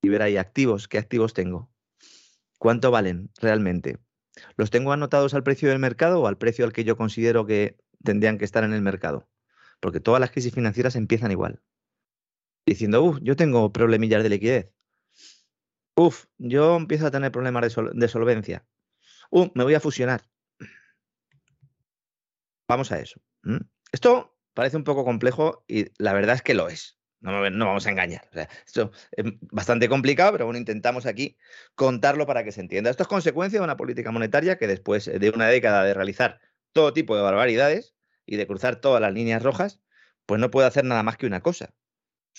y 0.00 0.08
ver 0.08 0.22
ahí 0.22 0.36
activos, 0.36 0.86
qué 0.86 0.98
activos 0.98 1.34
tengo, 1.34 1.72
cuánto 2.60 2.92
valen 2.92 3.32
realmente. 3.40 3.98
¿Los 4.54 4.70
tengo 4.70 4.92
anotados 4.92 5.34
al 5.34 5.42
precio 5.42 5.70
del 5.70 5.80
mercado 5.80 6.20
o 6.20 6.28
al 6.28 6.38
precio 6.38 6.64
al 6.64 6.72
que 6.72 6.84
yo 6.84 6.96
considero 6.96 7.46
que 7.46 7.78
tendrían 8.04 8.38
que 8.38 8.44
estar 8.44 8.62
en 8.62 8.74
el 8.74 8.80
mercado? 8.80 9.28
Porque 9.80 9.98
todas 9.98 10.20
las 10.20 10.30
crisis 10.30 10.54
financieras 10.54 10.94
empiezan 10.94 11.32
igual 11.32 11.60
diciendo, 12.74 13.02
uff, 13.02 13.18
yo 13.22 13.36
tengo 13.36 13.72
problemillas 13.72 14.22
de 14.22 14.28
liquidez. 14.28 14.72
Uf, 15.96 16.26
yo 16.38 16.76
empiezo 16.76 17.06
a 17.06 17.10
tener 17.10 17.32
problemas 17.32 17.74
de, 17.94 18.08
solvencia. 18.08 18.64
Uh, 19.30 19.48
me 19.54 19.64
voy 19.64 19.74
a 19.74 19.80
fusionar. 19.80 20.22
Vamos 22.68 22.92
a 22.92 23.00
eso. 23.00 23.20
Esto 23.92 24.36
parece 24.54 24.76
un 24.76 24.84
poco 24.84 25.04
complejo 25.04 25.64
y 25.66 25.86
la 25.98 26.12
verdad 26.12 26.36
es 26.36 26.42
que 26.42 26.54
lo 26.54 26.68
es. 26.68 26.98
No, 27.20 27.32
vamos 27.66 27.86
a 27.86 27.90
engañar. 27.90 28.22
esto 28.64 28.92
es 29.12 29.24
bastante 29.50 29.88
complicado, 29.88 30.32
pero 30.32 30.46
bueno, 30.46 30.58
intentamos 30.58 31.04
aquí 31.04 31.36
contarlo 31.74 32.24
para 32.26 32.44
que 32.44 32.52
se 32.52 32.60
entienda. 32.60 32.88
Esto 32.88 33.02
es 33.02 33.08
consecuencia 33.08 33.58
de 33.58 33.64
una 33.64 33.76
política 33.76 34.10
monetaria 34.10 34.56
que 34.56 34.66
después 34.66 35.04
de 35.06 35.30
una 35.30 35.48
década 35.48 35.84
de 35.84 35.92
realizar 35.92 36.40
todo 36.72 36.92
tipo 36.92 37.16
de 37.16 37.22
barbaridades 37.22 37.94
y 38.24 38.36
de 38.36 38.46
cruzar 38.46 38.76
todas 38.76 39.02
las 39.02 39.12
líneas 39.12 39.42
rojas, 39.42 39.82
pues 40.24 40.40
no 40.40 40.50
puede 40.50 40.68
hacer 40.68 40.84
nada 40.84 41.02
más 41.02 41.16
que 41.16 41.26
una 41.26 41.40
cosa, 41.40 41.74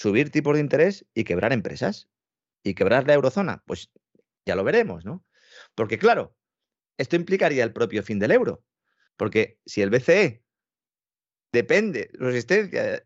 subir 0.01 0.31
tipos 0.31 0.55
de 0.55 0.61
interés 0.61 1.05
y 1.13 1.23
quebrar 1.23 1.53
empresas. 1.53 2.09
¿Y 2.63 2.73
quebrar 2.73 3.07
la 3.07 3.13
eurozona? 3.13 3.63
Pues 3.65 3.89
ya 4.45 4.55
lo 4.55 4.63
veremos, 4.63 5.05
¿no? 5.05 5.23
Porque 5.75 5.97
claro, 5.97 6.35
esto 6.97 7.15
implicaría 7.15 7.63
el 7.63 7.73
propio 7.73 8.03
fin 8.03 8.19
del 8.19 8.31
euro. 8.31 8.63
Porque 9.17 9.59
si 9.65 9.81
el 9.81 9.89
BCE 9.89 10.43
depende 11.51 12.11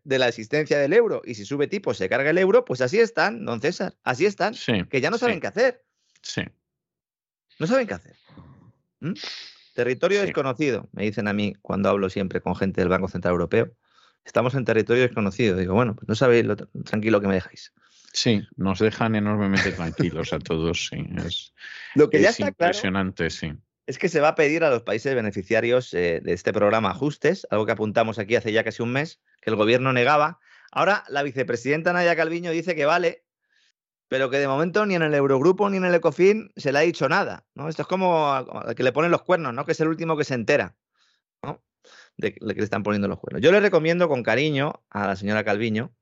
de 0.04 0.18
la 0.18 0.28
existencia 0.28 0.78
del 0.78 0.92
euro 0.92 1.22
y 1.24 1.34
si 1.34 1.44
sube 1.44 1.66
tipo 1.66 1.94
se 1.94 2.08
carga 2.08 2.30
el 2.30 2.38
euro, 2.38 2.64
pues 2.64 2.80
así 2.80 2.98
están, 2.98 3.44
don 3.44 3.60
César, 3.60 3.96
así 4.02 4.24
están, 4.24 4.54
que 4.88 5.00
ya 5.00 5.10
no 5.10 5.18
saben 5.18 5.40
qué 5.40 5.48
hacer. 5.48 5.84
Sí. 6.22 6.42
No 7.58 7.66
saben 7.66 7.86
qué 7.86 7.94
hacer. 7.94 8.16
¿Mm? 9.00 9.14
Territorio 9.74 10.22
desconocido, 10.22 10.88
me 10.92 11.04
dicen 11.04 11.28
a 11.28 11.32
mí 11.32 11.54
cuando 11.60 11.88
hablo 11.88 12.08
siempre 12.08 12.40
con 12.40 12.54
gente 12.54 12.80
del 12.80 12.88
Banco 12.88 13.08
Central 13.08 13.32
Europeo 13.32 13.74
estamos 14.26 14.54
en 14.54 14.64
territorio 14.64 15.04
desconocido. 15.04 15.56
Digo, 15.56 15.74
bueno, 15.74 15.94
pues 15.94 16.08
no 16.08 16.14
sabéis 16.14 16.44
lo 16.44 16.56
tranquilo 16.56 17.20
que 17.20 17.28
me 17.28 17.34
dejáis. 17.34 17.72
Sí, 18.12 18.42
nos 18.56 18.80
dejan 18.80 19.14
enormemente 19.14 19.72
tranquilos 19.72 20.32
a 20.32 20.38
todos, 20.38 20.88
sí. 20.88 21.06
Es, 21.24 21.54
lo 21.94 22.10
que 22.10 22.20
ya 22.20 22.30
está 22.30 22.48
impresionante, 22.48 23.30
sí. 23.30 23.52
Es 23.86 23.98
que 23.98 24.08
se 24.08 24.20
va 24.20 24.28
a 24.28 24.34
pedir 24.34 24.64
a 24.64 24.70
los 24.70 24.82
países 24.82 25.14
beneficiarios 25.14 25.94
eh, 25.94 26.20
de 26.22 26.32
este 26.32 26.52
programa 26.52 26.90
ajustes, 26.90 27.46
algo 27.50 27.66
que 27.66 27.72
apuntamos 27.72 28.18
aquí 28.18 28.34
hace 28.34 28.52
ya 28.52 28.64
casi 28.64 28.82
un 28.82 28.92
mes, 28.92 29.20
que 29.40 29.50
el 29.50 29.56
gobierno 29.56 29.92
negaba. 29.92 30.40
Ahora 30.72 31.04
la 31.08 31.22
vicepresidenta 31.22 31.92
Nadia 31.92 32.16
Calviño 32.16 32.50
dice 32.50 32.74
que 32.74 32.84
vale, 32.84 33.24
pero 34.08 34.28
que 34.28 34.38
de 34.38 34.48
momento 34.48 34.84
ni 34.86 34.96
en 34.96 35.02
el 35.02 35.14
Eurogrupo 35.14 35.70
ni 35.70 35.76
en 35.76 35.84
el 35.84 35.94
Ecofin 35.94 36.50
se 36.56 36.72
le 36.72 36.78
ha 36.78 36.82
dicho 36.82 37.08
nada. 37.08 37.46
¿no? 37.54 37.68
Esto 37.68 37.82
es 37.82 37.88
como 37.88 38.32
al 38.32 38.74
que 38.74 38.82
le 38.82 38.92
ponen 38.92 39.12
los 39.12 39.22
cuernos, 39.22 39.54
¿no? 39.54 39.64
que 39.64 39.72
es 39.72 39.80
el 39.80 39.88
último 39.88 40.16
que 40.16 40.24
se 40.24 40.34
entera 40.34 40.74
de, 42.16 42.34
que 42.34 42.44
le 42.44 42.62
están 42.62 42.82
poniendo 42.82 43.08
los 43.08 43.18
cuernos. 43.18 43.42
Yo 43.42 43.52
le 43.52 43.60
recomiendo 43.60 44.08
con 44.08 44.22
cariño 44.22 44.82
a 44.90 45.06
la 45.06 45.16
señora 45.16 45.44
Calviño, 45.44 45.94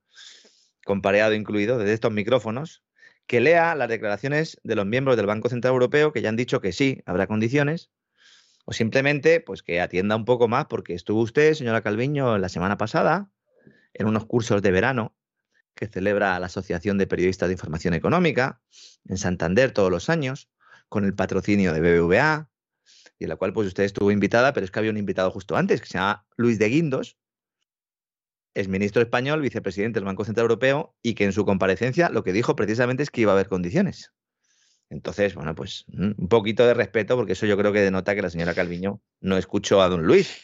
con 0.84 1.02
pareado 1.02 1.34
incluido, 1.34 1.78
desde 1.78 1.94
estos 1.94 2.12
micrófonos, 2.12 2.84
que 3.26 3.40
lea 3.40 3.74
las 3.74 3.88
declaraciones 3.88 4.60
de 4.64 4.74
los 4.74 4.86
miembros 4.86 5.16
del 5.16 5.26
Banco 5.26 5.48
Central 5.48 5.72
Europeo 5.72 6.12
que 6.12 6.20
ya 6.20 6.28
han 6.28 6.36
dicho 6.36 6.60
que 6.60 6.72
sí, 6.72 7.02
habrá 7.06 7.26
condiciones, 7.26 7.90
o 8.66 8.72
simplemente 8.72 9.40
pues 9.40 9.62
que 9.62 9.80
atienda 9.80 10.16
un 10.16 10.24
poco 10.24 10.48
más, 10.48 10.66
porque 10.66 10.94
estuvo 10.94 11.20
usted, 11.20 11.54
señora 11.54 11.82
Calviño, 11.82 12.38
la 12.38 12.48
semana 12.48 12.76
pasada 12.76 13.30
en 13.94 14.06
unos 14.06 14.26
cursos 14.26 14.62
de 14.62 14.70
verano 14.70 15.16
que 15.74 15.86
celebra 15.86 16.38
la 16.38 16.46
Asociación 16.46 16.98
de 16.98 17.06
Periodistas 17.06 17.48
de 17.48 17.54
Información 17.54 17.94
Económica 17.94 18.60
en 19.08 19.18
Santander 19.18 19.72
todos 19.72 19.90
los 19.90 20.08
años, 20.08 20.48
con 20.88 21.04
el 21.04 21.14
patrocinio 21.14 21.72
de 21.72 21.80
BBVA, 21.80 22.48
y 23.18 23.24
en 23.24 23.28
la 23.30 23.36
cual 23.36 23.52
pues 23.52 23.68
usted 23.68 23.84
estuvo 23.84 24.10
invitada, 24.10 24.52
pero 24.52 24.64
es 24.64 24.70
que 24.70 24.78
había 24.78 24.90
un 24.90 24.96
invitado 24.96 25.30
justo 25.30 25.56
antes, 25.56 25.80
que 25.80 25.86
se 25.86 25.98
llama 25.98 26.26
Luis 26.36 26.58
de 26.58 26.68
Guindos, 26.68 27.16
es 28.54 28.68
ministro 28.68 29.02
español, 29.02 29.40
vicepresidente 29.40 29.98
del 29.98 30.04
Banco 30.04 30.24
Central 30.24 30.44
Europeo, 30.44 30.94
y 31.02 31.14
que 31.14 31.24
en 31.24 31.32
su 31.32 31.44
comparecencia 31.44 32.08
lo 32.08 32.22
que 32.22 32.32
dijo 32.32 32.54
precisamente 32.54 33.02
es 33.02 33.10
que 33.10 33.22
iba 33.22 33.32
a 33.32 33.34
haber 33.34 33.48
condiciones. 33.48 34.12
Entonces, 34.90 35.34
bueno, 35.34 35.54
pues 35.54 35.84
un 35.88 36.28
poquito 36.28 36.64
de 36.66 36.74
respeto, 36.74 37.16
porque 37.16 37.32
eso 37.32 37.46
yo 37.46 37.56
creo 37.56 37.72
que 37.72 37.80
denota 37.80 38.14
que 38.14 38.22
la 38.22 38.30
señora 38.30 38.54
Calviño 38.54 39.00
no 39.20 39.36
escuchó 39.36 39.82
a 39.82 39.88
don 39.88 40.04
Luis. 40.04 40.40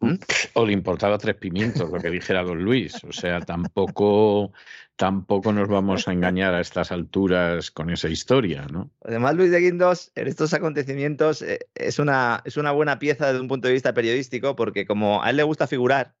¿Mm? 0.00 0.14
O 0.54 0.66
le 0.66 0.72
importaba 0.72 1.18
tres 1.18 1.36
pimientos 1.36 1.90
lo 1.90 1.98
que 1.98 2.10
dijera 2.10 2.42
don 2.42 2.62
Luis. 2.62 3.02
O 3.04 3.12
sea, 3.12 3.40
tampoco, 3.40 4.52
tampoco 4.96 5.52
nos 5.52 5.68
vamos 5.68 6.06
a 6.06 6.12
engañar 6.12 6.54
a 6.54 6.60
estas 6.60 6.92
alturas 6.92 7.70
con 7.70 7.90
esa 7.90 8.08
historia, 8.08 8.66
¿no? 8.70 8.90
Además, 9.02 9.34
Luis 9.34 9.50
de 9.50 9.60
Guindos, 9.60 10.12
en 10.14 10.28
estos 10.28 10.52
acontecimientos, 10.54 11.42
eh, 11.42 11.60
es, 11.74 11.98
una, 11.98 12.42
es 12.44 12.56
una 12.56 12.72
buena 12.72 12.98
pieza 12.98 13.26
desde 13.26 13.40
un 13.40 13.48
punto 13.48 13.68
de 13.68 13.74
vista 13.74 13.94
periodístico, 13.94 14.56
porque 14.56 14.86
como 14.86 15.22
a 15.22 15.30
él 15.30 15.36
le 15.36 15.42
gusta 15.42 15.66
figurar, 15.66 16.14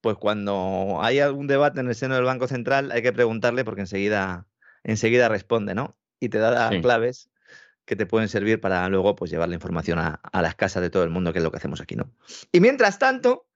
pues 0.00 0.16
cuando 0.16 0.98
hay 1.00 1.20
algún 1.20 1.46
debate 1.46 1.80
en 1.80 1.88
el 1.88 1.94
seno 1.94 2.16
del 2.16 2.24
Banco 2.24 2.48
Central, 2.48 2.90
hay 2.90 3.02
que 3.02 3.12
preguntarle 3.12 3.64
porque 3.64 3.82
enseguida, 3.82 4.46
enseguida 4.82 5.28
responde, 5.28 5.74
¿no? 5.74 5.96
Y 6.18 6.28
te 6.28 6.38
da 6.38 6.70
claves 6.80 7.31
que 7.84 7.96
te 7.96 8.06
pueden 8.06 8.28
servir 8.28 8.60
para 8.60 8.88
luego 8.88 9.16
pues, 9.16 9.30
llevar 9.30 9.48
la 9.48 9.54
información 9.54 9.98
a, 9.98 10.20
las 10.32 10.54
casas 10.54 10.82
de 10.82 10.90
todo 10.90 11.02
el 11.02 11.10
mundo, 11.10 11.32
que 11.32 11.38
es 11.38 11.42
lo 11.42 11.50
que 11.50 11.56
hacemos 11.56 11.80
aquí, 11.80 11.96
¿no? 11.96 12.10
Y 12.52 12.60
mientras 12.60 12.98
tanto, 12.98 13.48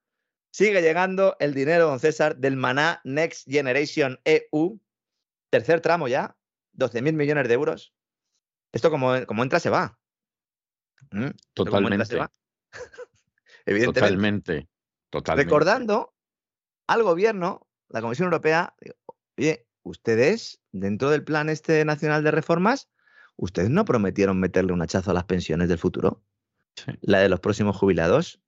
sigue 0.51 0.83
llegando 0.83 1.37
el 1.39 1.55
dinero, 1.55 1.87
don 1.87 2.01
César, 2.01 2.37
del 2.37 2.57
Maná 2.57 3.01
Next 3.05 3.49
Generation 3.49 4.19
EU, 4.25 4.81
tercer 5.51 5.81
tramo 5.81 6.09
ya, 6.09 6.37
12.000 6.75 7.13
millones 7.13 7.49
de 7.49 7.55
euros. 7.55 7.95
Esto 8.73 8.91
como, 8.91 9.25
como 9.27 9.43
entra 9.43 9.61
se 9.61 9.71
va. 9.71 9.99
¿Mm? 11.13 11.31
Totalmente. 11.55 12.19
Evidentemente. 13.67 14.69
Totalmente. 15.11 15.45
Recordando 15.45 16.15
al 16.87 17.03
gobierno, 17.03 17.69
la 17.89 18.01
Comisión 18.01 18.27
Europea, 18.27 18.75
oye, 19.39 19.67
ustedes, 19.83 20.61
dentro 20.73 21.11
del 21.11 21.25
plan 21.25 21.49
este 21.49 21.85
nacional 21.85 22.25
de 22.25 22.33
reformas, 22.33 22.89
ustedes 23.37 23.71
no 23.71 23.85
prometieron 23.85 24.41
meterle 24.41 24.73
un 24.73 24.83
hachazo 24.83 25.11
a 25.11 25.15
las 25.15 25.25
pensiones 25.25 25.69
del 25.69 25.79
futuro. 25.79 26.23
La 27.01 27.21
de 27.21 27.29
los 27.29 27.41
próximos 27.41 27.77
jubilados. 27.77 28.41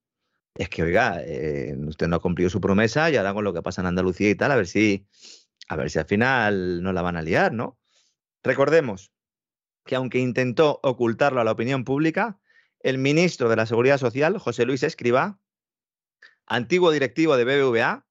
Es 0.55 0.69
que, 0.69 0.83
oiga, 0.83 1.21
eh, 1.23 1.75
usted 1.87 2.07
no 2.07 2.17
ha 2.17 2.21
cumplido 2.21 2.49
su 2.49 2.59
promesa 2.59 3.09
y 3.09 3.15
ahora 3.15 3.33
con 3.33 3.43
lo 3.43 3.53
que 3.53 3.61
pasa 3.61 3.81
en 3.81 3.87
Andalucía 3.87 4.29
y 4.29 4.35
tal, 4.35 4.51
a 4.51 4.55
ver 4.55 4.67
si, 4.67 5.07
a 5.67 5.75
ver 5.75 5.89
si 5.89 5.99
al 5.99 6.05
final 6.05 6.83
no 6.83 6.91
la 6.91 7.01
van 7.01 7.17
a 7.17 7.21
liar, 7.21 7.53
¿no? 7.53 7.79
Recordemos 8.43 9.11
que 9.85 9.95
aunque 9.95 10.19
intentó 10.19 10.79
ocultarlo 10.83 11.39
a 11.39 11.43
la 11.43 11.51
opinión 11.51 11.83
pública, 11.83 12.39
el 12.81 12.97
ministro 12.97 13.49
de 13.49 13.55
la 13.55 13.65
Seguridad 13.65 13.97
Social, 13.97 14.37
José 14.37 14.65
Luis 14.65 14.83
Escribá, 14.83 15.39
antiguo 16.45 16.91
directivo 16.91 17.37
de 17.37 17.45
BBVA 17.45 18.05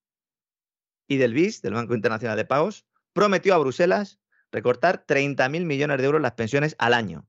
y 1.07 1.17
del 1.17 1.33
BIS, 1.33 1.61
del 1.61 1.73
Banco 1.73 1.95
Internacional 1.95 2.37
de 2.37 2.45
Pagos, 2.45 2.85
prometió 3.13 3.53
a 3.53 3.57
Bruselas 3.57 4.19
recortar 4.51 5.05
30.000 5.05 5.65
millones 5.65 5.97
de 5.97 6.05
euros 6.05 6.21
las 6.21 6.33
pensiones 6.33 6.75
al 6.79 6.93
año. 6.93 7.27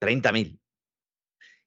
30.000. 0.00 0.58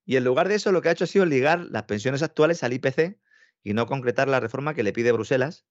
Y 0.06 0.16
en 0.16 0.24
lugar 0.24 0.48
de 0.48 0.56
eso, 0.56 0.72
lo 0.72 0.82
que 0.82 0.90
ha 0.90 0.92
hecho 0.92 1.04
ha 1.04 1.08
sido 1.08 1.26
ligar 1.26 1.60
las 1.70 1.84
pensiones 1.84 2.24
actuales 2.24 2.64
al 2.64 2.74
IPC 2.74 3.20
y 3.64 3.74
no 3.74 3.86
concretar 3.86 4.28
la 4.28 4.40
reforma 4.40 4.74
que 4.74 4.84
le 4.84 4.94
pide 4.94 5.12
Bruselas, 5.12 5.66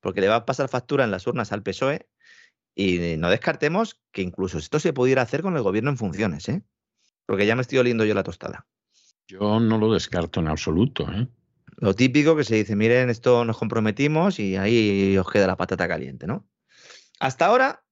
porque 0.00 0.20
le 0.20 0.28
va 0.28 0.36
a 0.36 0.46
pasar 0.46 0.68
factura 0.68 1.04
en 1.04 1.10
las 1.10 1.26
urnas 1.26 1.52
al 1.52 1.62
PSOE. 1.62 2.08
Y 2.74 3.16
no 3.18 3.28
descartemos 3.28 4.00
que 4.12 4.22
incluso 4.22 4.58
esto 4.58 4.78
se 4.78 4.92
pudiera 4.92 5.22
hacer 5.22 5.42
con 5.42 5.56
el 5.56 5.62
gobierno 5.62 5.90
en 5.90 5.98
funciones, 5.98 6.48
¿eh? 6.48 6.62
porque 7.26 7.44
ya 7.46 7.54
me 7.54 7.62
estoy 7.62 7.78
oliendo 7.78 8.04
yo 8.04 8.14
la 8.14 8.22
tostada. 8.22 8.66
Yo 9.26 9.60
no 9.60 9.78
lo 9.78 9.92
descarto 9.92 10.40
en 10.40 10.48
absoluto. 10.48 11.10
¿eh? 11.12 11.28
Lo 11.76 11.94
típico 11.94 12.36
que 12.36 12.44
se 12.44 12.56
dice, 12.56 12.76
miren, 12.76 13.10
esto 13.10 13.44
nos 13.44 13.58
comprometimos 13.58 14.38
y 14.38 14.56
ahí 14.56 15.16
os 15.18 15.30
queda 15.30 15.46
la 15.46 15.56
patata 15.56 15.88
caliente, 15.88 16.26
¿no? 16.26 16.46
Hasta 17.22 17.46
ahora, 17.46 17.84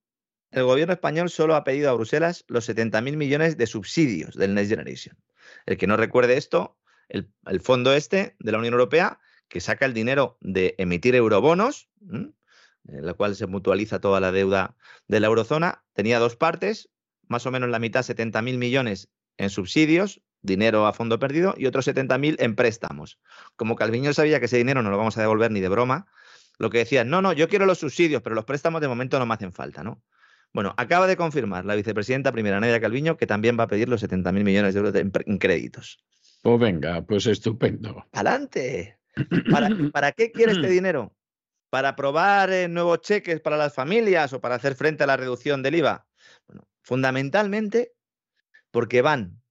el 0.51 0.65
gobierno 0.65 0.93
español 0.93 1.29
solo 1.29 1.55
ha 1.55 1.63
pedido 1.63 1.89
a 1.89 1.93
Bruselas 1.93 2.43
los 2.49 2.67
70.000 2.67 3.15
millones 3.15 3.55
de 3.55 3.65
subsidios 3.65 4.35
del 4.35 4.53
Next 4.53 4.69
Generation. 4.69 5.17
El 5.65 5.77
que 5.77 5.87
no 5.87 5.95
recuerde 5.95 6.35
esto, 6.35 6.77
el, 7.07 7.31
fondo 7.61 7.93
este 7.93 8.35
de 8.39 8.51
la 8.51 8.57
Unión 8.57 8.73
Europea, 8.73 9.21
que 9.47 9.61
saca 9.61 9.85
el 9.85 9.93
dinero 9.93 10.37
de 10.41 10.75
emitir 10.77 11.15
eurobonos, 11.15 11.87
en 12.09 12.35
la 12.83 13.13
cual 13.13 13.37
se 13.37 13.47
mutualiza 13.47 14.01
toda 14.01 14.19
la 14.19 14.33
deuda 14.33 14.75
de 15.07 15.21
la 15.21 15.27
eurozona, 15.27 15.85
tenía 15.93 16.19
dos 16.19 16.35
partes, 16.35 16.89
más 17.29 17.45
o 17.45 17.51
menos 17.51 17.69
la 17.69 17.79
mitad, 17.79 18.01
70.000 18.01 18.57
millones 18.57 19.07
en 19.37 19.49
subsidios, 19.49 20.21
dinero 20.41 20.87
a 20.87 20.91
fondo 20.91 21.19
perdido, 21.19 21.55
y 21.57 21.67
otros 21.67 21.87
70.000 21.87 22.35
en 22.39 22.57
préstamos. 22.57 23.17
Como 23.55 23.77
Calviño 23.77 24.11
sabía 24.11 24.41
que 24.41 24.47
ese 24.47 24.57
dinero 24.57 24.83
no 24.83 24.89
lo 24.89 24.97
vamos 24.97 25.17
a 25.17 25.21
devolver 25.21 25.51
ni 25.51 25.61
de 25.61 25.69
broma, 25.69 26.07
lo 26.61 26.69
que 26.69 26.79
decía, 26.79 27.03
no, 27.03 27.21
no, 27.21 27.33
yo 27.33 27.49
quiero 27.49 27.65
los 27.65 27.79
subsidios, 27.79 28.21
pero 28.21 28.35
los 28.35 28.45
préstamos 28.45 28.81
de 28.81 28.87
momento 28.87 29.17
no 29.17 29.25
me 29.25 29.33
hacen 29.33 29.51
falta, 29.51 29.83
¿no? 29.83 30.03
Bueno, 30.53 30.73
acaba 30.77 31.07
de 31.07 31.15
confirmar 31.15 31.65
la 31.65 31.75
vicepresidenta 31.75 32.31
primera 32.31 32.59
Nadia 32.59 32.79
Calviño 32.79 33.17
que 33.17 33.25
también 33.25 33.57
va 33.57 33.63
a 33.63 33.67
pedir 33.67 33.89
los 33.89 34.03
70.000 34.03 34.43
millones 34.43 34.73
de 34.73 34.79
euros 34.79 34.95
en 34.95 35.37
créditos. 35.37 36.03
Pues 36.41 36.59
venga, 36.59 37.01
pues 37.03 37.25
estupendo. 37.25 38.05
¡Adelante! 38.11 38.99
¿Para, 39.49 39.69
¿Para 39.91 40.11
qué 40.11 40.31
quiere 40.31 40.51
este 40.51 40.67
dinero? 40.69 41.15
¿Para 41.69 41.89
aprobar 41.89 42.51
eh, 42.51 42.67
nuevos 42.67 43.01
cheques 43.01 43.39
para 43.39 43.57
las 43.57 43.73
familias 43.73 44.33
o 44.33 44.41
para 44.41 44.55
hacer 44.55 44.75
frente 44.75 45.03
a 45.03 45.07
la 45.07 45.17
reducción 45.17 45.63
del 45.63 45.75
IVA? 45.75 46.05
Bueno, 46.47 46.67
fundamentalmente 46.81 47.93
porque 48.71 49.01
van 49.01 49.41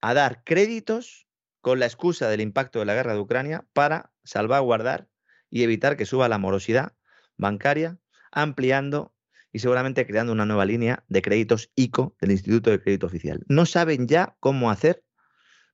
a 0.00 0.14
dar 0.14 0.42
créditos 0.42 1.28
con 1.60 1.80
la 1.80 1.86
excusa 1.86 2.28
del 2.28 2.40
impacto 2.40 2.78
de 2.78 2.86
la 2.86 2.94
guerra 2.94 3.14
de 3.14 3.20
Ucrania 3.20 3.66
para 3.72 4.12
salvaguardar 4.24 5.08
y 5.54 5.62
evitar 5.62 5.96
que 5.96 6.04
suba 6.04 6.28
la 6.28 6.38
morosidad 6.38 6.94
bancaria, 7.36 7.96
ampliando 8.32 9.14
y 9.52 9.60
seguramente 9.60 10.04
creando 10.04 10.32
una 10.32 10.46
nueva 10.46 10.64
línea 10.64 11.04
de 11.06 11.22
créditos 11.22 11.70
ICO 11.76 12.16
del 12.20 12.32
Instituto 12.32 12.70
de 12.70 12.82
Crédito 12.82 13.06
Oficial. 13.06 13.44
No 13.46 13.64
saben 13.64 14.08
ya 14.08 14.36
cómo 14.40 14.68
hacer 14.68 15.04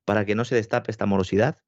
para 0.04 0.26
que 0.26 0.34
no 0.34 0.44
se 0.44 0.54
destape 0.54 0.90
esta 0.90 1.06
morosidad, 1.06 1.62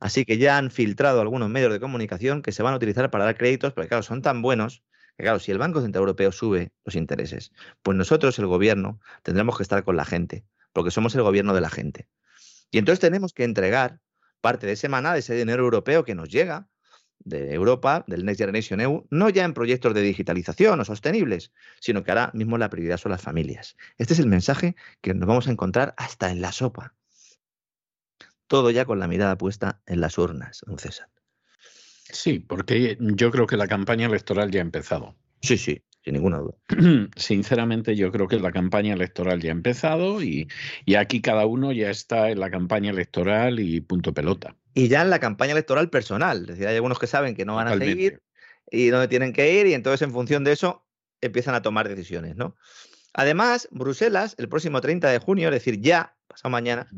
así 0.00 0.26
que 0.26 0.36
ya 0.36 0.58
han 0.58 0.70
filtrado 0.70 1.22
algunos 1.22 1.48
medios 1.48 1.72
de 1.72 1.80
comunicación 1.80 2.42
que 2.42 2.52
se 2.52 2.62
van 2.62 2.74
a 2.74 2.76
utilizar 2.76 3.10
para 3.10 3.24
dar 3.24 3.38
créditos, 3.38 3.72
porque 3.72 3.88
claro, 3.88 4.02
son 4.02 4.20
tan 4.20 4.42
buenos 4.42 4.84
que 5.16 5.22
claro, 5.22 5.38
si 5.38 5.50
el 5.50 5.56
Banco 5.56 5.80
Central 5.80 6.02
Europeo 6.02 6.32
sube 6.32 6.72
los 6.84 6.94
intereses, 6.94 7.52
pues 7.80 7.96
nosotros, 7.96 8.38
el 8.38 8.48
gobierno, 8.48 9.00
tendremos 9.22 9.56
que 9.56 9.62
estar 9.62 9.82
con 9.82 9.96
la 9.96 10.04
gente, 10.04 10.44
porque 10.74 10.90
somos 10.90 11.14
el 11.14 11.22
gobierno 11.22 11.54
de 11.54 11.62
la 11.62 11.70
gente. 11.70 12.06
Y 12.70 12.76
entonces 12.76 13.00
tenemos 13.00 13.32
que 13.32 13.44
entregar 13.44 13.98
parte 14.42 14.66
de 14.66 14.74
ese 14.74 14.88
de 14.88 15.18
ese 15.18 15.34
dinero 15.34 15.64
europeo 15.64 16.04
que 16.04 16.14
nos 16.14 16.28
llega 16.28 16.68
de 17.26 17.52
Europa, 17.52 18.04
del 18.06 18.24
Next 18.24 18.40
Generation 18.40 18.80
EU, 18.80 19.06
no 19.10 19.28
ya 19.28 19.44
en 19.44 19.52
proyectos 19.52 19.92
de 19.92 20.00
digitalización 20.00 20.80
o 20.80 20.84
sostenibles, 20.84 21.52
sino 21.80 22.02
que 22.02 22.12
ahora 22.12 22.30
mismo 22.32 22.56
la 22.56 22.70
prioridad 22.70 22.96
son 22.96 23.12
las 23.12 23.20
familias. 23.20 23.76
Este 23.98 24.14
es 24.14 24.20
el 24.20 24.28
mensaje 24.28 24.76
que 25.02 25.12
nos 25.12 25.28
vamos 25.28 25.48
a 25.48 25.50
encontrar 25.50 25.94
hasta 25.98 26.30
en 26.30 26.40
la 26.40 26.52
sopa. 26.52 26.94
Todo 28.46 28.70
ya 28.70 28.84
con 28.84 29.00
la 29.00 29.08
mirada 29.08 29.36
puesta 29.36 29.82
en 29.86 30.00
las 30.00 30.18
urnas, 30.18 30.62
don 30.66 30.78
César. 30.78 31.08
Sí, 32.08 32.38
porque 32.38 32.96
yo 33.00 33.32
creo 33.32 33.48
que 33.48 33.56
la 33.56 33.66
campaña 33.66 34.06
electoral 34.06 34.52
ya 34.52 34.60
ha 34.60 34.62
empezado. 34.62 35.16
Sí, 35.42 35.58
sí, 35.58 35.82
sin 36.06 36.14
ninguna 36.14 36.38
duda. 36.38 36.54
Sinceramente, 37.16 37.96
yo 37.96 38.12
creo 38.12 38.28
que 38.28 38.38
la 38.38 38.52
campaña 38.52 38.94
electoral 38.94 39.42
ya 39.42 39.50
ha 39.50 39.52
empezado 39.52 40.22
y, 40.22 40.48
aquí 40.96 41.20
cada 41.20 41.46
uno 41.46 41.72
ya 41.72 41.90
está 41.90 42.30
en 42.30 42.38
la 42.38 42.48
campaña 42.48 42.90
electoral 42.90 43.58
y 43.58 43.80
punto 43.80 44.14
pelota. 44.14 44.54
Y 44.72 44.86
ya 44.86 45.02
en 45.02 45.10
la 45.10 45.18
campaña 45.18 45.52
electoral 45.52 45.90
personal. 45.90 46.42
Es 46.42 46.46
decir, 46.46 46.68
hay 46.68 46.76
algunos 46.76 47.00
que 47.00 47.08
saben 47.08 47.34
que 47.34 47.44
no 47.44 47.56
van 47.56 47.66
a 47.66 47.76
seguir 47.76 48.22
y 48.70 48.88
dónde 48.88 49.08
tienen 49.08 49.32
que 49.32 49.60
ir 49.60 49.66
y 49.66 49.74
entonces 49.74 50.02
en 50.02 50.12
función 50.12 50.44
de 50.44 50.52
eso 50.52 50.86
empiezan 51.20 51.56
a 51.56 51.62
tomar 51.62 51.88
decisiones, 51.88 52.36
¿no? 52.36 52.56
Además, 53.12 53.66
Bruselas, 53.72 54.36
el 54.38 54.48
próximo 54.48 54.80
30 54.80 55.08
de 55.08 55.18
junio, 55.18 55.48
es 55.48 55.54
decir, 55.54 55.80
ya, 55.80 56.16
pasado 56.28 56.50
mañana, 56.50 56.88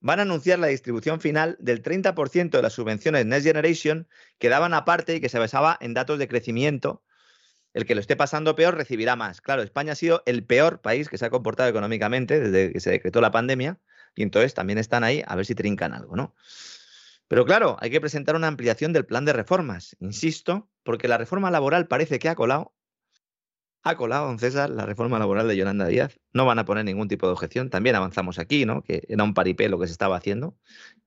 van 0.00 0.18
a 0.18 0.22
anunciar 0.22 0.58
la 0.58 0.66
distribución 0.66 1.20
final 1.20 1.56
del 1.60 1.82
30% 1.82 2.50
de 2.50 2.62
las 2.62 2.72
subvenciones 2.74 3.24
Next 3.24 3.46
Generation 3.46 4.08
que 4.38 4.50
daban 4.50 4.74
aparte 4.74 5.14
y 5.14 5.20
que 5.20 5.28
se 5.30 5.38
basaba 5.38 5.78
en 5.80 5.94
datos 5.94 6.18
de 6.18 6.28
crecimiento. 6.28 7.02
El 7.74 7.84
que 7.84 7.94
lo 7.94 8.00
esté 8.00 8.16
pasando 8.16 8.56
peor 8.56 8.76
recibirá 8.76 9.16
más. 9.16 9.40
Claro, 9.40 9.62
España 9.62 9.92
ha 9.92 9.96
sido 9.96 10.22
el 10.26 10.44
peor 10.44 10.80
país 10.80 11.08
que 11.08 11.18
se 11.18 11.26
ha 11.26 11.30
comportado 11.30 11.68
económicamente 11.68 12.40
desde 12.40 12.72
que 12.72 12.80
se 12.80 12.90
decretó 12.90 13.20
la 13.20 13.30
pandemia 13.30 13.78
y 14.14 14.22
entonces 14.22 14.54
también 14.54 14.78
están 14.78 15.04
ahí 15.04 15.22
a 15.26 15.36
ver 15.36 15.46
si 15.46 15.54
trincan 15.54 15.92
algo, 15.92 16.16
¿no? 16.16 16.34
Pero 17.28 17.44
claro, 17.44 17.76
hay 17.80 17.90
que 17.90 18.00
presentar 18.00 18.36
una 18.36 18.46
ampliación 18.46 18.92
del 18.92 19.04
plan 19.04 19.26
de 19.26 19.34
reformas, 19.34 19.96
insisto, 20.00 20.70
porque 20.82 21.08
la 21.08 21.18
reforma 21.18 21.50
laboral 21.50 21.86
parece 21.86 22.18
que 22.18 22.30
ha 22.30 22.34
colado 22.34 22.72
ha 23.84 23.96
colado, 23.96 24.26
don 24.26 24.38
César, 24.38 24.70
la 24.70 24.86
reforma 24.86 25.18
laboral 25.18 25.48
de 25.48 25.56
Yolanda 25.56 25.86
Díaz. 25.86 26.18
No 26.32 26.44
van 26.44 26.58
a 26.58 26.64
poner 26.64 26.84
ningún 26.84 27.08
tipo 27.08 27.26
de 27.26 27.32
objeción. 27.32 27.70
También 27.70 27.96
avanzamos 27.96 28.38
aquí, 28.38 28.66
¿no? 28.66 28.82
Que 28.82 29.04
era 29.08 29.24
un 29.24 29.34
paripé 29.34 29.68
lo 29.68 29.78
que 29.78 29.86
se 29.86 29.92
estaba 29.92 30.16
haciendo. 30.16 30.56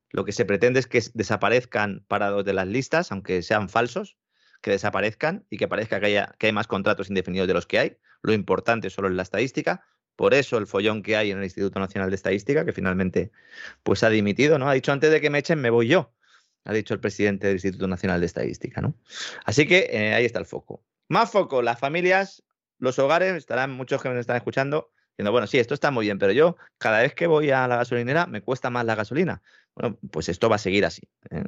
Lo 0.09 0.25
que 0.25 0.31
se 0.31 0.45
pretende 0.45 0.79
es 0.79 0.87
que 0.87 1.01
desaparezcan 1.13 2.03
parados 2.07 2.43
de 2.43 2.53
las 2.53 2.67
listas, 2.67 3.11
aunque 3.11 3.43
sean 3.43 3.69
falsos, 3.69 4.17
que 4.61 4.71
desaparezcan 4.71 5.45
y 5.49 5.57
que 5.57 5.67
parezca 5.67 5.99
que, 5.99 6.07
haya, 6.07 6.35
que 6.37 6.47
hay 6.47 6.53
más 6.53 6.67
contratos 6.67 7.09
indefinidos 7.09 7.47
de 7.47 7.53
los 7.53 7.65
que 7.65 7.79
hay. 7.79 7.97
Lo 8.21 8.33
importante 8.33 8.89
solo 8.89 9.07
es 9.07 9.15
la 9.15 9.23
estadística. 9.23 9.85
Por 10.15 10.33
eso 10.33 10.57
el 10.57 10.67
follón 10.67 11.01
que 11.03 11.15
hay 11.15 11.31
en 11.31 11.39
el 11.39 11.43
Instituto 11.43 11.79
Nacional 11.79 12.09
de 12.09 12.15
Estadística, 12.15 12.65
que 12.65 12.73
finalmente 12.73 13.31
pues 13.83 14.03
ha 14.03 14.09
dimitido, 14.09 14.59
¿no? 14.59 14.69
Ha 14.69 14.73
dicho 14.73 14.91
antes 14.91 15.11
de 15.11 15.19
que 15.19 15.29
me 15.29 15.39
echen, 15.39 15.59
me 15.59 15.69
voy 15.69 15.87
yo, 15.87 16.13
ha 16.65 16.73
dicho 16.73 16.93
el 16.93 16.99
presidente 16.99 17.47
del 17.47 17.55
Instituto 17.55 17.87
Nacional 17.87 18.19
de 18.19 18.27
Estadística, 18.27 18.81
¿no? 18.81 18.95
Así 19.45 19.65
que 19.65 19.89
eh, 19.91 20.13
ahí 20.13 20.25
está 20.25 20.39
el 20.39 20.45
foco. 20.45 20.83
Más 21.07 21.31
foco, 21.31 21.61
las 21.61 21.79
familias 21.79 22.43
los 22.81 22.97
hogares, 22.99 23.35
estarán 23.35 23.71
muchos 23.71 24.01
que 24.01 24.09
me 24.09 24.19
están 24.19 24.35
escuchando, 24.35 24.91
diciendo, 25.11 25.31
bueno, 25.31 25.45
sí, 25.47 25.59
esto 25.59 25.75
está 25.75 25.91
muy 25.91 26.07
bien, 26.07 26.17
pero 26.17 26.33
yo 26.33 26.57
cada 26.79 27.01
vez 27.01 27.13
que 27.13 27.27
voy 27.27 27.51
a 27.51 27.67
la 27.67 27.77
gasolinera 27.77 28.25
me 28.25 28.41
cuesta 28.41 28.71
más 28.71 28.85
la 28.85 28.95
gasolina. 28.95 29.41
Bueno, 29.75 29.99
pues 30.11 30.29
esto 30.29 30.49
va 30.49 30.55
a 30.55 30.59
seguir 30.59 30.83
así. 30.83 31.03
¿eh? 31.29 31.43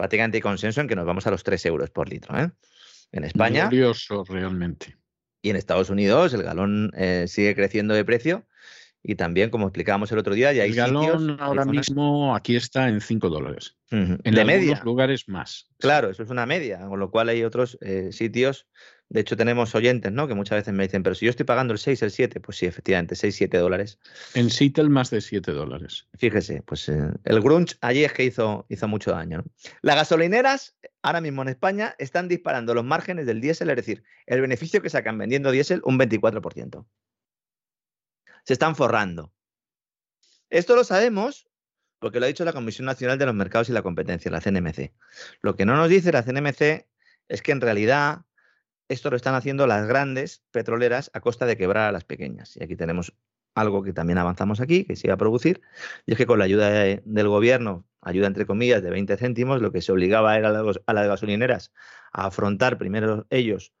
Prácticamente 0.00 0.38
hay 0.38 0.40
consenso 0.40 0.80
en 0.80 0.88
que 0.88 0.96
nos 0.96 1.04
vamos 1.04 1.26
a 1.26 1.30
los 1.30 1.44
3 1.44 1.66
euros 1.66 1.90
por 1.90 2.08
litro. 2.08 2.34
¿eh? 2.34 2.50
En 3.12 3.24
España. 3.24 3.66
Curioso, 3.66 4.24
realmente. 4.26 4.96
Y 5.42 5.50
en 5.50 5.56
Estados 5.56 5.90
Unidos 5.90 6.32
el 6.32 6.42
galón 6.42 6.90
eh, 6.96 7.26
sigue 7.28 7.54
creciendo 7.54 7.92
de 7.92 8.02
precio. 8.02 8.46
Y 9.02 9.16
también, 9.16 9.50
como 9.50 9.66
explicábamos 9.66 10.10
el 10.10 10.16
otro 10.16 10.32
día, 10.32 10.54
ya 10.54 10.62
hay 10.62 10.70
el 10.70 10.76
galón 10.76 11.36
ahora 11.38 11.66
mismo 11.66 12.34
aquí 12.34 12.56
está 12.56 12.88
en 12.88 13.02
5 13.02 13.28
dólares. 13.28 13.76
En 13.90 14.16
de 14.22 14.44
media. 14.46 14.80
lugares 14.86 15.28
más. 15.28 15.68
Claro, 15.78 16.08
eso 16.08 16.22
es 16.22 16.30
una 16.30 16.46
media, 16.46 16.80
con 16.88 16.98
lo 16.98 17.10
cual 17.10 17.28
hay 17.28 17.44
otros 17.44 17.78
sitios 18.10 18.68
De 19.10 19.20
hecho, 19.20 19.36
tenemos 19.36 19.74
oyentes, 19.74 20.12
¿no? 20.12 20.28
Que 20.28 20.34
muchas 20.34 20.58
veces 20.60 20.72
me 20.72 20.84
dicen, 20.84 21.02
pero 21.02 21.16
si 21.16 21.26
yo 21.26 21.30
estoy 21.30 21.44
pagando 21.44 21.72
el 21.72 21.80
6, 21.80 22.00
el 22.02 22.12
7, 22.12 22.38
pues 22.38 22.58
sí, 22.58 22.66
efectivamente, 22.66 23.16
6, 23.16 23.34
7 23.34 23.58
dólares. 23.58 23.98
En 24.34 24.50
Seattle 24.50 24.88
más 24.88 25.10
de 25.10 25.20
7 25.20 25.50
dólares. 25.50 26.06
Fíjese, 26.16 26.62
pues 26.62 26.88
eh, 26.88 27.10
el 27.24 27.40
grunge 27.40 27.74
allí 27.80 28.04
es 28.04 28.12
que 28.12 28.22
hizo, 28.22 28.66
hizo 28.68 28.86
mucho 28.86 29.10
daño. 29.10 29.38
¿no? 29.38 29.44
Las 29.82 29.96
gasolineras, 29.96 30.76
ahora 31.02 31.20
mismo 31.20 31.42
en 31.42 31.48
España, 31.48 31.96
están 31.98 32.28
disparando 32.28 32.72
los 32.72 32.84
márgenes 32.84 33.26
del 33.26 33.40
diésel, 33.40 33.70
es 33.70 33.76
decir, 33.76 34.04
el 34.26 34.40
beneficio 34.40 34.80
que 34.80 34.90
sacan 34.90 35.18
vendiendo 35.18 35.50
diésel 35.50 35.82
un 35.84 35.98
24%. 35.98 36.86
Se 38.44 38.52
están 38.52 38.76
forrando. 38.76 39.32
Esto 40.50 40.76
lo 40.76 40.84
sabemos 40.84 41.50
porque 41.98 42.18
lo 42.18 42.26
ha 42.26 42.28
dicho 42.28 42.44
la 42.44 42.52
Comisión 42.52 42.86
Nacional 42.86 43.18
de 43.18 43.26
los 43.26 43.34
Mercados 43.34 43.68
y 43.68 43.72
la 43.72 43.82
Competencia, 43.82 44.30
la 44.30 44.40
CNMC. 44.40 44.92
Lo 45.42 45.56
que 45.56 45.66
no 45.66 45.76
nos 45.76 45.88
dice 45.88 46.12
la 46.12 46.22
CNMC 46.22 46.86
es 47.28 47.42
que 47.42 47.52
en 47.52 47.60
realidad 47.60 48.22
esto 48.90 49.08
lo 49.08 49.16
están 49.16 49.36
haciendo 49.36 49.68
las 49.68 49.86
grandes 49.86 50.42
petroleras 50.50 51.12
a 51.14 51.20
costa 51.20 51.46
de 51.46 51.56
quebrar 51.56 51.88
a 51.88 51.92
las 51.92 52.04
pequeñas. 52.04 52.56
Y 52.56 52.64
aquí 52.64 52.74
tenemos 52.74 53.14
algo 53.54 53.84
que 53.84 53.92
también 53.92 54.18
avanzamos 54.18 54.60
aquí, 54.60 54.84
que 54.84 54.96
se 54.96 55.06
iba 55.06 55.14
a 55.14 55.16
producir, 55.16 55.62
y 56.06 56.12
es 56.12 56.18
que 56.18 56.26
con 56.26 56.40
la 56.40 56.44
ayuda 56.44 56.70
del 56.70 57.28
gobierno, 57.28 57.86
ayuda 58.00 58.26
entre 58.26 58.46
comillas 58.46 58.82
de 58.82 58.90
20 58.90 59.16
céntimos, 59.16 59.62
lo 59.62 59.70
que 59.70 59.80
se 59.80 59.92
obligaba 59.92 60.36
era 60.36 60.48
a, 60.48 60.92
las 60.92 61.06
gasolineras 61.06 61.72
a 62.12 62.26
afrontar 62.26 62.78
primero 62.78 63.26
ellos 63.30 63.72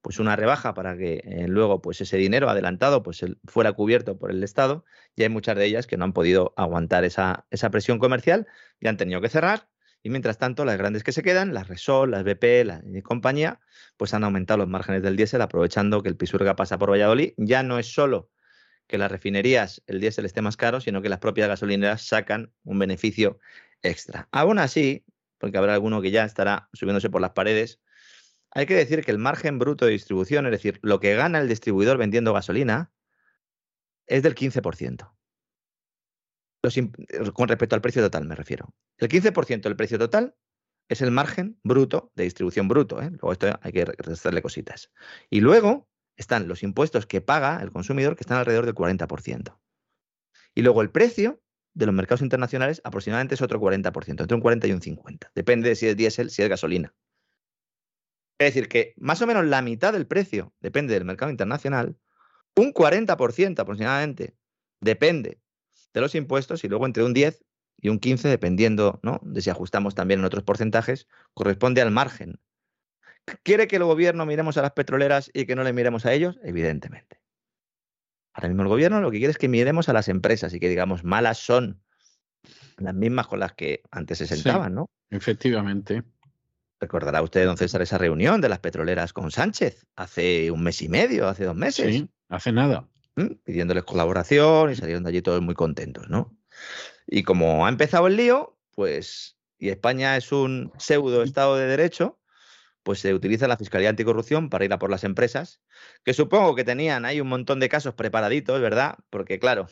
pues 0.00 0.20
una 0.20 0.36
rebaja 0.36 0.74
para 0.74 0.96
que 0.96 1.22
eh, 1.24 1.48
luego 1.48 1.82
pues 1.82 2.00
ese 2.00 2.16
dinero 2.16 2.48
adelantado 2.48 3.02
pues 3.02 3.24
fuera 3.46 3.72
cubierto 3.72 4.16
por 4.16 4.30
el 4.30 4.44
Estado 4.44 4.84
y 5.16 5.24
hay 5.24 5.28
muchas 5.28 5.56
de 5.56 5.64
ellas 5.66 5.86
que 5.88 5.96
no 5.96 6.04
han 6.04 6.12
podido 6.12 6.54
aguantar 6.56 7.04
esa, 7.04 7.46
esa 7.50 7.70
presión 7.70 7.98
comercial 7.98 8.46
y 8.80 8.86
han 8.86 8.96
tenido 8.96 9.20
que 9.20 9.28
cerrar 9.28 9.68
y 10.02 10.10
mientras 10.10 10.38
tanto, 10.38 10.64
las 10.64 10.78
grandes 10.78 11.02
que 11.02 11.12
se 11.12 11.22
quedan, 11.22 11.54
las 11.54 11.68
Resol, 11.68 12.12
las 12.12 12.24
BP, 12.24 12.64
la 12.64 12.82
compañía, 13.02 13.60
pues 13.96 14.14
han 14.14 14.24
aumentado 14.24 14.58
los 14.58 14.68
márgenes 14.68 15.02
del 15.02 15.16
diésel 15.16 15.42
aprovechando 15.42 16.02
que 16.02 16.08
el 16.08 16.16
Pisuerga 16.16 16.56
pasa 16.56 16.78
por 16.78 16.90
Valladolid. 16.90 17.32
Ya 17.36 17.62
no 17.62 17.78
es 17.78 17.92
solo 17.92 18.30
que 18.86 18.96
las 18.98 19.10
refinerías 19.10 19.82
el 19.86 20.00
diésel 20.00 20.24
esté 20.24 20.40
más 20.40 20.56
caro, 20.56 20.80
sino 20.80 21.02
que 21.02 21.08
las 21.08 21.18
propias 21.18 21.48
gasolineras 21.48 22.02
sacan 22.06 22.52
un 22.62 22.78
beneficio 22.78 23.38
extra. 23.82 24.28
Aún 24.30 24.58
así, 24.58 25.04
porque 25.38 25.58
habrá 25.58 25.74
alguno 25.74 26.00
que 26.00 26.10
ya 26.10 26.24
estará 26.24 26.68
subiéndose 26.72 27.10
por 27.10 27.20
las 27.20 27.32
paredes, 27.32 27.80
hay 28.50 28.66
que 28.66 28.74
decir 28.74 29.04
que 29.04 29.10
el 29.10 29.18
margen 29.18 29.58
bruto 29.58 29.84
de 29.84 29.92
distribución, 29.92 30.46
es 30.46 30.52
decir, 30.52 30.78
lo 30.82 31.00
que 31.00 31.14
gana 31.14 31.40
el 31.40 31.48
distribuidor 31.48 31.98
vendiendo 31.98 32.32
gasolina, 32.32 32.92
es 34.06 34.22
del 34.22 34.34
15% 34.34 35.17
con 37.32 37.48
respecto 37.48 37.74
al 37.74 37.80
precio 37.80 38.02
total, 38.02 38.24
me 38.24 38.34
refiero. 38.34 38.74
El 38.96 39.08
15% 39.08 39.62
del 39.62 39.76
precio 39.76 39.98
total 39.98 40.34
es 40.88 41.02
el 41.02 41.10
margen 41.10 41.58
bruto 41.62 42.12
de 42.14 42.24
distribución 42.24 42.68
bruto. 42.68 43.00
¿eh? 43.00 43.10
Luego 43.10 43.32
esto 43.32 43.58
hay 43.62 43.72
que 43.72 43.84
restarle 43.84 44.42
cositas. 44.42 44.90
Y 45.30 45.40
luego 45.40 45.88
están 46.16 46.48
los 46.48 46.62
impuestos 46.62 47.06
que 47.06 47.20
paga 47.20 47.62
el 47.62 47.70
consumidor, 47.70 48.16
que 48.16 48.22
están 48.22 48.38
alrededor 48.38 48.66
del 48.66 48.74
40%. 48.74 49.58
Y 50.54 50.62
luego 50.62 50.82
el 50.82 50.90
precio 50.90 51.40
de 51.74 51.86
los 51.86 51.94
mercados 51.94 52.22
internacionales 52.22 52.80
aproximadamente 52.84 53.36
es 53.36 53.42
otro 53.42 53.60
40%, 53.60 54.20
entre 54.20 54.34
un 54.34 54.40
40 54.40 54.66
y 54.66 54.72
un 54.72 54.82
50. 54.82 55.30
Depende 55.34 55.68
de 55.68 55.76
si 55.76 55.86
es 55.86 55.96
diésel, 55.96 56.30
si 56.30 56.42
es 56.42 56.48
gasolina. 56.48 56.94
Es 58.38 58.54
decir, 58.54 58.68
que 58.68 58.94
más 58.96 59.20
o 59.22 59.26
menos 59.26 59.44
la 59.44 59.62
mitad 59.62 59.92
del 59.92 60.06
precio 60.06 60.52
depende 60.60 60.94
del 60.94 61.04
mercado 61.04 61.30
internacional, 61.30 61.96
un 62.56 62.72
40% 62.72 63.60
aproximadamente 63.60 64.36
depende 64.80 65.40
de 65.94 66.00
los 66.00 66.14
impuestos 66.14 66.64
y 66.64 66.68
luego 66.68 66.86
entre 66.86 67.04
un 67.04 67.14
10 67.14 67.44
y 67.80 67.88
un 67.88 67.98
15, 67.98 68.28
dependiendo 68.28 69.00
¿no? 69.02 69.20
de 69.22 69.40
si 69.40 69.50
ajustamos 69.50 69.94
también 69.94 70.20
en 70.20 70.26
otros 70.26 70.42
porcentajes, 70.42 71.06
corresponde 71.34 71.80
al 71.80 71.90
margen. 71.90 72.40
¿Quiere 73.42 73.68
que 73.68 73.76
el 73.76 73.84
gobierno 73.84 74.26
miremos 74.26 74.56
a 74.56 74.62
las 74.62 74.72
petroleras 74.72 75.30
y 75.34 75.46
que 75.46 75.54
no 75.54 75.62
le 75.62 75.72
miremos 75.72 76.06
a 76.06 76.12
ellos? 76.12 76.38
Evidentemente. 76.42 77.20
Ahora 78.32 78.48
mismo 78.48 78.62
el 78.62 78.68
gobierno 78.68 79.00
lo 79.00 79.10
que 79.10 79.18
quiere 79.18 79.32
es 79.32 79.38
que 79.38 79.48
miremos 79.48 79.88
a 79.88 79.92
las 79.92 80.08
empresas 80.08 80.54
y 80.54 80.60
que 80.60 80.68
digamos 80.68 81.04
malas 81.04 81.38
son 81.38 81.82
las 82.78 82.94
mismas 82.94 83.26
con 83.26 83.40
las 83.40 83.52
que 83.52 83.82
antes 83.90 84.18
se 84.18 84.26
sentaban, 84.26 84.74
¿no? 84.74 84.86
Efectivamente. 85.10 86.04
Recordará 86.80 87.20
usted, 87.22 87.44
don 87.44 87.56
César, 87.56 87.82
esa 87.82 87.98
reunión 87.98 88.40
de 88.40 88.48
las 88.48 88.60
petroleras 88.60 89.12
con 89.12 89.32
Sánchez 89.32 89.84
hace 89.96 90.50
un 90.52 90.62
mes 90.62 90.80
y 90.80 90.88
medio, 90.88 91.26
hace 91.28 91.44
dos 91.44 91.56
meses. 91.56 91.92
Sí, 91.92 92.08
hace 92.28 92.52
nada 92.52 92.88
pidiéndoles 93.44 93.84
colaboración 93.84 94.70
y 94.70 94.76
salieron 94.76 95.04
de 95.04 95.10
allí 95.10 95.22
todos 95.22 95.42
muy 95.42 95.54
contentos, 95.54 96.08
¿no? 96.08 96.36
Y 97.06 97.22
como 97.22 97.66
ha 97.66 97.68
empezado 97.68 98.06
el 98.06 98.16
lío, 98.16 98.58
pues, 98.74 99.38
y 99.58 99.70
España 99.70 100.16
es 100.16 100.32
un 100.32 100.72
pseudo 100.78 101.22
Estado 101.22 101.56
de 101.56 101.66
Derecho, 101.66 102.18
pues 102.82 103.00
se 103.00 103.12
utiliza 103.12 103.48
la 103.48 103.56
Fiscalía 103.56 103.90
Anticorrupción 103.90 104.48
para 104.48 104.64
ir 104.64 104.72
a 104.72 104.78
por 104.78 104.90
las 104.90 105.04
empresas, 105.04 105.60
que 106.04 106.14
supongo 106.14 106.54
que 106.54 106.64
tenían 106.64 107.04
ahí 107.04 107.20
un 107.20 107.28
montón 107.28 107.60
de 107.60 107.68
casos 107.68 107.94
preparaditos, 107.94 108.60
¿verdad? 108.60 108.96
Porque 109.10 109.38
claro, 109.38 109.68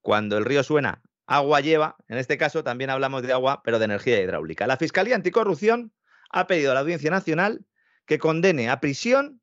cuando 0.00 0.36
el 0.36 0.44
río 0.44 0.62
suena, 0.62 1.02
agua 1.26 1.60
lleva, 1.60 1.96
en 2.08 2.18
este 2.18 2.36
caso 2.36 2.64
también 2.64 2.90
hablamos 2.90 3.22
de 3.22 3.32
agua, 3.32 3.62
pero 3.62 3.78
de 3.78 3.86
energía 3.86 4.20
hidráulica. 4.20 4.66
La 4.66 4.76
Fiscalía 4.76 5.14
Anticorrupción 5.14 5.92
ha 6.30 6.46
pedido 6.46 6.72
a 6.72 6.74
la 6.74 6.80
Audiencia 6.80 7.10
Nacional 7.10 7.64
que 8.04 8.18
condene 8.18 8.68
a 8.68 8.80
prisión 8.80 9.40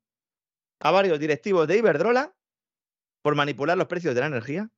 a 0.79 0.91
varios 0.91 1.19
directivos 1.19 1.67
de 1.67 1.77
Iberdrola 1.77 2.35
por 3.27 3.35
manipular 3.35 3.77
los 3.77 3.87
precios 3.87 4.15
de 4.15 4.21
la 4.21 4.27
energía 4.27 4.71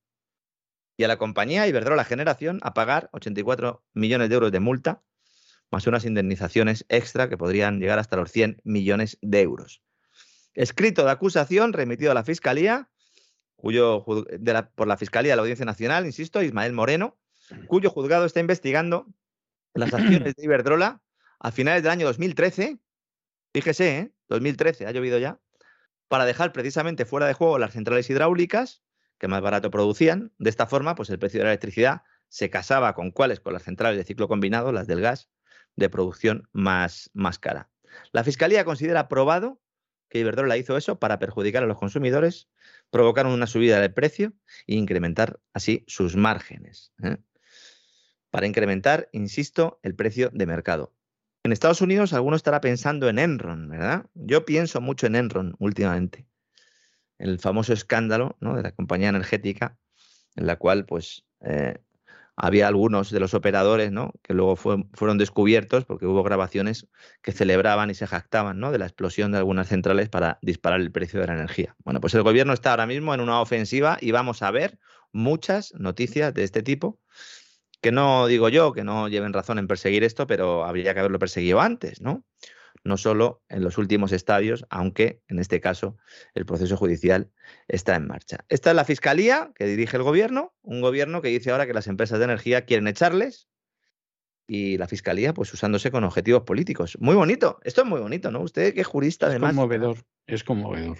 y 0.98 1.04
a 1.04 1.08
la 1.08 1.18
compañía 1.18 1.68
Iberdrola 1.68 2.04
Generación 2.04 2.60
a 2.64 2.74
pagar 2.74 3.08
84 3.14 3.86
millones 3.94 4.28
de 4.28 4.34
euros 4.34 4.52
de 4.52 4.60
multa, 4.60 5.04
más 5.70 5.86
unas 5.86 6.04
indemnizaciones 6.04 6.84
extra 6.90 7.30
que 7.30 7.38
podrían 7.38 7.80
llegar 7.80 8.00
hasta 8.00 8.18
los 8.18 8.32
100 8.32 8.62
millones 8.64 9.20
de 9.22 9.42
euros. 9.42 9.84
Escrito 10.56 11.06
de 11.06 11.12
acusación 11.12 11.74
remitido 11.74 12.10
a 12.10 12.16
la 12.16 12.24
Fiscalía, 12.24 12.90
cuyo, 13.56 14.04
por 14.04 14.88
la 14.88 14.98
Fiscalía 14.98 15.34
de 15.34 15.36
la 15.36 15.44
Audiencia 15.44 15.68
Nacional, 15.68 16.08
insisto, 16.08 16.42
Ismael 16.42 16.74
Moreno, 16.74 17.20
cuyo 17.68 17.92
juzgado 17.92 18.26
está 18.26 18.40
investigando 18.40 19.06
las 19.76 19.94
acciones 19.94 20.34
de 20.36 20.44
Iberdrola 20.44 21.04
a 21.38 21.52
finales 21.52 21.84
del 21.84 21.92
año 21.92 22.08
2013. 22.08 22.80
Fíjese, 23.54 23.98
¿eh? 24.00 24.12
2013, 24.28 24.88
ha 24.88 24.92
llovido 24.92 25.20
ya 25.20 25.40
para 26.10 26.26
dejar 26.26 26.52
precisamente 26.52 27.06
fuera 27.06 27.28
de 27.28 27.34
juego 27.34 27.58
las 27.58 27.72
centrales 27.72 28.10
hidráulicas, 28.10 28.84
que 29.18 29.28
más 29.28 29.42
barato 29.42 29.72
producían. 29.72 30.34
De 30.38 30.50
esta 30.50 30.66
forma, 30.66 30.96
pues 30.96 31.10
el 31.10 31.20
precio 31.20 31.40
de 31.40 31.46
la 31.46 31.52
electricidad 31.52 32.02
se 32.28 32.50
casaba 32.50 32.94
con 32.94 33.12
cuáles, 33.12 33.40
con 33.40 33.54
las 33.54 33.64
centrales 33.64 33.98
de 33.98 34.04
ciclo 34.04 34.28
combinado, 34.28 34.72
las 34.72 34.88
del 34.88 35.02
gas, 35.02 35.30
de 35.76 35.90
producción 35.90 36.50
más, 36.52 37.10
más 37.14 37.40
cara. 37.40 37.70
La 38.12 38.24
Fiscalía 38.24 38.66
considera 38.66 39.08
probado 39.08 39.62
que 40.10 40.20
Iberdrola 40.20 40.58
hizo 40.58 40.76
eso 40.76 41.00
para 41.00 41.20
perjudicar 41.20 41.64
a 41.64 41.68
los 41.68 41.78
consumidores, 41.78 42.50
provocar 42.90 43.28
una 43.28 43.46
subida 43.46 43.80
del 43.80 43.94
precio 43.94 44.34
e 44.66 44.76
incrementar 44.76 45.40
así 45.54 45.84
sus 45.88 46.16
márgenes. 46.16 46.92
¿eh? 47.04 47.18
Para 48.32 48.48
incrementar, 48.48 49.10
insisto, 49.12 49.80
el 49.84 49.96
precio 49.96 50.32
de 50.34 50.48
mercado. 50.48 50.96
En 51.50 51.54
Estados 51.54 51.82
Unidos 51.82 52.14
alguno 52.14 52.36
estará 52.36 52.62
pensando 52.62 53.10
en 53.10 53.18
Enron, 53.18 53.70
¿verdad? 53.70 54.06
Yo 54.14 54.46
pienso 54.46 54.82
mucho 54.82 55.08
en 55.08 55.16
Enron 55.16 55.56
últimamente. 55.58 56.28
El 57.18 57.40
famoso 57.40 57.74
escándalo 57.74 58.38
de 58.40 58.62
la 58.62 58.72
compañía 58.72 59.10
energética, 59.10 59.76
en 60.36 60.46
la 60.46 60.58
cual 60.58 60.86
pues 60.86 61.26
eh, 61.42 61.80
había 62.36 62.68
algunos 62.68 63.10
de 63.10 63.20
los 63.20 63.34
operadores 63.34 63.92
¿no? 63.92 64.14
que 64.22 64.36
luego 64.36 64.56
fueron 64.58 65.18
descubiertos 65.18 65.86
porque 65.86 66.06
hubo 66.06 66.22
grabaciones 66.22 66.88
que 67.24 67.32
celebraban 67.32 67.90
y 67.90 67.96
se 67.96 68.06
jactaban 68.06 68.60
¿no? 68.60 68.72
de 68.72 68.78
la 68.78 68.86
explosión 68.86 69.32
de 69.32 69.40
algunas 69.40 69.70
centrales 69.70 70.08
para 70.08 70.38
disparar 70.44 70.82
el 70.82 70.92
precio 70.92 71.20
de 71.20 71.26
la 71.26 71.34
energía. 71.34 71.76
Bueno, 71.84 72.00
pues 72.00 72.14
el 72.14 72.22
gobierno 72.22 72.54
está 72.54 72.70
ahora 72.70 72.86
mismo 72.86 73.12
en 73.16 73.22
una 73.22 73.42
ofensiva 73.42 73.98
y 74.00 74.12
vamos 74.12 74.44
a 74.44 74.52
ver 74.52 74.78
muchas 75.12 75.74
noticias 75.74 76.32
de 76.32 76.44
este 76.44 76.62
tipo 76.62 77.00
que 77.82 77.92
no 77.92 78.28
digo 78.28 78.50
yo 78.50 78.74
que 78.74 78.84
no 78.84 79.08
lleven 79.08 79.34
razón 79.34 79.60
en 79.60 79.68
perseguir 79.68 80.04
esto, 80.04 80.28
pero 80.28 80.66
habría 80.66 80.94
que 80.94 81.00
haberlo 81.00 81.20
perseguido 81.20 81.62
antes, 81.62 82.02
¿no? 82.02 82.26
No 82.84 82.98
solo 82.98 83.44
en 83.50 83.64
los 83.64 83.78
últimos 83.78 84.12
estadios, 84.12 84.66
aunque 84.70 85.22
en 85.28 85.40
este 85.40 85.60
caso 85.60 85.98
el 86.34 86.46
proceso 86.46 86.78
judicial 86.78 87.32
está 87.68 87.96
en 87.96 88.08
marcha. 88.08 88.46
Esta 88.48 88.70
es 88.70 88.76
la 88.76 88.86
fiscalía 88.86 89.52
que 89.56 89.66
dirige 89.66 89.98
el 89.98 90.04
gobierno, 90.04 90.54
un 90.62 90.82
gobierno 90.82 91.22
que 91.22 91.30
dice 91.30 91.52
ahora 91.52 91.68
que 91.68 91.74
las 91.74 91.88
empresas 91.88 92.20
de 92.20 92.26
energía 92.26 92.66
quieren 92.66 92.88
echarles 92.88 93.50
y 94.48 94.78
la 94.78 94.88
fiscalía 94.88 95.34
pues 95.34 95.54
usándose 95.54 95.92
con 95.92 96.04
objetivos 96.04 96.44
políticos. 96.44 96.98
Muy 97.00 97.16
bonito, 97.16 97.60
esto 97.64 97.82
es 97.82 97.88
muy 97.88 98.00
bonito, 98.00 98.32
¿no? 98.32 98.42
Usted 98.42 98.74
que 98.74 98.82
es 98.82 98.88
jurista 98.88 99.28
además. 99.28 99.52
Es 99.52 99.56
conmovedor, 99.56 99.98
es 100.26 100.44
conmovedor. 100.44 100.98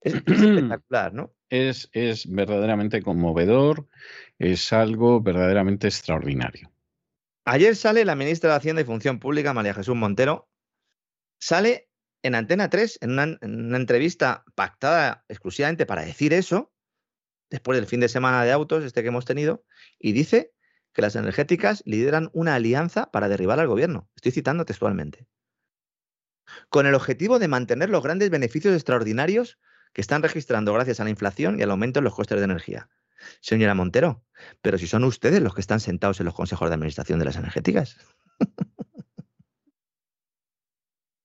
Es, 0.00 0.14
espectacular, 0.14 1.12
¿no? 1.12 1.34
Es, 1.50 1.90
es 1.92 2.30
verdaderamente 2.30 3.02
conmovedor, 3.02 3.86
es 4.38 4.72
algo 4.72 5.20
verdaderamente 5.20 5.88
extraordinario. 5.88 6.72
Ayer 7.44 7.74
sale 7.76 8.04
la 8.04 8.14
ministra 8.14 8.50
de 8.50 8.56
Hacienda 8.56 8.82
y 8.82 8.84
Función 8.84 9.18
Pública, 9.18 9.52
María 9.52 9.74
Jesús 9.74 9.96
Montero, 9.96 10.48
sale 11.40 11.90
en 12.22 12.34
Antena 12.34 12.70
3, 12.70 12.98
en 13.02 13.10
una, 13.10 13.22
en 13.40 13.66
una, 13.66 13.76
entrevista 13.76 14.44
pactada 14.54 15.24
exclusivamente 15.28 15.86
para 15.86 16.04
decir 16.04 16.32
eso, 16.32 16.72
después 17.50 17.76
del 17.76 17.86
fin 17.86 18.00
de 18.00 18.08
semana 18.08 18.44
de 18.44 18.52
autos, 18.52 18.84
este 18.84 19.02
que 19.02 19.08
hemos 19.08 19.24
tenido, 19.24 19.64
y 19.98 20.12
dice 20.12 20.52
que 20.92 21.02
las 21.02 21.16
energéticas 21.16 21.82
lideran 21.86 22.30
una 22.32 22.54
alianza 22.54 23.10
para 23.10 23.28
derribar 23.28 23.58
al 23.58 23.68
gobierno. 23.68 24.08
Estoy 24.16 24.32
citando 24.32 24.64
textualmente. 24.64 25.26
con 26.68 26.86
el 26.86 26.94
objetivo 26.94 27.38
de 27.38 27.46
mantener 27.46 27.90
los 27.90 28.02
grandes 28.02 28.28
beneficios 28.28 28.74
extraordinarios 28.74 29.58
que 29.92 30.00
están 30.00 30.22
registrando 30.22 30.72
gracias 30.72 31.00
a 31.00 31.04
la 31.04 31.10
inflación 31.10 31.58
y 31.58 31.62
al 31.62 31.70
aumento 31.70 31.98
en 31.98 32.04
los 32.04 32.14
costes 32.14 32.38
de 32.38 32.44
energía. 32.44 32.88
Señora 33.40 33.74
Montero, 33.74 34.24
pero 34.62 34.78
si 34.78 34.86
son 34.86 35.04
ustedes 35.04 35.42
los 35.42 35.54
que 35.54 35.60
están 35.60 35.80
sentados 35.80 36.20
en 36.20 36.26
los 36.26 36.34
consejos 36.34 36.68
de 36.68 36.74
administración 36.74 37.18
de 37.18 37.24
las 37.24 37.36
energéticas. 37.36 37.96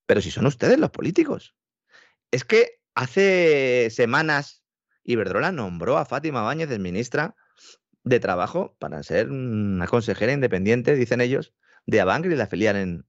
pero 0.05 0.21
si 0.21 0.31
son 0.31 0.45
ustedes 0.45 0.77
los 0.77 0.91
políticos. 0.91 1.55
Es 2.31 2.43
que 2.43 2.81
hace 2.95 3.89
semanas 3.91 4.63
Iberdrola 5.03 5.51
nombró 5.51 5.97
a 5.97 6.05
Fátima 6.05 6.41
Báñez 6.41 6.67
de 6.69 6.79
ministra 6.79 7.35
de 8.03 8.19
Trabajo 8.19 8.75
para 8.79 9.01
ser 9.03 9.29
una 9.29 9.87
consejera 9.87 10.33
independiente, 10.33 10.95
dicen 10.95 11.21
ellos, 11.21 11.53
de 11.85 12.01
Avangri, 12.01 12.35
la 12.35 12.47
filial 12.47 12.75
en, 12.75 13.05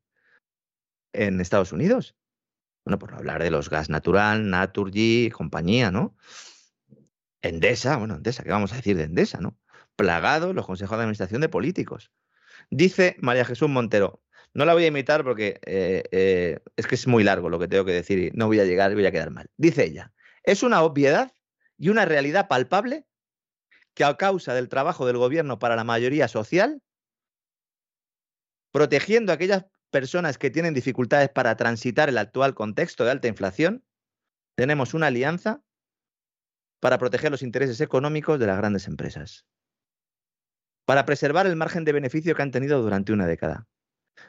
en 1.12 1.40
Estados 1.40 1.72
Unidos. 1.72 2.14
Bueno, 2.86 3.00
por 3.00 3.14
hablar 3.14 3.42
de 3.42 3.50
los 3.50 3.68
gas 3.68 3.90
natural, 3.90 4.48
Naturgy, 4.48 5.28
compañía, 5.30 5.90
¿no? 5.90 6.16
Endesa, 7.42 7.96
bueno, 7.96 8.14
Endesa, 8.14 8.44
¿qué 8.44 8.50
vamos 8.50 8.72
a 8.72 8.76
decir 8.76 8.96
de 8.96 9.02
Endesa, 9.02 9.40
no? 9.40 9.58
Plagado 9.96 10.52
los 10.52 10.66
consejos 10.66 10.96
de 10.96 11.02
administración 11.02 11.40
de 11.40 11.48
políticos. 11.48 12.12
Dice 12.70 13.16
María 13.18 13.44
Jesús 13.44 13.68
Montero, 13.68 14.22
no 14.54 14.64
la 14.64 14.72
voy 14.72 14.84
a 14.84 14.86
imitar 14.86 15.24
porque 15.24 15.58
eh, 15.66 16.04
eh, 16.12 16.60
es 16.76 16.86
que 16.86 16.94
es 16.94 17.08
muy 17.08 17.24
largo 17.24 17.48
lo 17.48 17.58
que 17.58 17.66
tengo 17.66 17.84
que 17.84 17.90
decir 17.90 18.20
y 18.20 18.30
no 18.34 18.46
voy 18.46 18.60
a 18.60 18.64
llegar 18.64 18.92
y 18.92 18.94
voy 18.94 19.06
a 19.06 19.10
quedar 19.10 19.32
mal. 19.32 19.50
Dice 19.56 19.82
ella, 19.82 20.12
es 20.44 20.62
una 20.62 20.82
obviedad 20.82 21.32
y 21.76 21.88
una 21.88 22.04
realidad 22.04 22.46
palpable 22.46 23.04
que 23.94 24.04
a 24.04 24.16
causa 24.16 24.54
del 24.54 24.68
trabajo 24.68 25.06
del 25.06 25.16
gobierno 25.16 25.58
para 25.58 25.74
la 25.74 25.82
mayoría 25.82 26.28
social, 26.28 26.80
protegiendo 28.70 29.32
a 29.32 29.34
aquellas 29.34 29.64
personas 29.90 30.38
que 30.38 30.50
tienen 30.50 30.74
dificultades 30.74 31.28
para 31.28 31.56
transitar 31.56 32.08
el 32.08 32.18
actual 32.18 32.54
contexto 32.54 33.04
de 33.04 33.10
alta 33.10 33.28
inflación, 33.28 33.84
tenemos 34.56 34.94
una 34.94 35.08
alianza 35.08 35.62
para 36.80 36.98
proteger 36.98 37.30
los 37.30 37.42
intereses 37.42 37.80
económicos 37.80 38.38
de 38.38 38.46
las 38.46 38.58
grandes 38.58 38.86
empresas, 38.86 39.46
para 40.86 41.04
preservar 41.04 41.46
el 41.46 41.56
margen 41.56 41.84
de 41.84 41.92
beneficio 41.92 42.34
que 42.34 42.42
han 42.42 42.50
tenido 42.50 42.80
durante 42.82 43.12
una 43.12 43.26
década. 43.26 43.66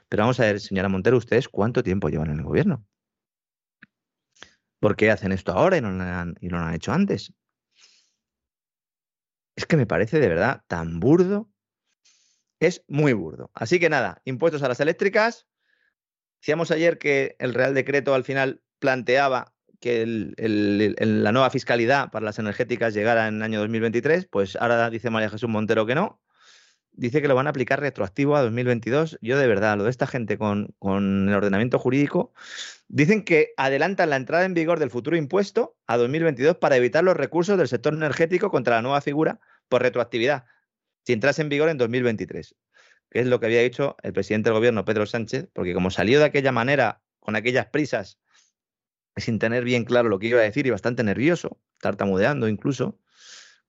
Pero 0.09 0.23
vamos 0.23 0.39
a 0.39 0.43
ver, 0.43 0.59
señora 0.59 0.89
Montero, 0.89 1.17
¿ustedes 1.17 1.47
cuánto 1.49 1.83
tiempo 1.83 2.09
llevan 2.09 2.29
en 2.29 2.39
el 2.39 2.43
gobierno? 2.43 2.85
¿Por 4.79 4.95
qué 4.95 5.11
hacen 5.11 5.31
esto 5.31 5.53
ahora 5.53 5.77
y 5.77 5.81
no 5.81 5.91
lo 5.91 6.03
han, 6.03 6.35
y 6.39 6.47
no 6.47 6.59
lo 6.59 6.65
han 6.65 6.73
hecho 6.73 6.91
antes? 6.91 7.33
Es 9.55 9.65
que 9.65 9.77
me 9.77 9.87
parece 9.87 10.19
de 10.19 10.27
verdad 10.27 10.63
tan 10.67 10.99
burdo. 10.99 11.49
Es 12.59 12.83
muy 12.87 13.13
burdo. 13.13 13.51
Así 13.53 13.79
que 13.79 13.89
nada, 13.89 14.21
impuestos 14.25 14.63
a 14.63 14.67
las 14.67 14.79
eléctricas. 14.79 15.47
Decíamos 16.41 16.71
ayer 16.71 16.97
que 16.97 17.35
el 17.39 17.53
Real 17.53 17.73
Decreto 17.73 18.13
al 18.13 18.23
final 18.23 18.61
planteaba 18.79 19.53
que 19.79 20.05
la 20.07 21.31
nueva 21.31 21.49
fiscalidad 21.49 22.09
para 22.09 22.25
las 22.25 22.39
energéticas 22.39 22.93
llegara 22.93 23.27
en 23.27 23.35
el 23.35 23.43
año 23.43 23.59
2023, 23.59 24.25
pues 24.25 24.55
ahora 24.55 24.89
dice 24.89 25.09
María 25.09 25.29
Jesús 25.29 25.49
Montero 25.49 25.85
que 25.85 25.95
no. 25.95 26.21
Dice 26.91 27.21
que 27.21 27.27
lo 27.27 27.35
van 27.35 27.45
a 27.45 27.51
aplicar 27.51 27.79
retroactivo 27.79 28.35
a 28.35 28.41
2022. 28.41 29.19
Yo 29.21 29.37
de 29.37 29.45
verdad, 29.45 29.77
lo 29.77 29.83
de 29.83 29.91
esta 29.91 30.07
gente 30.07 30.39
con, 30.39 30.73
el 30.81 31.33
ordenamiento 31.33 31.77
jurídico, 31.77 32.33
dicen 32.87 33.23
que 33.23 33.53
adelantan 33.55 34.09
la 34.09 34.15
entrada 34.15 34.45
en 34.45 34.55
vigor 34.55 34.79
del 34.79 34.89
futuro 34.89 35.15
impuesto 35.15 35.77
a 35.85 35.97
2022 35.97 36.57
para 36.57 36.75
evitar 36.75 37.03
los 37.03 37.15
recursos 37.15 37.55
del 37.55 37.67
sector 37.67 37.93
energético 37.93 38.49
contra 38.49 38.77
la 38.77 38.81
nueva 38.81 39.01
figura 39.01 39.39
por 39.69 39.83
retroactividad, 39.83 40.45
si 41.07 41.13
entrase 41.13 41.41
en 41.41 41.47
vigor 41.47 41.69
en 41.69 41.77
2023, 41.77 42.53
que 43.09 43.19
es 43.21 43.27
lo 43.27 43.39
que 43.39 43.45
había 43.45 43.61
dicho 43.61 43.95
el 44.03 44.11
presidente 44.11 44.49
del 44.49 44.55
gobierno, 44.55 44.83
Pedro 44.83 45.05
Sánchez, 45.05 45.47
porque 45.53 45.73
como 45.73 45.89
salió 45.89 46.19
de 46.19 46.25
aquella 46.25 46.51
manera, 46.51 47.01
con 47.21 47.37
aquellas 47.37 47.67
prisas, 47.67 48.19
sin 49.15 49.39
tener 49.39 49.63
bien 49.63 49.85
claro 49.85 50.09
lo 50.09 50.19
que 50.19 50.27
iba 50.27 50.41
a 50.41 50.43
decir 50.43 50.67
y 50.67 50.69
bastante 50.69 51.05
nervioso, 51.05 51.61
tartamudeando 51.79 52.49
incluso, 52.49 52.99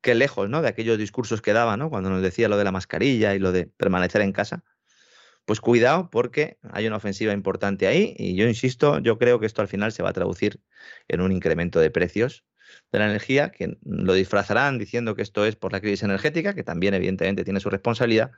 qué 0.00 0.16
lejos 0.16 0.50
¿no? 0.50 0.62
de 0.62 0.68
aquellos 0.68 0.98
discursos 0.98 1.40
que 1.40 1.52
daba 1.52 1.76
¿no? 1.76 1.90
cuando 1.90 2.10
nos 2.10 2.22
decía 2.22 2.48
lo 2.48 2.56
de 2.56 2.64
la 2.64 2.72
mascarilla 2.72 3.36
y 3.36 3.38
lo 3.38 3.52
de 3.52 3.68
permanecer 3.68 4.20
en 4.22 4.32
casa. 4.32 4.64
Pues 5.44 5.60
cuidado 5.60 6.10
porque 6.10 6.58
hay 6.72 6.88
una 6.88 6.96
ofensiva 6.96 7.32
importante 7.32 7.86
ahí 7.86 8.16
y 8.18 8.34
yo 8.34 8.48
insisto, 8.48 8.98
yo 8.98 9.16
creo 9.16 9.38
que 9.38 9.46
esto 9.46 9.62
al 9.62 9.68
final 9.68 9.92
se 9.92 10.02
va 10.02 10.10
a 10.10 10.12
traducir 10.12 10.60
en 11.06 11.20
un 11.20 11.30
incremento 11.30 11.78
de 11.78 11.92
precios 11.92 12.44
de 12.92 12.98
la 12.98 13.06
energía, 13.06 13.50
que 13.50 13.78
lo 13.82 14.14
disfrazarán 14.14 14.78
diciendo 14.78 15.14
que 15.14 15.22
esto 15.22 15.44
es 15.44 15.56
por 15.56 15.72
la 15.72 15.80
crisis 15.80 16.02
energética, 16.02 16.54
que 16.54 16.62
también 16.62 16.94
evidentemente 16.94 17.44
tiene 17.44 17.60
su 17.60 17.70
responsabilidad, 17.70 18.32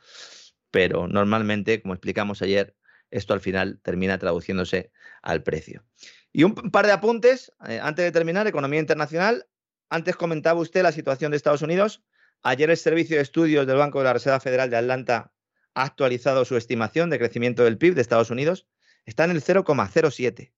pero 0.70 1.08
normalmente, 1.08 1.82
como 1.82 1.94
explicamos 1.94 2.42
ayer, 2.42 2.76
esto 3.10 3.34
al 3.34 3.40
final 3.40 3.80
termina 3.82 4.18
traduciéndose 4.18 4.92
al 5.22 5.42
precio. 5.42 5.84
Y 6.32 6.44
un 6.44 6.54
par 6.54 6.86
de 6.86 6.92
apuntes, 6.92 7.52
eh, 7.66 7.80
antes 7.82 8.04
de 8.04 8.12
terminar, 8.12 8.46
economía 8.46 8.80
internacional. 8.80 9.46
Antes 9.88 10.14
comentaba 10.14 10.60
usted 10.60 10.82
la 10.82 10.92
situación 10.92 11.32
de 11.32 11.36
Estados 11.36 11.62
Unidos. 11.62 12.04
Ayer 12.42 12.70
el 12.70 12.76
Servicio 12.76 13.16
de 13.16 13.22
Estudios 13.22 13.66
del 13.66 13.76
Banco 13.76 13.98
de 13.98 14.04
la 14.04 14.12
Reserva 14.12 14.38
Federal 14.38 14.70
de 14.70 14.76
Atlanta 14.76 15.32
ha 15.74 15.84
actualizado 15.84 16.44
su 16.44 16.56
estimación 16.56 17.10
de 17.10 17.18
crecimiento 17.18 17.64
del 17.64 17.78
PIB 17.78 17.94
de 17.94 18.00
Estados 18.00 18.30
Unidos. 18.30 18.68
Está 19.04 19.24
en 19.24 19.32
el 19.32 19.42
0,07. 19.42 20.52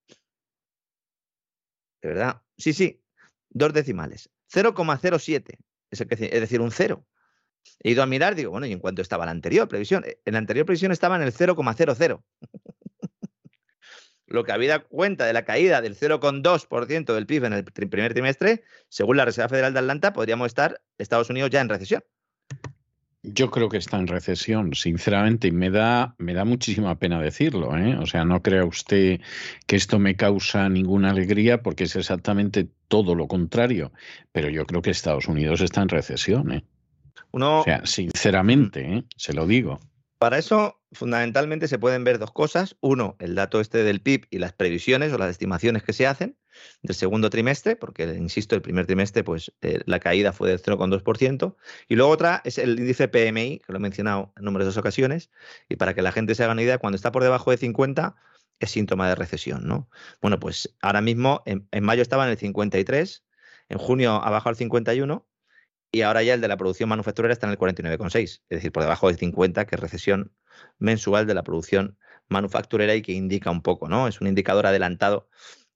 De 2.01 2.09
verdad. 2.09 2.41
Sí, 2.57 2.73
sí, 2.73 3.02
dos 3.53 3.73
decimales. 3.73 4.29
0,07. 4.53 5.57
Es, 5.89 5.99
decir, 6.07 6.61
un 6.61 6.71
cero. 6.71 7.05
He 7.79 7.91
ido 7.91 8.03
a 8.03 8.05
mirar, 8.05 8.35
digo, 8.35 8.51
bueno, 8.51 8.65
¿y 8.65 8.71
en 8.71 8.79
cuánto 8.79 9.01
estaba 9.01 9.25
la 9.25 9.31
anterior 9.31 9.67
previsión? 9.67 10.03
En 10.25 10.33
la 10.33 10.39
anterior 10.39 10.65
previsión 10.65 10.91
estaba 10.91 11.15
en 11.15 11.21
el 11.21 11.33
0,00. 11.33 12.23
Lo 14.25 14.43
que 14.43 14.51
había 14.51 14.79
cuenta 14.79 15.25
de 15.25 15.33
la 15.33 15.45
caída 15.45 15.81
del 15.81 15.95
0,2% 15.95 17.13
del 17.13 17.27
PIB 17.27 17.45
en 17.45 17.53
el 17.53 17.65
primer 17.65 18.13
trimestre, 18.13 18.63
según 18.89 19.17
la 19.17 19.25
Reserva 19.25 19.49
Federal 19.49 19.73
de 19.73 19.79
Atlanta, 19.79 20.13
podríamos 20.13 20.47
estar 20.47 20.81
Estados 20.97 21.29
Unidos 21.29 21.51
ya 21.51 21.61
en 21.61 21.69
recesión. 21.69 22.03
Yo 23.25 23.51
creo 23.51 23.69
que 23.69 23.77
está 23.77 23.97
en 23.97 24.07
recesión, 24.07 24.73
sinceramente, 24.73 25.47
y 25.47 25.51
me 25.51 25.69
da, 25.69 26.13
me 26.17 26.33
da 26.33 26.43
muchísima 26.43 26.99
pena 26.99 27.21
decirlo. 27.21 27.77
¿eh? 27.77 27.95
O 27.97 28.05
sea, 28.05 28.25
no 28.25 28.41
crea 28.41 28.65
usted 28.65 29.21
que 29.65 29.77
esto 29.77 29.97
me 29.97 30.17
causa 30.17 30.67
ninguna 30.67 31.11
alegría 31.11 31.63
porque 31.63 31.85
es 31.85 31.95
exactamente 31.95 32.67
todo 32.89 33.15
lo 33.15 33.29
contrario. 33.29 33.93
Pero 34.33 34.49
yo 34.49 34.65
creo 34.65 34.81
que 34.81 34.91
Estados 34.91 35.29
Unidos 35.29 35.61
está 35.61 35.81
en 35.81 35.89
recesión. 35.89 36.51
¿eh? 36.51 36.65
Uno, 37.31 37.61
o 37.61 37.63
sea, 37.63 37.85
sinceramente, 37.85 38.93
¿eh? 38.93 39.03
se 39.15 39.31
lo 39.31 39.47
digo. 39.47 39.79
Para 40.19 40.37
eso, 40.37 40.81
fundamentalmente, 40.91 41.69
se 41.69 41.79
pueden 41.79 42.03
ver 42.03 42.19
dos 42.19 42.31
cosas. 42.31 42.75
Uno, 42.81 43.15
el 43.19 43.35
dato 43.35 43.61
este 43.61 43.85
del 43.85 44.01
PIB 44.01 44.27
y 44.31 44.39
las 44.39 44.51
previsiones 44.51 45.13
o 45.13 45.17
las 45.17 45.31
estimaciones 45.31 45.83
que 45.83 45.93
se 45.93 46.07
hacen 46.07 46.35
del 46.81 46.95
segundo 46.95 47.29
trimestre, 47.29 47.75
porque, 47.75 48.03
insisto, 48.03 48.55
el 48.55 48.61
primer 48.61 48.85
trimestre, 48.85 49.23
pues 49.23 49.51
eh, 49.61 49.81
la 49.85 49.99
caída 49.99 50.33
fue 50.33 50.49
del 50.49 50.61
0,2%. 50.61 51.55
Y 51.87 51.95
luego 51.95 52.11
otra 52.11 52.41
es 52.45 52.57
el 52.57 52.79
índice 52.79 53.07
PMI, 53.07 53.59
que 53.59 53.71
lo 53.71 53.77
he 53.77 53.81
mencionado 53.81 54.33
en 54.37 54.45
numerosas 54.45 54.77
ocasiones. 54.77 55.31
Y 55.69 55.75
para 55.75 55.93
que 55.93 56.01
la 56.01 56.11
gente 56.11 56.35
se 56.35 56.43
haga 56.43 56.53
una 56.53 56.63
idea, 56.63 56.77
cuando 56.77 56.95
está 56.95 57.11
por 57.11 57.23
debajo 57.23 57.51
de 57.51 57.57
50, 57.57 58.15
es 58.59 58.71
síntoma 58.71 59.07
de 59.07 59.15
recesión, 59.15 59.67
¿no? 59.67 59.89
Bueno, 60.21 60.39
pues 60.39 60.75
ahora 60.81 61.01
mismo, 61.01 61.43
en, 61.45 61.67
mayo 61.83 62.01
estaba 62.01 62.25
en 62.25 62.31
el 62.31 62.37
53, 62.37 63.25
en 63.69 63.77
junio 63.77 64.23
ha 64.23 64.29
bajado 64.29 64.51
al 64.51 64.55
51 64.55 65.27
y 65.91 66.01
ahora 66.01 66.23
ya 66.23 66.33
el 66.33 66.41
de 66.41 66.47
la 66.47 66.57
producción 66.57 66.89
manufacturera 66.89 67.33
está 67.33 67.47
en 67.47 67.51
el 67.51 67.59
49,6, 67.59 68.19
es 68.19 68.41
decir, 68.49 68.71
por 68.71 68.83
debajo 68.83 69.07
del 69.07 69.17
50, 69.17 69.65
que 69.65 69.75
es 69.75 69.81
recesión 69.81 70.33
mensual 70.79 71.27
de 71.27 71.33
la 71.33 71.43
producción 71.43 71.97
manufacturera 72.29 72.95
y 72.95 73.01
que 73.01 73.11
indica 73.11 73.51
un 73.51 73.61
poco, 73.61 73.87
¿no? 73.89 74.07
Es 74.07 74.21
un 74.21 74.27
indicador 74.27 74.65
adelantado 74.65 75.29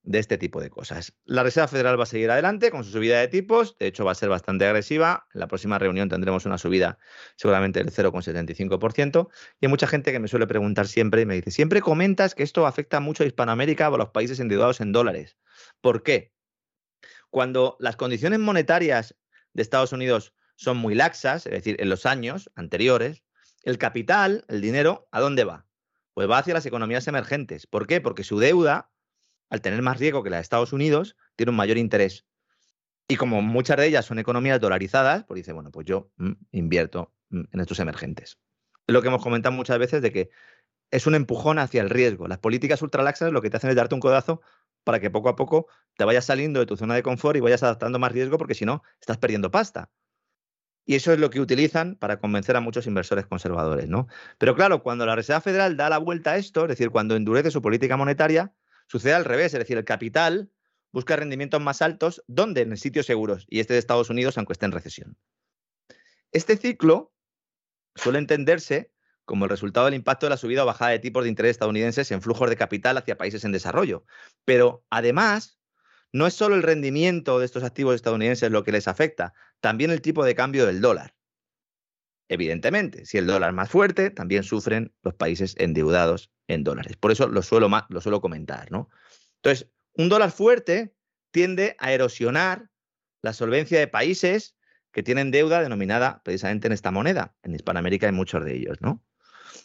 de 0.08 0.20
este 0.20 0.38
tipo 0.38 0.62
de 0.62 0.70
cosas. 0.70 1.14
La 1.26 1.44
Reserva 1.44 1.68
Federal 1.68 2.00
va 2.00 2.04
a 2.04 2.08
seguir 2.08 2.32
adelante 2.32 2.72
con 2.72 2.86
su 2.86 2.92
subida 2.92 3.20
de 3.20 3.28
tipos, 3.28 3.78
de 3.78 3.88
hecho 3.88 4.06
va 4.06 4.14
a 4.14 4.16
ser 4.16 4.30
bastante 4.30 4.66
agresiva. 4.66 5.28
En 5.34 5.42
la 5.42 5.48
próxima 5.48 5.78
reunión 5.78 6.08
tendremos 6.08 6.46
una 6.46 6.58
subida 6.58 6.98
seguramente 7.36 7.84
del 7.84 7.92
0,75%. 7.92 9.30
Y 9.60 9.66
hay 9.66 9.70
mucha 9.70 9.86
gente 9.86 10.14
que 10.14 10.20
me 10.20 10.30
suele 10.30 10.48
preguntar 10.48 10.88
siempre 10.88 11.22
y 11.22 11.26
me 11.26 11.36
dice, 11.36 11.52
siempre 11.52 11.82
comentas 11.82 12.36
que 12.36 12.44
esto 12.44 12.66
afecta 12.66 13.02
mucho 13.02 13.24
a 13.24 13.28
Hispanoamérica 13.28 13.90
o 13.90 13.96
a 13.96 13.98
los 13.98 14.10
países 14.10 14.40
endeudados 14.40 14.80
en 14.80 14.94
dólares. 14.94 15.38
¿Por 15.82 16.04
qué? 16.04 16.34
Cuando 17.30 17.76
las 17.80 17.98
condiciones 17.98 18.40
monetarias 18.40 19.14
de 19.54 19.62
Estados 19.62 19.92
Unidos 19.92 20.34
son 20.56 20.78
muy 20.78 20.96
laxas, 20.96 21.46
es 21.48 21.52
decir, 21.52 21.76
en 21.80 21.90
los 21.90 22.06
años 22.06 22.50
anteriores, 22.56 23.24
el 23.64 23.78
capital, 23.78 24.46
el 24.48 24.62
dinero, 24.62 25.10
¿a 25.12 25.20
dónde 25.20 25.44
va? 25.44 25.68
Pues 26.14 26.30
va 26.30 26.38
hacia 26.38 26.54
las 26.54 26.66
economías 26.66 27.10
emergentes. 27.10 27.68
¿Por 27.68 27.88
qué? 27.88 28.00
Porque 28.00 28.24
su 28.24 28.40
deuda, 28.40 28.90
al 29.50 29.62
tener 29.62 29.82
más 29.82 30.00
riesgo 30.00 30.24
que 30.24 30.30
la 30.30 30.38
de 30.38 30.42
Estados 30.42 30.74
Unidos, 30.74 31.16
tiene 31.36 31.52
un 31.52 31.56
mayor 31.56 31.78
interés. 31.78 32.26
Y 33.08 33.16
como 33.16 33.42
muchas 33.42 33.78
de 33.78 33.88
ellas 33.88 34.06
son 34.06 34.20
economías 34.20 34.60
dolarizadas, 34.60 35.24
pues 35.26 35.38
dice, 35.38 35.54
bueno, 35.54 35.72
pues 35.72 35.86
yo 35.86 36.12
mm, 36.18 36.32
invierto 36.52 37.14
mm, 37.30 37.44
en 37.52 37.60
estos 37.60 37.80
emergentes. 37.80 38.38
Es 38.86 38.94
lo 38.94 39.02
que 39.02 39.08
hemos 39.08 39.24
comentado 39.24 39.56
muchas 39.56 39.80
veces 39.80 40.02
de 40.02 40.12
que 40.12 40.30
es 40.92 41.08
un 41.08 41.16
empujón 41.16 41.60
hacia 41.60 41.82
el 41.82 41.90
riesgo. 41.90 42.28
Las 42.28 42.40
políticas 42.40 42.82
ultralaxas 42.82 43.32
lo 43.32 43.42
que 43.42 43.50
te 43.50 43.58
hacen 43.58 43.70
es 43.70 43.76
darte 43.76 43.96
un 43.96 44.02
codazo 44.02 44.42
para 44.84 45.00
que 45.00 45.10
poco 45.10 45.30
a 45.30 45.36
poco 45.36 45.68
te 45.98 46.06
vayas 46.06 46.26
saliendo 46.26 46.60
de 46.60 46.66
tu 46.66 46.78
zona 46.78 46.96
de 46.96 47.04
confort 47.04 47.36
y 47.38 47.42
vayas 47.42 47.64
adaptando 47.64 48.00
más 48.00 48.12
riesgo 48.12 48.38
porque 48.38 48.56
si 48.56 48.66
no, 48.66 48.84
estás 49.00 49.18
perdiendo 49.18 49.52
pasta. 49.52 49.90
Y 50.86 50.96
eso 50.96 51.12
es 51.12 51.20
lo 51.20 51.30
que 51.30 51.42
utilizan 51.42 51.98
para 51.98 52.20
convencer 52.20 52.56
a 52.56 52.62
muchos 52.62 52.88
inversores 52.88 53.26
conservadores, 53.26 53.90
¿no? 53.90 54.08
Pero 54.38 54.56
claro, 54.56 54.84
cuando 54.84 55.06
la 55.06 55.18
Reserva 55.18 55.42
Federal 55.42 55.76
da 55.76 55.90
la 55.90 55.98
vuelta 55.98 56.32
a 56.32 56.38
esto, 56.38 56.62
es 56.64 56.70
decir, 56.70 56.90
cuando 56.92 57.18
endurece 57.18 57.52
su 57.52 57.62
política 57.62 57.98
monetaria, 57.98 58.54
Sucede 58.88 59.14
al 59.14 59.26
revés, 59.26 59.54
es 59.54 59.60
decir, 59.60 59.78
el 59.78 59.86
capital 59.86 60.52
busca 60.92 61.16
rendimientos 61.16 61.62
más 61.62 61.82
altos, 61.82 62.24
¿dónde? 62.28 62.62
En 62.62 62.76
sitios 62.78 63.06
seguros, 63.06 63.46
y 63.50 63.60
este 63.60 63.74
de 63.74 63.80
Estados 63.80 64.10
Unidos, 64.10 64.38
aunque 64.38 64.54
esté 64.54 64.66
en 64.66 64.72
recesión. 64.72 65.18
Este 66.32 66.58
ciclo 66.58 67.14
suele 67.96 68.20
entenderse 68.20 68.92
como 69.26 69.44
el 69.44 69.50
resultado 69.50 69.86
del 69.86 69.96
impacto 69.96 70.26
de 70.26 70.30
la 70.30 70.38
subida 70.38 70.64
o 70.64 70.66
bajada 70.66 70.92
de 70.92 71.00
tipos 71.00 71.24
de 71.24 71.30
interés 71.30 71.52
estadounidenses 71.52 72.12
en 72.12 72.22
flujos 72.22 72.50
de 72.50 72.56
capital 72.56 72.98
hacia 72.98 73.18
países 73.18 73.44
en 73.44 73.52
desarrollo. 73.52 74.06
Pero 74.46 74.86
además, 74.90 75.60
no 76.14 76.26
es 76.26 76.34
solo 76.34 76.56
el 76.56 76.64
rendimiento 76.64 77.38
de 77.38 77.46
estos 77.46 77.64
activos 77.64 77.96
estadounidenses 77.96 78.50
lo 78.50 78.64
que 78.64 78.72
les 78.72 78.88
afecta, 78.88 79.34
también 79.60 79.92
el 79.92 80.02
tipo 80.02 80.24
de 80.24 80.34
cambio 80.34 80.66
del 80.66 80.80
dólar. 80.80 81.17
Evidentemente, 82.30 83.06
si 83.06 83.18
el 83.18 83.28
dólar 83.28 83.52
es 83.52 83.56
más 83.56 83.70
fuerte, 83.70 84.10
también 84.10 84.44
sufren 84.44 84.94
los 85.02 85.14
países 85.14 85.56
endeudados 85.58 86.32
en 86.48 86.64
dólares. 86.64 86.98
Por 86.98 87.12
eso 87.12 87.28
lo 87.28 87.42
suelo, 87.42 87.70
lo 87.90 88.02
suelo 88.02 88.22
comentar. 88.22 88.72
¿no? 88.72 88.90
Entonces, 89.38 89.70
un 89.94 90.10
dólar 90.10 90.32
fuerte 90.32 90.94
tiende 91.32 91.76
a 91.80 91.92
erosionar 91.92 92.70
la 93.22 93.34
solvencia 93.34 93.80
de 93.80 93.88
países 93.88 94.56
que 94.92 95.04
tienen 95.04 95.32
deuda 95.32 95.62
denominada 95.62 96.22
precisamente 96.24 96.68
en 96.68 96.74
esta 96.74 96.92
moneda. 96.92 97.36
En 97.44 97.54
Hispanoamérica 97.54 98.08
hay 98.08 98.14
muchos 98.14 98.44
de 98.44 98.56
ellos, 98.56 98.78
¿no? 98.82 99.04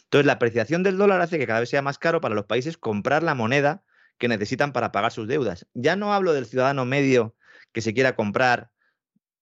Entonces, 0.03 0.25
la 0.25 0.33
apreciación 0.33 0.83
del 0.83 0.97
dólar 0.97 1.21
hace 1.21 1.39
que 1.39 1.47
cada 1.47 1.59
vez 1.59 1.69
sea 1.69 1.81
más 1.81 1.97
caro 1.97 2.21
para 2.21 2.35
los 2.35 2.45
países 2.45 2.77
comprar 2.77 3.23
la 3.23 3.35
moneda 3.35 3.83
que 4.17 4.27
necesitan 4.27 4.73
para 4.73 4.91
pagar 4.91 5.11
sus 5.11 5.27
deudas. 5.27 5.67
Ya 5.73 5.95
no 5.95 6.13
hablo 6.13 6.33
del 6.33 6.45
ciudadano 6.45 6.85
medio 6.85 7.35
que 7.71 7.81
se 7.81 7.93
quiera 7.93 8.15
comprar, 8.15 8.71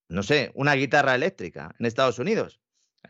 no 0.08 0.24
sé, 0.24 0.52
una 0.56 0.74
guitarra 0.76 1.14
eléctrica 1.14 1.76
en 1.78 1.86
Estados 1.86 2.20
Unidos. 2.20 2.61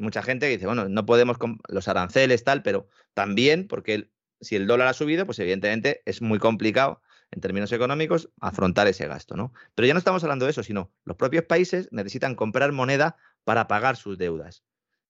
Mucha 0.01 0.23
gente 0.23 0.47
que 0.47 0.53
dice, 0.53 0.65
bueno, 0.65 0.89
no 0.89 1.05
podemos, 1.05 1.37
los 1.67 1.87
aranceles, 1.87 2.43
tal, 2.43 2.63
pero 2.63 2.87
también 3.13 3.67
porque 3.67 4.11
si 4.41 4.55
el 4.55 4.67
dólar 4.67 4.87
ha 4.87 4.93
subido, 4.93 5.25
pues 5.25 5.39
evidentemente 5.39 6.01
es 6.05 6.21
muy 6.21 6.39
complicado 6.39 7.01
en 7.29 7.39
términos 7.39 7.71
económicos 7.71 8.29
afrontar 8.41 8.87
ese 8.87 9.07
gasto, 9.07 9.35
¿no? 9.37 9.53
Pero 9.75 9.87
ya 9.87 9.93
no 9.93 9.99
estamos 9.99 10.23
hablando 10.23 10.45
de 10.45 10.51
eso, 10.51 10.63
sino 10.63 10.91
los 11.05 11.15
propios 11.17 11.45
países 11.45 11.87
necesitan 11.91 12.35
comprar 12.35 12.71
moneda 12.71 13.15
para 13.43 13.67
pagar 13.67 13.95
sus 13.95 14.17
deudas. 14.17 14.63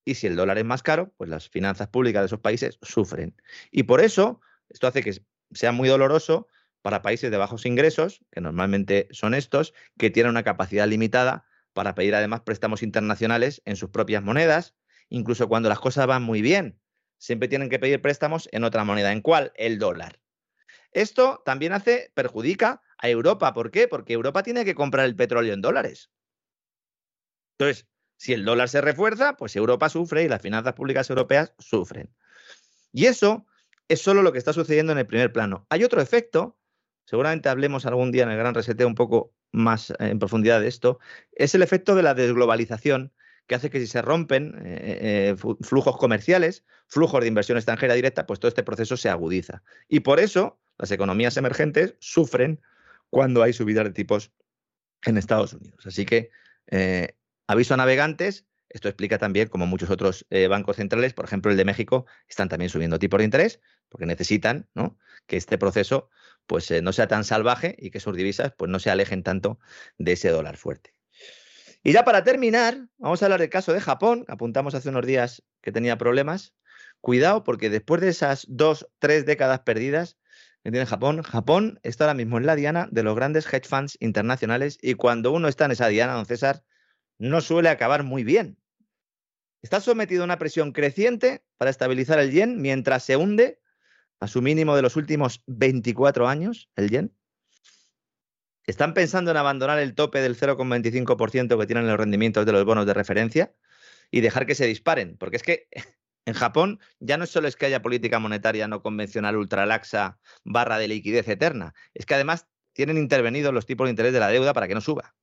Y 0.03 0.15
si 0.15 0.27
el 0.27 0.35
dólar 0.35 0.57
es 0.57 0.65
más 0.65 0.83
caro, 0.83 1.13
pues 1.17 1.29
las 1.29 1.49
finanzas 1.49 1.87
públicas 1.87 2.21
de 2.21 2.25
esos 2.25 2.39
países 2.39 2.77
sufren. 2.81 3.35
Y 3.71 3.83
por 3.83 4.01
eso, 4.01 4.41
esto 4.69 4.87
hace 4.87 5.03
que 5.03 5.23
sea 5.51 5.71
muy 5.71 5.87
doloroso 5.87 6.47
para 6.81 7.01
países 7.01 7.31
de 7.31 7.37
bajos 7.37 7.65
ingresos, 7.65 8.21
que 8.31 8.41
normalmente 8.41 9.07
son 9.11 9.33
estos, 9.33 9.73
que 9.97 10.09
tienen 10.09 10.31
una 10.31 10.43
capacidad 10.43 10.87
limitada 10.87 11.45
para 11.73 11.95
pedir 11.95 12.15
además 12.15 12.41
préstamos 12.41 12.83
internacionales 12.83 13.61
en 13.65 13.75
sus 13.75 13.89
propias 13.89 14.23
monedas, 14.23 14.75
incluso 15.11 15.47
cuando 15.47 15.69
las 15.69 15.79
cosas 15.79 16.07
van 16.07 16.23
muy 16.23 16.41
bien. 16.41 16.79
Siempre 17.19 17.47
tienen 17.47 17.69
que 17.69 17.77
pedir 17.77 18.01
préstamos 18.01 18.49
en 18.51 18.63
otra 18.63 18.83
moneda. 18.83 19.11
¿En 19.11 19.21
cuál? 19.21 19.51
El 19.55 19.77
dólar. 19.77 20.19
Esto 20.91 21.43
también 21.45 21.73
hace, 21.73 22.11
perjudica 22.15 22.81
a 22.97 23.09
Europa. 23.09 23.53
¿Por 23.53 23.69
qué? 23.69 23.87
Porque 23.87 24.13
Europa 24.13 24.41
tiene 24.41 24.65
que 24.65 24.73
comprar 24.73 25.05
el 25.05 25.15
petróleo 25.15 25.53
en 25.53 25.61
dólares. 25.61 26.09
Entonces, 27.57 27.87
si 28.17 28.33
el 28.33 28.45
dólar 28.45 28.69
se 28.69 28.81
refuerza, 28.81 29.35
pues 29.35 29.55
Europa 29.55 29.89
sufre 29.89 30.23
y 30.23 30.29
las 30.29 30.41
finanzas 30.41 30.73
públicas 30.73 31.09
europeas 31.09 31.53
sufren. 31.59 32.13
Y 32.91 33.05
eso 33.05 33.45
es 33.87 34.01
solo 34.01 34.23
lo 34.23 34.31
que 34.31 34.39
está 34.39 34.53
sucediendo 34.53 34.93
en 34.93 34.97
el 34.97 35.05
primer 35.05 35.31
plano. 35.31 35.67
Hay 35.69 35.83
otro 35.83 36.01
efecto, 36.01 36.57
seguramente 37.05 37.49
hablemos 37.49 37.85
algún 37.85 38.11
día 38.11 38.23
en 38.23 38.31
el 38.31 38.37
gran 38.37 38.55
reseteo 38.55 38.87
un 38.87 38.95
poco 38.95 39.33
más 39.51 39.93
en 39.99 40.17
profundidad 40.19 40.61
de 40.61 40.67
esto, 40.67 40.99
es 41.33 41.53
el 41.53 41.61
efecto 41.61 41.95
de 41.95 42.03
la 42.03 42.13
desglobalización 42.13 43.11
que 43.51 43.55
hace 43.55 43.69
que 43.69 43.81
si 43.81 43.87
se 43.87 44.01
rompen 44.01 44.55
eh, 44.63 45.35
eh, 45.35 45.55
flujos 45.61 45.97
comerciales, 45.97 46.63
flujos 46.87 47.19
de 47.19 47.27
inversión 47.27 47.57
extranjera 47.57 47.95
directa, 47.95 48.25
pues 48.25 48.39
todo 48.39 48.47
este 48.47 48.63
proceso 48.63 48.95
se 48.95 49.09
agudiza. 49.09 49.61
Y 49.89 49.99
por 49.99 50.21
eso 50.21 50.57
las 50.77 50.89
economías 50.91 51.35
emergentes 51.35 51.95
sufren 51.99 52.61
cuando 53.09 53.43
hay 53.43 53.51
subidas 53.51 53.83
de 53.83 53.91
tipos 53.91 54.31
en 55.03 55.17
Estados 55.17 55.51
Unidos. 55.51 55.85
Así 55.85 56.05
que 56.05 56.29
eh, 56.67 57.17
Aviso 57.51 57.73
a 57.73 57.77
navegantes, 57.77 58.45
esto 58.69 58.87
explica 58.87 59.17
también 59.17 59.49
cómo 59.49 59.67
muchos 59.67 59.89
otros 59.89 60.25
eh, 60.29 60.47
bancos 60.47 60.77
centrales, 60.77 61.11
por 61.11 61.25
ejemplo 61.25 61.51
el 61.51 61.57
de 61.57 61.65
México, 61.65 62.05
están 62.29 62.47
también 62.47 62.69
subiendo 62.69 62.97
tipos 62.97 63.17
de 63.17 63.25
interés 63.25 63.59
porque 63.89 64.05
necesitan 64.05 64.69
que 65.27 65.35
este 65.35 65.57
proceso 65.57 66.09
pues, 66.47 66.71
eh, 66.71 66.81
no 66.81 66.93
sea 66.93 67.09
tan 67.09 67.25
salvaje 67.25 67.75
y 67.77 67.91
que 67.91 67.99
sus 67.99 68.15
divisas 68.15 68.53
pues, 68.57 68.71
no 68.71 68.79
se 68.79 68.89
alejen 68.89 69.21
tanto 69.21 69.59
de 69.97 70.13
ese 70.13 70.29
dólar 70.29 70.55
fuerte. 70.55 70.93
Y 71.83 71.93
ya 71.93 72.03
para 72.03 72.23
terminar, 72.23 72.87
vamos 72.97 73.21
a 73.21 73.25
hablar 73.25 73.39
del 73.39 73.49
caso 73.49 73.73
de 73.73 73.81
Japón. 73.81 74.25
Apuntamos 74.27 74.75
hace 74.75 74.89
unos 74.89 75.05
días 75.05 75.43
que 75.61 75.71
tenía 75.71 75.97
problemas. 75.97 76.53
Cuidado 77.01 77.43
porque 77.43 77.71
después 77.71 78.01
de 78.01 78.09
esas 78.09 78.45
dos, 78.47 78.87
tres 78.99 79.25
décadas 79.25 79.61
perdidas 79.61 80.19
que 80.63 80.69
tiene 80.69 80.85
Japón, 80.85 81.23
Japón 81.23 81.79
está 81.81 82.03
ahora 82.03 82.13
mismo 82.13 82.37
en 82.37 82.45
la 82.45 82.55
diana 82.55 82.87
de 82.91 83.01
los 83.01 83.15
grandes 83.15 83.51
hedge 83.51 83.67
funds 83.67 83.97
internacionales 83.99 84.77
y 84.79 84.93
cuando 84.93 85.31
uno 85.31 85.47
está 85.47 85.65
en 85.65 85.71
esa 85.71 85.87
diana, 85.87 86.13
don 86.13 86.27
César, 86.27 86.63
no 87.17 87.41
suele 87.41 87.69
acabar 87.69 88.03
muy 88.03 88.23
bien. 88.23 88.59
Está 89.63 89.79
sometido 89.79 90.21
a 90.21 90.25
una 90.25 90.37
presión 90.37 90.73
creciente 90.73 91.43
para 91.57 91.71
estabilizar 91.71 92.19
el 92.19 92.31
yen 92.31 92.61
mientras 92.61 93.03
se 93.03 93.15
hunde 93.15 93.59
a 94.19 94.27
su 94.27 94.43
mínimo 94.43 94.75
de 94.75 94.83
los 94.83 94.95
últimos 94.95 95.43
24 95.47 96.27
años, 96.27 96.69
el 96.75 96.91
yen. 96.91 97.15
Están 98.71 98.93
pensando 98.93 99.31
en 99.31 99.35
abandonar 99.35 99.79
el 99.79 99.93
tope 99.95 100.21
del 100.21 100.37
0,25% 100.37 101.59
que 101.59 101.65
tienen 101.65 101.87
los 101.87 101.97
rendimientos 101.97 102.45
de 102.45 102.53
los 102.53 102.63
bonos 102.63 102.85
de 102.85 102.93
referencia 102.93 103.53
y 104.09 104.21
dejar 104.21 104.45
que 104.45 104.55
se 104.55 104.65
disparen, 104.65 105.17
porque 105.17 105.35
es 105.35 105.43
que 105.43 105.67
en 106.25 106.33
Japón 106.33 106.79
ya 107.01 107.17
no 107.17 107.25
solo 107.25 107.49
es 107.49 107.57
que 107.57 107.65
haya 107.65 107.81
política 107.81 108.19
monetaria 108.19 108.69
no 108.69 108.81
convencional 108.81 109.35
ultralaxa 109.35 110.19
barra 110.45 110.77
de 110.77 110.87
liquidez 110.87 111.27
eterna, 111.27 111.73
es 111.93 112.05
que 112.05 112.13
además 112.13 112.47
tienen 112.71 112.97
intervenidos 112.97 113.53
los 113.53 113.65
tipos 113.65 113.87
de 113.87 113.89
interés 113.89 114.13
de 114.13 114.21
la 114.21 114.29
deuda 114.29 114.53
para 114.53 114.69
que 114.69 114.73
no 114.73 114.79
suba. 114.79 115.15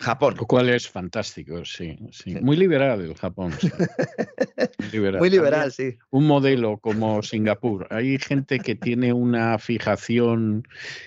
Japón. 0.00 0.34
Lo 0.38 0.46
cual 0.46 0.68
es 0.68 0.88
fantástico, 0.88 1.64
sí. 1.64 1.98
Muy 2.40 2.56
liberal 2.56 3.00
el 3.00 3.14
Japón. 3.14 3.52
Muy 5.18 5.30
liberal, 5.30 5.72
sí. 5.72 5.98
Un 6.10 6.26
modelo 6.26 6.78
como 6.78 7.22
Singapur. 7.22 7.86
Hay 7.90 8.18
gente 8.18 8.60
que 8.60 8.74
tiene 8.74 9.12
una 9.12 9.58
fijación 9.58 10.66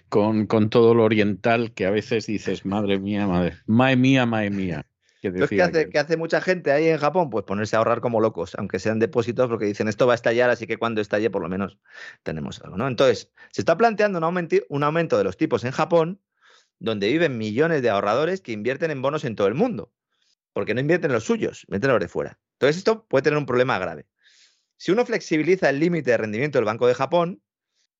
con, 0.10 0.48
todo 0.70 0.94
lo 0.94 1.06
oriental 1.06 1.72
que 1.74 1.86
a 1.86 1.92
veces 1.92 2.28
dices, 2.28 2.66
madre 2.66 3.00
mía, 3.00 3.28
madre, 3.28 3.56
mae 3.66 3.96
mía, 3.96 4.26
mae 4.26 4.50
mía. 4.50 4.86
¿Qué, 5.22 5.62
hace, 5.62 5.90
que 5.90 6.00
hace 6.00 6.18
mucha 6.18 6.42
gente 6.42 6.72
ahí 6.72 6.88
en 6.88 6.98
Japón? 6.98 7.30
Pues 7.30 7.46
ponerse 7.46 7.76
a 7.76 7.80
ahorrar 7.80 8.02
como 8.02 8.20
locos, 8.20 8.56
aunque 8.58 8.80
sean 8.80 8.98
depósitos, 8.98 9.48
porque 9.50 9.66
dicen 9.66 9.88
esto 9.88 10.08
va 10.08 10.14
a 10.14 10.16
estallar, 10.16 10.50
así 10.50 10.66
que 10.66 10.78
cuando 10.78 11.00
estalle 11.00 11.30
por 11.30 11.44
lo 11.44 11.50
menos 11.50 11.78
tenemos 12.24 12.60
algo. 12.62 12.76
¿no? 12.76 12.88
Entonces, 12.88 13.32
se 13.52 13.62
está 13.62 13.78
planteando 13.78 14.18
un 14.18 14.84
aumento 14.84 15.18
de 15.18 15.24
los 15.24 15.38
tipos 15.38 15.64
en 15.64 15.72
Japón 15.72 16.20
donde 16.82 17.08
viven 17.08 17.38
millones 17.38 17.84
de 17.84 17.90
ahorradores 17.92 18.42
que 18.42 18.52
invierten 18.52 18.90
en 18.90 19.04
bonos 19.04 19.24
en 19.24 19.36
todo 19.36 19.48
el 19.48 19.54
mundo, 19.54 19.94
porque 20.52 20.74
no 20.74 20.82
invierten 20.82 21.12
los 21.12 21.24
suyos, 21.24 21.64
invierten 21.68 21.92
los 21.92 22.00
de 22.00 22.08
fuera. 22.08 22.40
Entonces 22.54 22.78
esto 22.78 23.06
puede 23.08 23.22
tener 23.22 23.38
un 23.38 23.46
problema 23.46 23.78
grave. 23.78 24.08
Si 24.78 24.92
uno 24.92 25.06
flexibiliza 25.06 25.70
el 25.70 25.80
límite 25.80 26.10
de 26.10 26.18
rendimiento 26.18 26.58
del 26.58 26.66
Banco 26.66 26.88
de 26.88 26.96
Japón, 26.96 27.44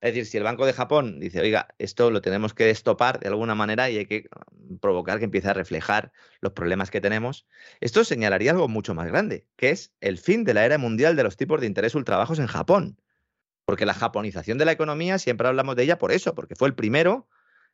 es 0.02 0.16
decir, 0.16 0.26
si 0.26 0.38
el 0.38 0.44
Banco 0.44 0.66
de 0.66 0.74
Japón 0.74 1.20
dice, 1.20 1.42
oiga, 1.42 1.68
esto 1.78 2.10
lo 2.10 2.22
tenemos 2.22 2.56
que 2.56 2.72
estopar 2.72 3.20
de 3.20 3.28
alguna 3.28 3.54
manera 3.54 3.88
y 3.92 3.98
hay 3.98 4.08
que 4.08 4.28
mm, 4.52 4.78
provocar 4.78 5.20
que 5.20 5.26
empiece 5.26 5.50
a 5.50 5.54
reflejar 5.54 6.12
los 6.40 6.54
problemas 6.54 6.90
que 6.90 7.02
tenemos, 7.02 7.46
esto 7.82 8.04
señalaría 8.04 8.50
algo 8.50 8.68
mucho 8.68 8.96
más 8.96 9.06
grande, 9.06 9.46
que 9.58 9.70
es 9.70 9.94
el 10.02 10.18
fin 10.18 10.44
de 10.44 10.56
la 10.56 10.66
era 10.66 10.80
mundial 10.80 11.16
de 11.16 11.24
los 11.24 11.38
tipos 11.38 11.62
de 11.62 11.68
interés 11.68 11.94
ultrabajos 11.94 12.40
en 12.40 12.48
Japón. 12.48 13.00
Porque 13.64 13.86
la 13.86 13.94
japonización 13.94 14.58
de 14.58 14.66
la 14.66 14.72
economía, 14.72 15.20
siempre 15.20 15.48
hablamos 15.48 15.76
de 15.76 15.84
ella 15.84 16.00
por 16.00 16.12
eso, 16.12 16.34
porque 16.34 16.56
fue 16.56 16.68
el 16.68 16.74
primero 16.74 17.28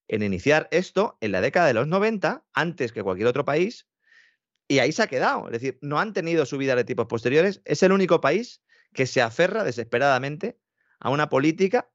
en 0.08 0.24
iniciar 0.24 0.68
esto 0.72 1.18
en 1.22 1.32
la 1.32 1.42
década 1.42 1.68
de 1.68 1.74
los 1.74 1.88
90, 1.88 2.46
antes 2.54 2.92
que 2.92 3.04
cualquier 3.04 3.28
otro 3.28 3.46
país, 3.46 3.88
y 4.68 4.80
ahí 4.80 4.92
se 4.92 5.04
ha 5.04 5.08
quedado. 5.08 5.46
Es 5.48 5.54
decir, 5.54 5.78
no 5.82 6.00
han 6.00 6.14
tenido 6.14 6.46
subidas 6.46 6.76
de 6.76 6.84
tipos 6.84 7.08
posteriores. 7.08 7.62
Es 7.66 7.84
el 7.84 7.92
único 7.92 8.22
país 8.22 8.62
que 8.94 9.06
se 9.06 9.22
aferra 9.22 9.64
desesperadamente 9.64 10.60
a 11.00 11.10
una 11.10 11.30
política 11.30 11.90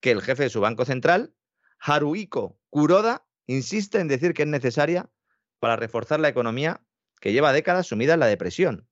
que 0.00 0.10
el 0.10 0.22
jefe 0.22 0.44
de 0.44 0.50
su 0.50 0.60
Banco 0.60 0.84
Central, 0.84 1.34
Haruhiko 1.78 2.58
Kuroda, 2.70 3.26
insiste 3.46 4.00
en 4.00 4.08
decir 4.08 4.34
que 4.34 4.42
es 4.42 4.48
necesaria 4.48 5.10
para 5.58 5.76
reforzar 5.76 6.20
la 6.20 6.28
economía 6.28 6.82
que 7.20 7.32
lleva 7.32 7.52
décadas 7.52 7.86
sumida 7.86 8.14
en 8.14 8.20
la 8.20 8.26
depresión. 8.26 8.88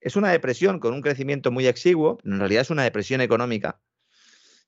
Es 0.00 0.16
una 0.16 0.30
depresión 0.30 0.80
con 0.80 0.92
un 0.92 1.00
crecimiento 1.00 1.50
muy 1.50 1.66
exiguo, 1.66 2.18
en 2.24 2.38
realidad 2.38 2.62
es 2.62 2.70
una 2.70 2.82
depresión 2.82 3.22
económica 3.22 3.80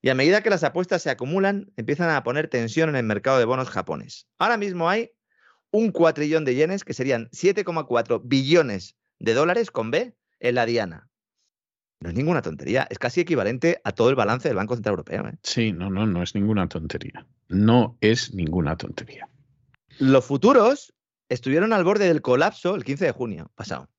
y 0.06 0.08
a 0.08 0.14
medida 0.14 0.40
que 0.40 0.50
las 0.50 0.62
apuestas 0.62 1.02
se 1.02 1.10
acumulan, 1.10 1.72
empiezan 1.76 2.10
a 2.10 2.22
poner 2.22 2.46
tensión 2.46 2.88
en 2.90 2.94
el 2.94 3.02
mercado 3.02 3.40
de 3.40 3.44
bonos 3.44 3.68
japonés. 3.68 4.28
Ahora 4.38 4.56
mismo 4.56 4.88
hay 4.88 5.10
un 5.72 5.90
cuatrillón 5.90 6.44
de 6.44 6.54
yenes, 6.54 6.84
que 6.84 6.94
serían 6.94 7.28
7,4 7.30 8.20
billones 8.22 8.94
de 9.18 9.34
dólares 9.34 9.72
con 9.72 9.90
B, 9.90 10.14
en 10.38 10.54
la 10.54 10.64
diana. 10.64 11.08
No 11.98 12.10
es 12.10 12.14
ninguna 12.14 12.40
tontería, 12.40 12.86
es 12.88 13.00
casi 13.00 13.22
equivalente 13.22 13.80
a 13.82 13.90
todo 13.90 14.08
el 14.08 14.14
balance 14.14 14.48
del 14.48 14.56
Banco 14.56 14.74
Central 14.74 14.92
Europeo. 14.92 15.26
¿eh? 15.26 15.38
Sí, 15.42 15.72
no, 15.72 15.90
no, 15.90 16.06
no 16.06 16.22
es 16.22 16.36
ninguna 16.36 16.68
tontería. 16.68 17.26
No 17.48 17.98
es 18.00 18.32
ninguna 18.32 18.76
tontería. 18.76 19.28
Los 19.98 20.24
futuros 20.24 20.94
estuvieron 21.28 21.72
al 21.72 21.82
borde 21.82 22.06
del 22.06 22.22
colapso 22.22 22.76
el 22.76 22.84
15 22.84 23.06
de 23.06 23.10
junio 23.10 23.50
pasado. 23.56 23.90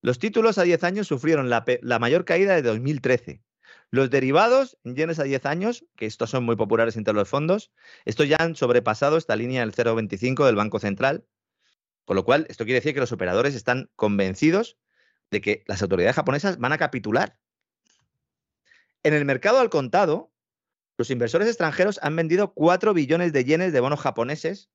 Los 0.00 0.18
títulos 0.18 0.58
a 0.58 0.64
10 0.64 0.82
años 0.82 1.06
sufrieron 1.06 1.48
la, 1.48 1.64
la 1.80 2.00
mayor 2.00 2.24
caída 2.24 2.56
de 2.56 2.62
2013 2.62 3.40
Los 3.92 4.08
derivados 4.08 4.78
en 4.84 4.96
yenes 4.96 5.18
a 5.18 5.24
10 5.24 5.44
años, 5.44 5.84
que 5.96 6.06
estos 6.06 6.30
son 6.30 6.44
muy 6.44 6.56
populares 6.56 6.96
entre 6.96 7.12
los 7.12 7.28
fondos, 7.28 7.72
estos 8.06 8.26
ya 8.26 8.38
han 8.40 8.56
sobrepasado 8.56 9.18
esta 9.18 9.36
línea 9.36 9.60
del 9.60 9.74
0,25 9.74 10.46
del 10.46 10.56
Banco 10.56 10.78
Central, 10.78 11.26
con 12.06 12.16
lo 12.16 12.24
cual 12.24 12.46
esto 12.48 12.64
quiere 12.64 12.80
decir 12.80 12.94
que 12.94 13.00
los 13.00 13.12
operadores 13.12 13.54
están 13.54 13.90
convencidos 13.94 14.78
de 15.30 15.42
que 15.42 15.62
las 15.66 15.82
autoridades 15.82 16.16
japonesas 16.16 16.56
van 16.56 16.72
a 16.72 16.78
capitular. 16.78 17.38
En 19.02 19.12
el 19.12 19.26
mercado 19.26 19.60
al 19.60 19.68
contado, 19.68 20.32
los 20.96 21.10
inversores 21.10 21.48
extranjeros 21.48 22.00
han 22.02 22.16
vendido 22.16 22.54
4 22.54 22.94
billones 22.94 23.34
de 23.34 23.44
yenes 23.44 23.74
de 23.74 23.80
bonos 23.80 24.00
japoneses 24.00 24.70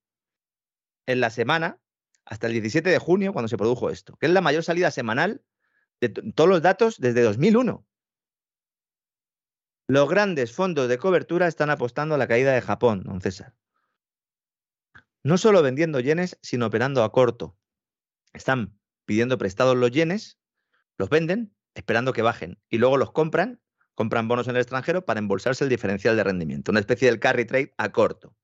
en 1.07 1.21
la 1.21 1.31
semana 1.31 1.79
hasta 2.23 2.45
el 2.45 2.53
17 2.53 2.87
de 2.87 2.99
junio, 2.99 3.33
cuando 3.33 3.47
se 3.49 3.57
produjo 3.57 3.89
esto, 3.89 4.15
que 4.17 4.27
es 4.27 4.31
la 4.31 4.41
mayor 4.41 4.63
salida 4.63 4.91
semanal 4.91 5.41
de 6.01 6.09
todos 6.09 6.47
los 6.47 6.61
datos 6.61 6.99
desde 6.99 7.23
2001. 7.23 7.83
Los 9.89 10.09
grandes 10.09 10.51
fondos 10.51 10.89
de 10.89 10.97
cobertura 10.97 11.47
están 11.47 11.69
apostando 11.69 12.15
a 12.15 12.17
la 12.17 12.27
caída 12.27 12.51
de 12.51 12.61
Japón, 12.61 13.03
don 13.05 13.21
César. 13.21 13.55
No 15.23 15.37
solo 15.37 15.63
vendiendo 15.63 16.01
yenes, 16.01 16.37
sino 16.41 16.65
operando 16.65 17.05
a 17.05 17.11
corto. 17.13 17.57
Están 18.33 18.77
pidiendo 19.05 19.37
prestados 19.37 19.77
los 19.77 19.89
yenes, 19.91 20.39
los 20.97 21.09
venden, 21.09 21.55
esperando 21.73 22.11
que 22.11 22.21
bajen, 22.21 22.59
y 22.67 22.79
luego 22.79 22.97
los 22.97 23.13
compran, 23.13 23.61
compran 23.95 24.27
bonos 24.27 24.49
en 24.49 24.55
el 24.55 24.61
extranjero 24.61 25.05
para 25.05 25.19
embolsarse 25.19 25.63
el 25.63 25.69
diferencial 25.69 26.17
de 26.17 26.23
rendimiento, 26.25 26.71
una 26.71 26.81
especie 26.81 27.07
del 27.09 27.21
carry 27.21 27.45
trade 27.45 27.73
a 27.77 27.93
corto. 27.93 28.35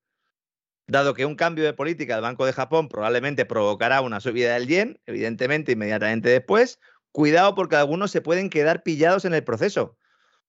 Dado 0.87 1.13
que 1.13 1.25
un 1.25 1.35
cambio 1.35 1.65
de 1.65 1.73
política 1.73 2.13
del 2.13 2.23
Banco 2.23 2.45
de 2.45 2.53
Japón 2.53 2.87
probablemente 2.87 3.45
provocará 3.45 3.99
una 3.99 4.21
subida 4.21 4.53
del 4.53 4.67
yen, 4.67 5.01
evidentemente 5.07 5.73
inmediatamente 5.73 6.29
después, 6.29 6.79
cuidado 7.11 7.53
porque 7.53 7.75
algunos 7.75 8.11
se 8.11 8.21
pueden 8.21 8.49
quedar 8.49 8.81
pillados 8.81 9.25
en 9.25 9.33
el 9.33 9.43
proceso. 9.43 9.97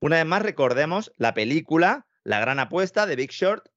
Una 0.01 0.16
vez 0.16 0.26
más, 0.26 0.42
recordemos 0.42 1.12
la 1.16 1.34
película 1.34 2.07
La 2.22 2.40
gran 2.40 2.59
apuesta 2.59 3.07
de 3.07 3.16
Big 3.16 3.30
Short, 3.30 3.68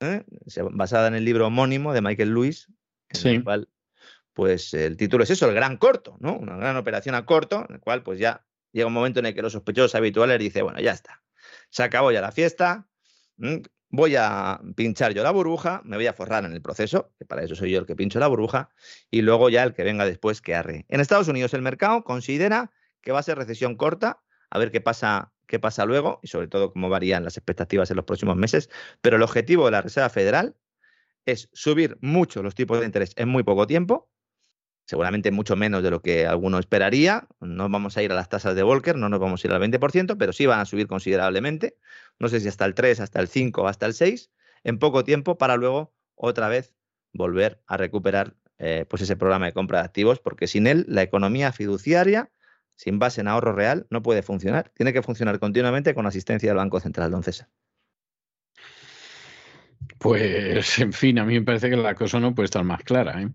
¿eh? 0.00 0.24
basada 0.72 1.08
en 1.08 1.14
el 1.14 1.24
libro 1.24 1.46
homónimo 1.46 1.92
de 1.92 2.02
Michael 2.02 2.34
Lewis, 2.34 2.68
en 3.10 3.26
el 3.30 3.44
cual, 3.44 3.68
pues 4.32 4.74
el 4.74 4.96
título 4.96 5.24
es 5.24 5.30
eso, 5.30 5.48
el 5.48 5.54
gran 5.54 5.76
corto, 5.76 6.16
¿no? 6.20 6.36
Una 6.36 6.56
gran 6.56 6.76
operación 6.76 7.14
a 7.14 7.24
corto, 7.24 7.66
en 7.68 7.76
el 7.76 7.80
cual 7.80 8.02
pues 8.02 8.18
ya 8.18 8.44
llega 8.72 8.86
un 8.86 8.92
momento 8.92 9.20
en 9.20 9.26
el 9.26 9.34
que 9.34 9.42
los 9.42 9.52
sospechosos 9.52 9.94
habituales 9.94 10.38
dicen, 10.38 10.64
bueno, 10.64 10.80
ya 10.80 10.92
está, 10.92 11.22
se 11.70 11.82
acabó 11.82 12.10
ya 12.10 12.20
la 12.20 12.32
fiesta, 12.32 12.88
voy 13.90 14.16
a 14.16 14.60
pinchar 14.74 15.12
yo 15.12 15.22
la 15.22 15.30
burbuja, 15.30 15.82
me 15.84 15.96
voy 15.96 16.06
a 16.06 16.14
forrar 16.14 16.44
en 16.44 16.52
el 16.52 16.62
proceso, 16.62 17.12
que 17.18 17.26
para 17.26 17.42
eso 17.42 17.54
soy 17.54 17.70
yo 17.70 17.78
el 17.78 17.86
que 17.86 17.94
pincho 17.94 18.18
la 18.18 18.26
burbuja, 18.26 18.70
y 19.10 19.20
luego 19.20 19.50
ya 19.50 19.62
el 19.62 19.74
que 19.74 19.84
venga 19.84 20.06
después 20.06 20.40
que 20.40 20.54
arre. 20.54 20.86
En 20.88 21.00
Estados 21.00 21.28
Unidos 21.28 21.52
el 21.54 21.62
mercado 21.62 22.02
considera 22.02 22.70
que 23.02 23.12
va 23.12 23.18
a 23.18 23.22
ser 23.22 23.36
recesión 23.36 23.76
corta, 23.76 24.22
a 24.52 24.58
ver 24.58 24.70
qué 24.70 24.82
pasa, 24.82 25.32
qué 25.46 25.58
pasa 25.58 25.86
luego 25.86 26.20
y 26.22 26.28
sobre 26.28 26.46
todo 26.46 26.72
cómo 26.74 26.90
varían 26.90 27.24
las 27.24 27.38
expectativas 27.38 27.90
en 27.90 27.96
los 27.96 28.04
próximos 28.04 28.36
meses. 28.36 28.68
Pero 29.00 29.16
el 29.16 29.22
objetivo 29.22 29.64
de 29.64 29.70
la 29.70 29.80
Reserva 29.80 30.10
Federal 30.10 30.54
es 31.24 31.48
subir 31.54 31.96
mucho 32.02 32.42
los 32.42 32.54
tipos 32.54 32.78
de 32.78 32.84
interés 32.84 33.14
en 33.16 33.30
muy 33.30 33.44
poco 33.44 33.66
tiempo, 33.66 34.10
seguramente 34.84 35.30
mucho 35.30 35.56
menos 35.56 35.82
de 35.82 35.90
lo 35.90 36.02
que 36.02 36.26
alguno 36.26 36.58
esperaría. 36.58 37.26
No 37.40 37.70
vamos 37.70 37.96
a 37.96 38.02
ir 38.02 38.12
a 38.12 38.14
las 38.14 38.28
tasas 38.28 38.54
de 38.54 38.62
Volcker, 38.62 38.96
no 38.96 39.08
nos 39.08 39.20
vamos 39.20 39.42
a 39.42 39.46
ir 39.48 39.54
al 39.54 39.62
20%, 39.62 40.18
pero 40.18 40.34
sí 40.34 40.44
van 40.44 40.60
a 40.60 40.66
subir 40.66 40.86
considerablemente. 40.86 41.78
No 42.18 42.28
sé 42.28 42.38
si 42.40 42.48
hasta 42.48 42.66
el 42.66 42.74
3, 42.74 43.00
hasta 43.00 43.20
el 43.20 43.28
5 43.28 43.62
o 43.62 43.68
hasta 43.68 43.86
el 43.86 43.94
6, 43.94 44.30
en 44.64 44.78
poco 44.78 45.02
tiempo 45.02 45.38
para 45.38 45.56
luego 45.56 45.94
otra 46.14 46.48
vez 46.48 46.74
volver 47.14 47.62
a 47.66 47.78
recuperar 47.78 48.36
eh, 48.58 48.84
pues 48.86 49.00
ese 49.00 49.16
programa 49.16 49.46
de 49.46 49.54
compra 49.54 49.78
de 49.78 49.86
activos, 49.86 50.20
porque 50.20 50.46
sin 50.46 50.66
él 50.66 50.84
la 50.88 51.00
economía 51.00 51.52
fiduciaria 51.52 52.30
sin 52.76 52.98
base 52.98 53.20
en 53.20 53.28
ahorro 53.28 53.52
real, 53.52 53.86
no 53.90 54.02
puede 54.02 54.22
funcionar. 54.22 54.70
Tiene 54.74 54.92
que 54.92 55.02
funcionar 55.02 55.38
continuamente 55.38 55.94
con 55.94 56.06
asistencia 56.06 56.50
del 56.50 56.56
Banco 56.56 56.80
Central, 56.80 57.10
don 57.10 57.22
César. 57.22 57.48
Pues, 59.98 60.78
en 60.78 60.92
fin, 60.92 61.18
a 61.18 61.24
mí 61.24 61.34
me 61.34 61.44
parece 61.44 61.70
que 61.70 61.76
la 61.76 61.94
cosa 61.94 62.20
no 62.20 62.34
puede 62.34 62.46
estar 62.46 62.64
más 62.64 62.82
clara. 62.82 63.22
¿eh? 63.22 63.28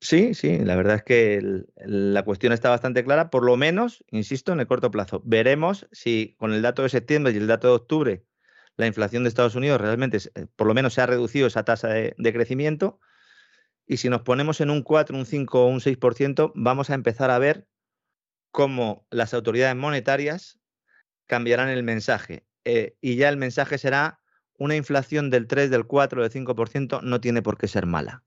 Sí, 0.00 0.34
sí, 0.34 0.58
la 0.58 0.76
verdad 0.76 0.96
es 0.96 1.02
que 1.02 1.64
la 1.84 2.22
cuestión 2.22 2.52
está 2.52 2.70
bastante 2.70 3.02
clara, 3.02 3.30
por 3.30 3.44
lo 3.44 3.56
menos, 3.56 4.04
insisto, 4.10 4.52
en 4.52 4.60
el 4.60 4.66
corto 4.66 4.90
plazo. 4.90 5.22
Veremos 5.24 5.88
si 5.90 6.36
con 6.38 6.52
el 6.52 6.62
dato 6.62 6.82
de 6.82 6.90
septiembre 6.90 7.32
y 7.32 7.36
el 7.36 7.46
dato 7.46 7.68
de 7.68 7.74
octubre 7.74 8.24
la 8.76 8.86
inflación 8.86 9.22
de 9.22 9.28
Estados 9.28 9.54
Unidos 9.54 9.80
realmente, 9.80 10.18
eh, 10.18 10.46
por 10.54 10.66
lo 10.66 10.74
menos, 10.74 10.94
se 10.94 11.00
ha 11.00 11.06
reducido 11.06 11.46
esa 11.46 11.64
tasa 11.64 11.88
de, 11.88 12.14
de 12.18 12.32
crecimiento. 12.32 13.00
Y 13.86 13.98
si 13.98 14.08
nos 14.08 14.22
ponemos 14.22 14.60
en 14.60 14.70
un 14.70 14.82
4, 14.82 15.16
un 15.16 15.26
5 15.26 15.64
o 15.64 15.68
un 15.68 15.80
6%, 15.80 16.52
vamos 16.54 16.90
a 16.90 16.94
empezar 16.94 17.30
a 17.30 17.38
ver 17.38 17.66
cómo 18.56 19.06
las 19.10 19.34
autoridades 19.34 19.76
monetarias 19.76 20.58
cambiarán 21.26 21.68
el 21.68 21.82
mensaje. 21.82 22.46
Eh, 22.64 22.96
y 23.02 23.16
ya 23.16 23.28
el 23.28 23.36
mensaje 23.36 23.76
será 23.76 24.18
una 24.56 24.76
inflación 24.76 25.28
del 25.28 25.46
3, 25.46 25.68
del 25.68 25.84
4, 25.84 26.22
del 26.22 26.32
5% 26.32 27.02
no 27.02 27.20
tiene 27.20 27.42
por 27.42 27.58
qué 27.58 27.68
ser 27.68 27.84
mala. 27.84 28.24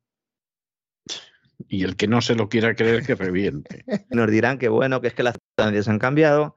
Y 1.68 1.84
el 1.84 1.96
que 1.96 2.08
no 2.08 2.22
se 2.22 2.36
lo 2.36 2.48
quiera 2.48 2.76
creer 2.76 3.04
que 3.04 3.16
reviente. 3.16 3.84
Nos 4.12 4.30
dirán 4.30 4.60
que 4.60 4.70
bueno, 4.70 5.02
que 5.02 5.08
es 5.08 5.16
que 5.16 5.24
las 5.24 5.34
circunstancias 5.34 5.88
han 5.88 5.98
cambiado, 5.98 6.56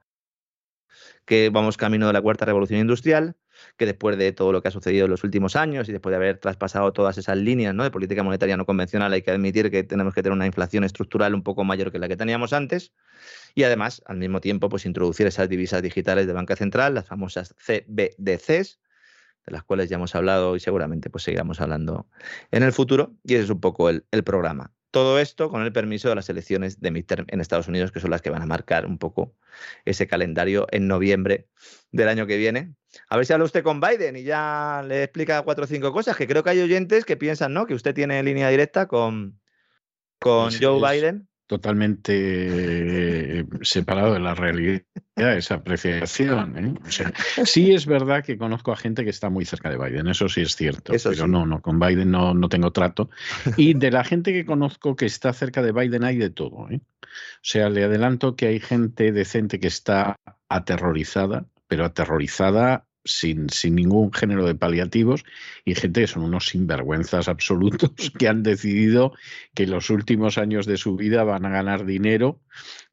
que 1.25 1.49
vamos 1.49 1.75
camino 1.75 2.05
de 2.05 2.13
la 2.13 2.21
cuarta 2.21 2.45
revolución 2.45 2.79
industrial, 2.79 3.35
que 3.77 3.85
después 3.85 4.17
de 4.17 4.31
todo 4.31 4.51
lo 4.51 4.61
que 4.61 4.67
ha 4.67 4.71
sucedido 4.71 5.05
en 5.05 5.11
los 5.11 5.23
últimos 5.23 5.55
años 5.55 5.89
y 5.89 5.91
después 5.91 6.11
de 6.11 6.17
haber 6.17 6.37
traspasado 6.37 6.93
todas 6.93 7.17
esas 7.17 7.37
líneas 7.37 7.73
¿no? 7.73 7.83
de 7.83 7.91
política 7.91 8.23
monetaria 8.23 8.57
no 8.57 8.65
convencional, 8.65 9.13
hay 9.13 9.21
que 9.21 9.31
admitir 9.31 9.71
que 9.71 9.83
tenemos 9.83 10.13
que 10.13 10.23
tener 10.23 10.35
una 10.35 10.45
inflación 10.45 10.83
estructural 10.83 11.33
un 11.33 11.43
poco 11.43 11.63
mayor 11.63 11.91
que 11.91 11.99
la 11.99 12.07
que 12.07 12.17
teníamos 12.17 12.53
antes 12.53 12.93
y 13.55 13.63
además, 13.63 14.01
al 14.05 14.17
mismo 14.17 14.41
tiempo, 14.41 14.69
pues 14.69 14.85
introducir 14.85 15.27
esas 15.27 15.49
divisas 15.49 15.81
digitales 15.81 16.27
de 16.27 16.33
banca 16.33 16.55
central, 16.55 16.95
las 16.95 17.07
famosas 17.07 17.55
CBDCs, 17.57 18.79
de 19.45 19.51
las 19.51 19.63
cuales 19.63 19.89
ya 19.89 19.97
hemos 19.97 20.15
hablado 20.15 20.55
y 20.55 20.59
seguramente 20.59 21.09
pues 21.09 21.23
seguiremos 21.23 21.59
hablando 21.59 22.07
en 22.51 22.63
el 22.63 22.71
futuro 22.71 23.13
y 23.23 23.35
ese 23.35 23.43
es 23.43 23.49
un 23.49 23.59
poco 23.59 23.89
el, 23.89 24.05
el 24.11 24.23
programa. 24.23 24.71
Todo 24.93 25.17
esto 25.17 25.49
con 25.49 25.63
el 25.63 25.73
permiso 25.73 26.07
de 26.07 26.13
las 26.13 26.29
elecciones 26.29 26.79
de 26.79 26.91
midterm 26.91 27.25
en 27.29 27.41
Estados 27.41 27.67
Unidos, 27.67 27.91
que 27.91 27.99
son 27.99 28.11
las 28.11 28.21
que 28.21 28.29
van 28.29 28.43
a 28.43 28.45
marcar 28.45 28.85
un 28.85 28.99
poco 28.99 29.33
ese 29.85 30.05
calendario 30.05 30.67
en 30.69 30.87
noviembre 30.87 31.47
del 31.91 32.09
año 32.09 32.27
que 32.27 32.37
viene. 32.37 32.75
A 33.09 33.17
ver 33.17 33.25
si 33.25 33.33
habla 33.33 33.45
usted 33.45 33.63
con 33.63 33.81
Biden 33.81 34.17
y 34.17 34.21
ya 34.21 34.83
le 34.87 35.01
explica 35.01 35.41
cuatro 35.41 35.63
o 35.63 35.67
cinco 35.67 35.91
cosas, 35.91 36.15
que 36.15 36.27
creo 36.27 36.43
que 36.43 36.51
hay 36.51 36.61
oyentes 36.61 37.05
que 37.05 37.17
piensan, 37.17 37.55
¿no? 37.55 37.65
Que 37.65 37.73
usted 37.73 37.95
tiene 37.95 38.21
línea 38.21 38.49
directa 38.49 38.87
con, 38.87 39.39
con 40.19 40.51
Joe 40.53 40.79
Biden 40.79 41.27
totalmente 41.47 43.12
eh, 43.33 43.45
separado 43.63 44.13
de 44.13 44.19
la 44.19 44.35
realidad 44.35 44.83
esa 45.15 45.55
apreciación. 45.55 46.57
¿eh? 46.57 46.73
sí 47.45 47.73
es 47.73 47.87
verdad 47.87 48.23
que 48.23 48.37
conozco 48.37 48.71
a 48.71 48.75
gente 48.75 49.03
que 49.03 49.09
está 49.09 49.31
muy 49.31 49.43
cerca 49.43 49.71
de 49.71 49.77
Biden, 49.77 50.07
eso 50.07 50.29
sí 50.29 50.41
es 50.41 50.55
cierto, 50.55 50.93
pero 51.03 51.27
no, 51.27 51.47
no, 51.47 51.59
con 51.59 51.79
Biden 51.79 52.11
no, 52.11 52.35
no 52.35 52.47
tengo 52.47 52.71
trato. 52.71 53.09
Y 53.57 53.73
de 53.73 53.89
la 53.89 54.03
gente 54.03 54.33
que 54.33 54.45
conozco 54.45 54.95
que 54.95 55.07
está 55.07 55.33
cerca 55.33 55.63
de 55.63 55.71
Biden 55.71 56.03
hay 56.03 56.17
de 56.17 56.29
todo. 56.29 56.69
¿eh? 56.69 56.81
O 57.01 57.07
sea, 57.41 57.69
le 57.69 57.83
adelanto 57.83 58.35
que 58.35 58.45
hay 58.45 58.59
gente 58.59 59.11
decente 59.11 59.59
que 59.59 59.67
está 59.67 60.19
aterrorizada, 60.47 61.47
pero 61.67 61.85
aterrorizada 61.85 62.85
sin, 63.05 63.49
sin, 63.49 63.75
ningún 63.75 64.11
género 64.13 64.45
de 64.45 64.55
paliativos 64.55 65.23
y 65.65 65.75
gente 65.75 66.01
que 66.01 66.07
son 66.07 66.23
unos 66.23 66.47
sinvergüenzas 66.47 67.27
absolutos 67.27 67.91
que 68.17 68.27
han 68.27 68.43
decidido 68.43 69.13
que 69.53 69.67
los 69.67 69.89
últimos 69.89 70.37
años 70.37 70.65
de 70.65 70.77
su 70.77 70.95
vida 70.95 71.23
van 71.23 71.45
a 71.45 71.49
ganar 71.49 71.85
dinero 71.85 72.39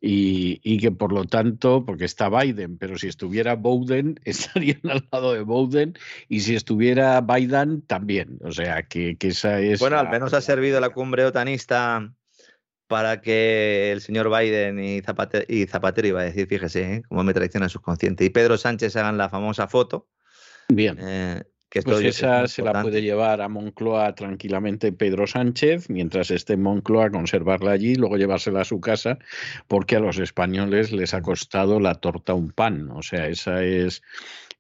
y, 0.01 0.61
y, 0.63 0.79
que 0.79 0.91
por 0.91 1.13
lo 1.13 1.25
tanto, 1.25 1.85
porque 1.85 2.07
está 2.07 2.29
Biden, 2.29 2.79
pero 2.79 2.99
si 2.99 3.09
estuviera 3.09 3.55
Bowden, 3.55 4.19
estarían 4.25 4.81
al 4.89 5.09
lado 5.13 5.33
de 5.33 5.43
Bowden 5.43 5.95
y 6.29 6.41
si 6.41 6.55
estuviera 6.55 7.21
Biden 7.21 7.83
también. 7.83 8.39
O 8.43 8.53
sea, 8.53 8.83
que, 8.85 9.17
que 9.17 9.29
esa 9.29 9.61
es... 9.61 9.81
Bueno, 9.81 9.99
al 9.99 10.11
menos 10.11 10.33
ha 10.35 10.41
servido 10.41 10.81
la 10.81 10.91
cumbre 10.91 11.25
otanista 11.25 12.13
para 12.91 13.21
que 13.21 13.93
el 13.93 14.01
señor 14.01 14.37
Biden 14.37 14.83
y 14.83 15.01
Zapatero, 15.01 15.45
y 15.49 15.65
Zapatero 15.67 16.09
iba 16.09 16.23
a 16.23 16.25
decir, 16.25 16.49
fíjese, 16.49 16.95
¿eh? 16.95 17.03
cómo 17.09 17.23
me 17.23 17.33
traiciona 17.33 17.67
el 17.67 17.71
subconsciente, 17.71 18.25
y 18.25 18.31
Pedro 18.31 18.59
Sánchez 18.59 18.97
hagan 18.97 19.17
la 19.17 19.29
famosa 19.29 19.69
foto. 19.69 20.09
Bien. 20.69 20.99
Eh, 21.01 21.41
que 21.69 21.83
pues 21.83 22.05
esa 22.05 22.49
se 22.49 22.63
la 22.63 22.83
puede 22.83 23.01
llevar 23.01 23.43
a 23.43 23.49
Moncloa 23.49 24.17
tranquilamente 24.17 24.91
Pedro 24.91 25.29
Sánchez, 25.29 25.89
mientras 25.89 26.33
esté 26.33 26.55
en 26.55 26.63
Moncloa, 26.63 27.11
conservarla 27.11 27.71
allí, 27.71 27.95
luego 27.95 28.17
llevársela 28.17 28.63
a 28.63 28.65
su 28.65 28.81
casa, 28.81 29.21
porque 29.69 29.95
a 29.95 30.01
los 30.01 30.19
españoles 30.19 30.91
les 30.91 31.15
ha 31.15 31.23
costado 31.23 31.79
la 31.79 31.95
torta 31.95 32.35
un 32.35 32.51
pan. 32.51 32.91
O 32.91 33.03
sea, 33.03 33.29
esa 33.29 33.63
es 33.63 34.03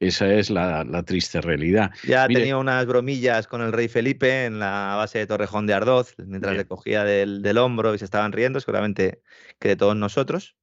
esa 0.00 0.32
es 0.32 0.48
la, 0.48 1.02
triste 1.04 1.42
realidad. 1.42 1.90
Ya 2.04 2.26
tenía 2.26 2.56
unas 2.56 2.86
bromillas 2.86 3.46
con 3.46 3.60
el 3.60 3.70
rey 3.70 3.86
Felipe 3.88 4.46
en 4.46 4.58
la 4.58 4.94
base 4.96 5.18
de 5.18 5.26
Torrejón 5.26 5.66
de 5.66 5.74
Ardoz, 5.74 6.14
mientras 6.26 6.56
le 6.56 6.64
cogía 6.64 7.04
del, 7.04 7.58
hombro 7.58 7.94
y 7.94 7.98
se 7.98 8.06
estaban 8.06 8.32
riendo, 8.32 8.60
seguramente 8.60 9.20
que 9.58 9.68
de 9.68 9.76
todos 9.76 9.94
nosotros. 9.94 10.56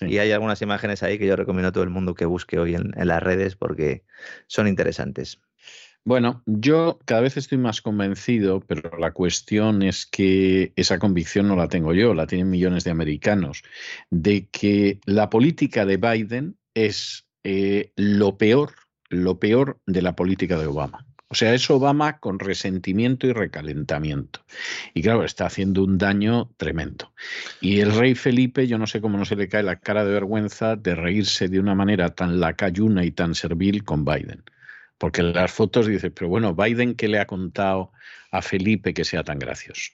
Y 0.00 0.18
hay 0.18 0.30
algunas 0.30 0.62
imágenes 0.62 1.02
ahí 1.02 1.18
que 1.18 1.26
yo 1.26 1.36
recomiendo 1.36 1.68
a 1.68 1.72
todo 1.72 1.84
el 1.84 1.90
mundo 1.90 2.14
que 2.14 2.26
busque 2.26 2.58
hoy 2.58 2.74
en, 2.74 2.92
en 2.96 3.08
las 3.08 3.22
redes 3.22 3.56
porque 3.56 4.04
son 4.46 4.68
interesantes. 4.68 5.40
Bueno, 6.04 6.44
yo 6.46 7.00
cada 7.04 7.22
vez 7.22 7.36
estoy 7.36 7.58
más 7.58 7.82
convencido, 7.82 8.60
pero 8.60 8.96
la 8.98 9.10
cuestión 9.10 9.82
es 9.82 10.06
que 10.06 10.72
esa 10.76 11.00
convicción 11.00 11.48
no 11.48 11.56
la 11.56 11.66
tengo 11.66 11.92
yo, 11.92 12.14
la 12.14 12.28
tienen 12.28 12.48
millones 12.48 12.84
de 12.84 12.92
americanos, 12.92 13.64
de 14.10 14.46
que 14.46 15.00
la 15.04 15.28
política 15.28 15.84
de 15.84 15.96
Biden 15.96 16.56
es 16.74 17.25
eh, 17.48 17.92
lo 17.94 18.38
peor, 18.38 18.72
lo 19.08 19.38
peor 19.38 19.78
de 19.86 20.02
la 20.02 20.16
política 20.16 20.58
de 20.58 20.66
Obama. 20.66 21.06
O 21.28 21.36
sea, 21.36 21.54
es 21.54 21.70
Obama 21.70 22.18
con 22.18 22.40
resentimiento 22.40 23.28
y 23.28 23.32
recalentamiento. 23.32 24.40
Y 24.94 25.02
claro, 25.02 25.22
está 25.22 25.46
haciendo 25.46 25.84
un 25.84 25.96
daño 25.96 26.50
tremendo. 26.56 27.12
Y 27.60 27.78
el 27.78 27.94
rey 27.94 28.16
Felipe, 28.16 28.66
yo 28.66 28.78
no 28.78 28.88
sé 28.88 29.00
cómo 29.00 29.16
no 29.16 29.24
se 29.24 29.36
le 29.36 29.48
cae 29.48 29.62
la 29.62 29.78
cara 29.78 30.04
de 30.04 30.12
vergüenza 30.12 30.74
de 30.74 30.96
reírse 30.96 31.46
de 31.46 31.60
una 31.60 31.76
manera 31.76 32.16
tan 32.16 32.40
lacayuna 32.40 33.04
y 33.04 33.12
tan 33.12 33.36
servil 33.36 33.84
con 33.84 34.04
Biden. 34.04 34.42
Porque 34.98 35.20
en 35.20 35.32
las 35.32 35.52
fotos 35.52 35.86
dice, 35.86 36.10
pero 36.10 36.28
bueno, 36.28 36.52
Biden, 36.52 36.96
¿qué 36.96 37.06
le 37.06 37.20
ha 37.20 37.28
contado 37.28 37.92
a 38.32 38.42
Felipe 38.42 38.92
que 38.92 39.04
sea 39.04 39.22
tan 39.22 39.38
gracioso? 39.38 39.92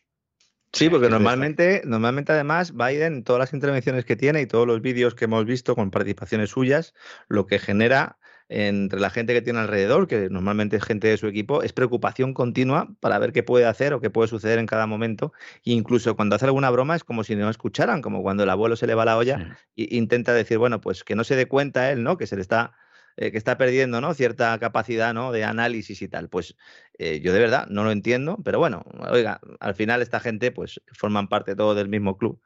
Sí, 0.72 0.88
porque 0.88 1.10
normalmente, 1.10 1.82
normalmente 1.84 2.32
además 2.32 2.74
Biden, 2.74 3.24
todas 3.24 3.40
las 3.40 3.52
intervenciones 3.52 4.04
que 4.04 4.16
tiene 4.16 4.40
y 4.40 4.46
todos 4.46 4.66
los 4.66 4.80
vídeos 4.80 5.14
que 5.14 5.26
hemos 5.26 5.44
visto 5.44 5.74
con 5.74 5.90
participaciones 5.90 6.50
suyas, 6.50 6.94
lo 7.28 7.46
que 7.46 7.58
genera 7.58 8.18
entre 8.48 9.00
la 9.00 9.10
gente 9.10 9.32
que 9.32 9.42
tiene 9.42 9.60
alrededor, 9.60 10.06
que 10.06 10.28
normalmente 10.28 10.76
es 10.76 10.84
gente 10.84 11.08
de 11.08 11.16
su 11.16 11.26
equipo, 11.26 11.62
es 11.62 11.72
preocupación 11.72 12.34
continua 12.34 12.88
para 13.00 13.18
ver 13.18 13.32
qué 13.32 13.42
puede 13.42 13.64
hacer 13.64 13.94
o 13.94 14.00
qué 14.00 14.10
puede 14.10 14.28
suceder 14.28 14.58
en 14.58 14.66
cada 14.66 14.86
momento. 14.86 15.32
E 15.64 15.72
incluso 15.72 16.16
cuando 16.16 16.36
hace 16.36 16.44
alguna 16.46 16.70
broma 16.70 16.96
es 16.96 17.04
como 17.04 17.24
si 17.24 17.34
no 17.34 17.48
escucharan, 17.48 18.02
como 18.02 18.22
cuando 18.22 18.42
el 18.42 18.50
abuelo 18.50 18.76
se 18.76 18.86
le 18.86 18.94
va 18.94 19.04
la 19.04 19.16
olla 19.16 19.58
e 19.76 19.96
intenta 19.96 20.34
decir, 20.34 20.58
bueno, 20.58 20.80
pues 20.80 21.04
que 21.04 21.14
no 21.14 21.24
se 21.24 21.36
dé 21.36 21.46
cuenta 21.46 21.90
él, 21.90 22.02
¿no? 22.02 22.18
Que 22.18 22.26
se 22.26 22.36
le 22.36 22.42
está 22.42 22.72
eh, 23.16 23.30
que 23.30 23.38
está 23.38 23.58
perdiendo 23.58 24.00
¿no? 24.00 24.14
cierta 24.14 24.58
capacidad 24.58 25.14
¿no? 25.14 25.32
de 25.32 25.44
análisis 25.44 26.02
y 26.02 26.08
tal. 26.08 26.28
Pues 26.28 26.56
eh, 26.98 27.20
yo 27.20 27.32
de 27.32 27.40
verdad 27.40 27.66
no 27.68 27.84
lo 27.84 27.90
entiendo, 27.90 28.38
pero 28.44 28.58
bueno, 28.58 28.84
oiga, 29.10 29.40
al 29.60 29.74
final 29.74 30.02
esta 30.02 30.20
gente 30.20 30.50
pues 30.50 30.80
forman 30.92 31.28
parte 31.28 31.56
todo 31.56 31.74
del 31.74 31.88
mismo 31.88 32.16
club 32.16 32.40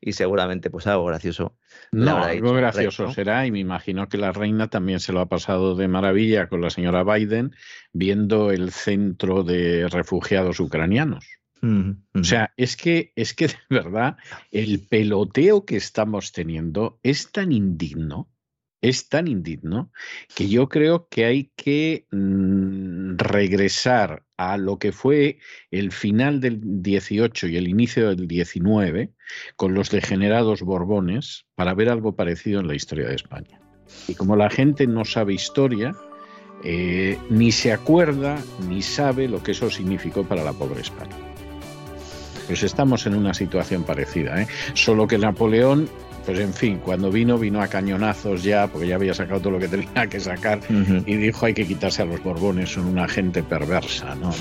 y 0.00 0.12
seguramente 0.12 0.68
pues 0.68 0.86
algo 0.86 1.06
gracioso. 1.06 1.56
No, 1.92 2.22
algo 2.22 2.52
gracioso 2.52 3.12
será 3.12 3.46
y 3.46 3.52
me 3.52 3.60
imagino 3.60 4.08
que 4.08 4.18
la 4.18 4.32
reina 4.32 4.68
también 4.68 5.00
se 5.00 5.12
lo 5.12 5.20
ha 5.20 5.28
pasado 5.28 5.76
de 5.76 5.88
maravilla 5.88 6.48
con 6.48 6.60
la 6.60 6.70
señora 6.70 7.04
Biden 7.04 7.54
viendo 7.92 8.50
el 8.50 8.72
centro 8.72 9.44
de 9.44 9.88
refugiados 9.88 10.58
ucranianos. 10.60 11.24
O 11.64 12.24
sea, 12.24 12.52
es 12.56 12.76
que, 12.76 13.12
es 13.14 13.34
que 13.34 13.46
de 13.46 13.54
verdad 13.68 14.16
el 14.50 14.80
peloteo 14.80 15.64
que 15.64 15.76
estamos 15.76 16.32
teniendo 16.32 16.98
es 17.04 17.30
tan 17.30 17.52
indigno 17.52 18.31
es 18.82 19.08
tan 19.08 19.28
indigno 19.28 19.90
que 20.34 20.48
yo 20.48 20.68
creo 20.68 21.06
que 21.08 21.24
hay 21.24 21.52
que 21.56 22.06
mm, 22.10 23.16
regresar 23.16 24.24
a 24.36 24.56
lo 24.58 24.78
que 24.78 24.90
fue 24.90 25.38
el 25.70 25.92
final 25.92 26.40
del 26.40 26.60
18 26.82 27.46
y 27.46 27.56
el 27.56 27.68
inicio 27.68 28.08
del 28.08 28.26
19 28.26 29.12
con 29.56 29.72
los 29.72 29.90
degenerados 29.90 30.62
Borbones 30.62 31.46
para 31.54 31.74
ver 31.74 31.88
algo 31.88 32.16
parecido 32.16 32.60
en 32.60 32.66
la 32.66 32.74
historia 32.74 33.08
de 33.08 33.14
España. 33.14 33.60
Y 34.08 34.14
como 34.14 34.34
la 34.34 34.50
gente 34.50 34.86
no 34.88 35.04
sabe 35.04 35.34
historia, 35.34 35.94
eh, 36.64 37.18
ni 37.30 37.52
se 37.52 37.72
acuerda 37.72 38.38
ni 38.68 38.82
sabe 38.82 39.28
lo 39.28 39.42
que 39.42 39.52
eso 39.52 39.70
significó 39.70 40.24
para 40.24 40.42
la 40.42 40.52
pobre 40.52 40.80
España. 40.80 41.16
Pues 42.48 42.64
estamos 42.64 43.06
en 43.06 43.14
una 43.14 43.32
situación 43.32 43.84
parecida, 43.84 44.42
¿eh? 44.42 44.48
solo 44.74 45.06
que 45.06 45.18
Napoleón 45.18 45.88
pues 46.24 46.38
en 46.38 46.52
fin, 46.52 46.78
cuando 46.78 47.10
vino, 47.10 47.38
vino 47.38 47.60
a 47.60 47.68
cañonazos 47.68 48.42
ya, 48.42 48.66
porque 48.66 48.86
ya 48.86 48.96
había 48.96 49.14
sacado 49.14 49.40
todo 49.40 49.52
lo 49.52 49.58
que 49.58 49.68
tenía 49.68 50.06
que 50.06 50.20
sacar, 50.20 50.60
y 50.70 51.16
dijo 51.16 51.46
hay 51.46 51.54
que 51.54 51.66
quitarse 51.66 52.02
a 52.02 52.04
los 52.04 52.22
Borbones, 52.22 52.70
son 52.70 52.86
una 52.86 53.08
gente 53.08 53.42
perversa, 53.42 54.14
¿no? 54.20 54.32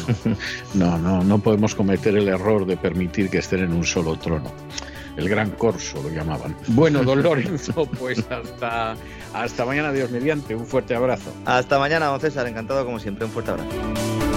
No, 0.73 0.97
no, 0.97 1.23
no 1.23 1.39
podemos 1.39 1.75
cometer 1.75 2.15
el 2.15 2.27
error 2.27 2.65
de 2.65 2.77
permitir 2.77 3.29
que 3.29 3.39
estén 3.39 3.63
en 3.63 3.73
un 3.73 3.83
solo 3.83 4.15
trono. 4.17 4.51
El 5.17 5.27
gran 5.27 5.51
corso 5.51 6.01
lo 6.01 6.09
llamaban. 6.09 6.55
Bueno, 6.67 7.03
don 7.03 7.21
Lorenzo, 7.21 7.85
pues 7.99 8.19
hasta, 8.29 8.95
hasta 9.33 9.65
mañana, 9.65 9.91
Dios 9.91 10.09
mediante. 10.09 10.55
Un 10.55 10.65
fuerte 10.65 10.95
abrazo. 10.95 11.33
Hasta 11.45 11.79
mañana, 11.79 12.07
don 12.07 12.19
César. 12.19 12.47
Encantado 12.47 12.85
como 12.85 12.99
siempre. 12.99 13.25
Un 13.25 13.31
fuerte 13.31 13.51
abrazo. 13.51 14.30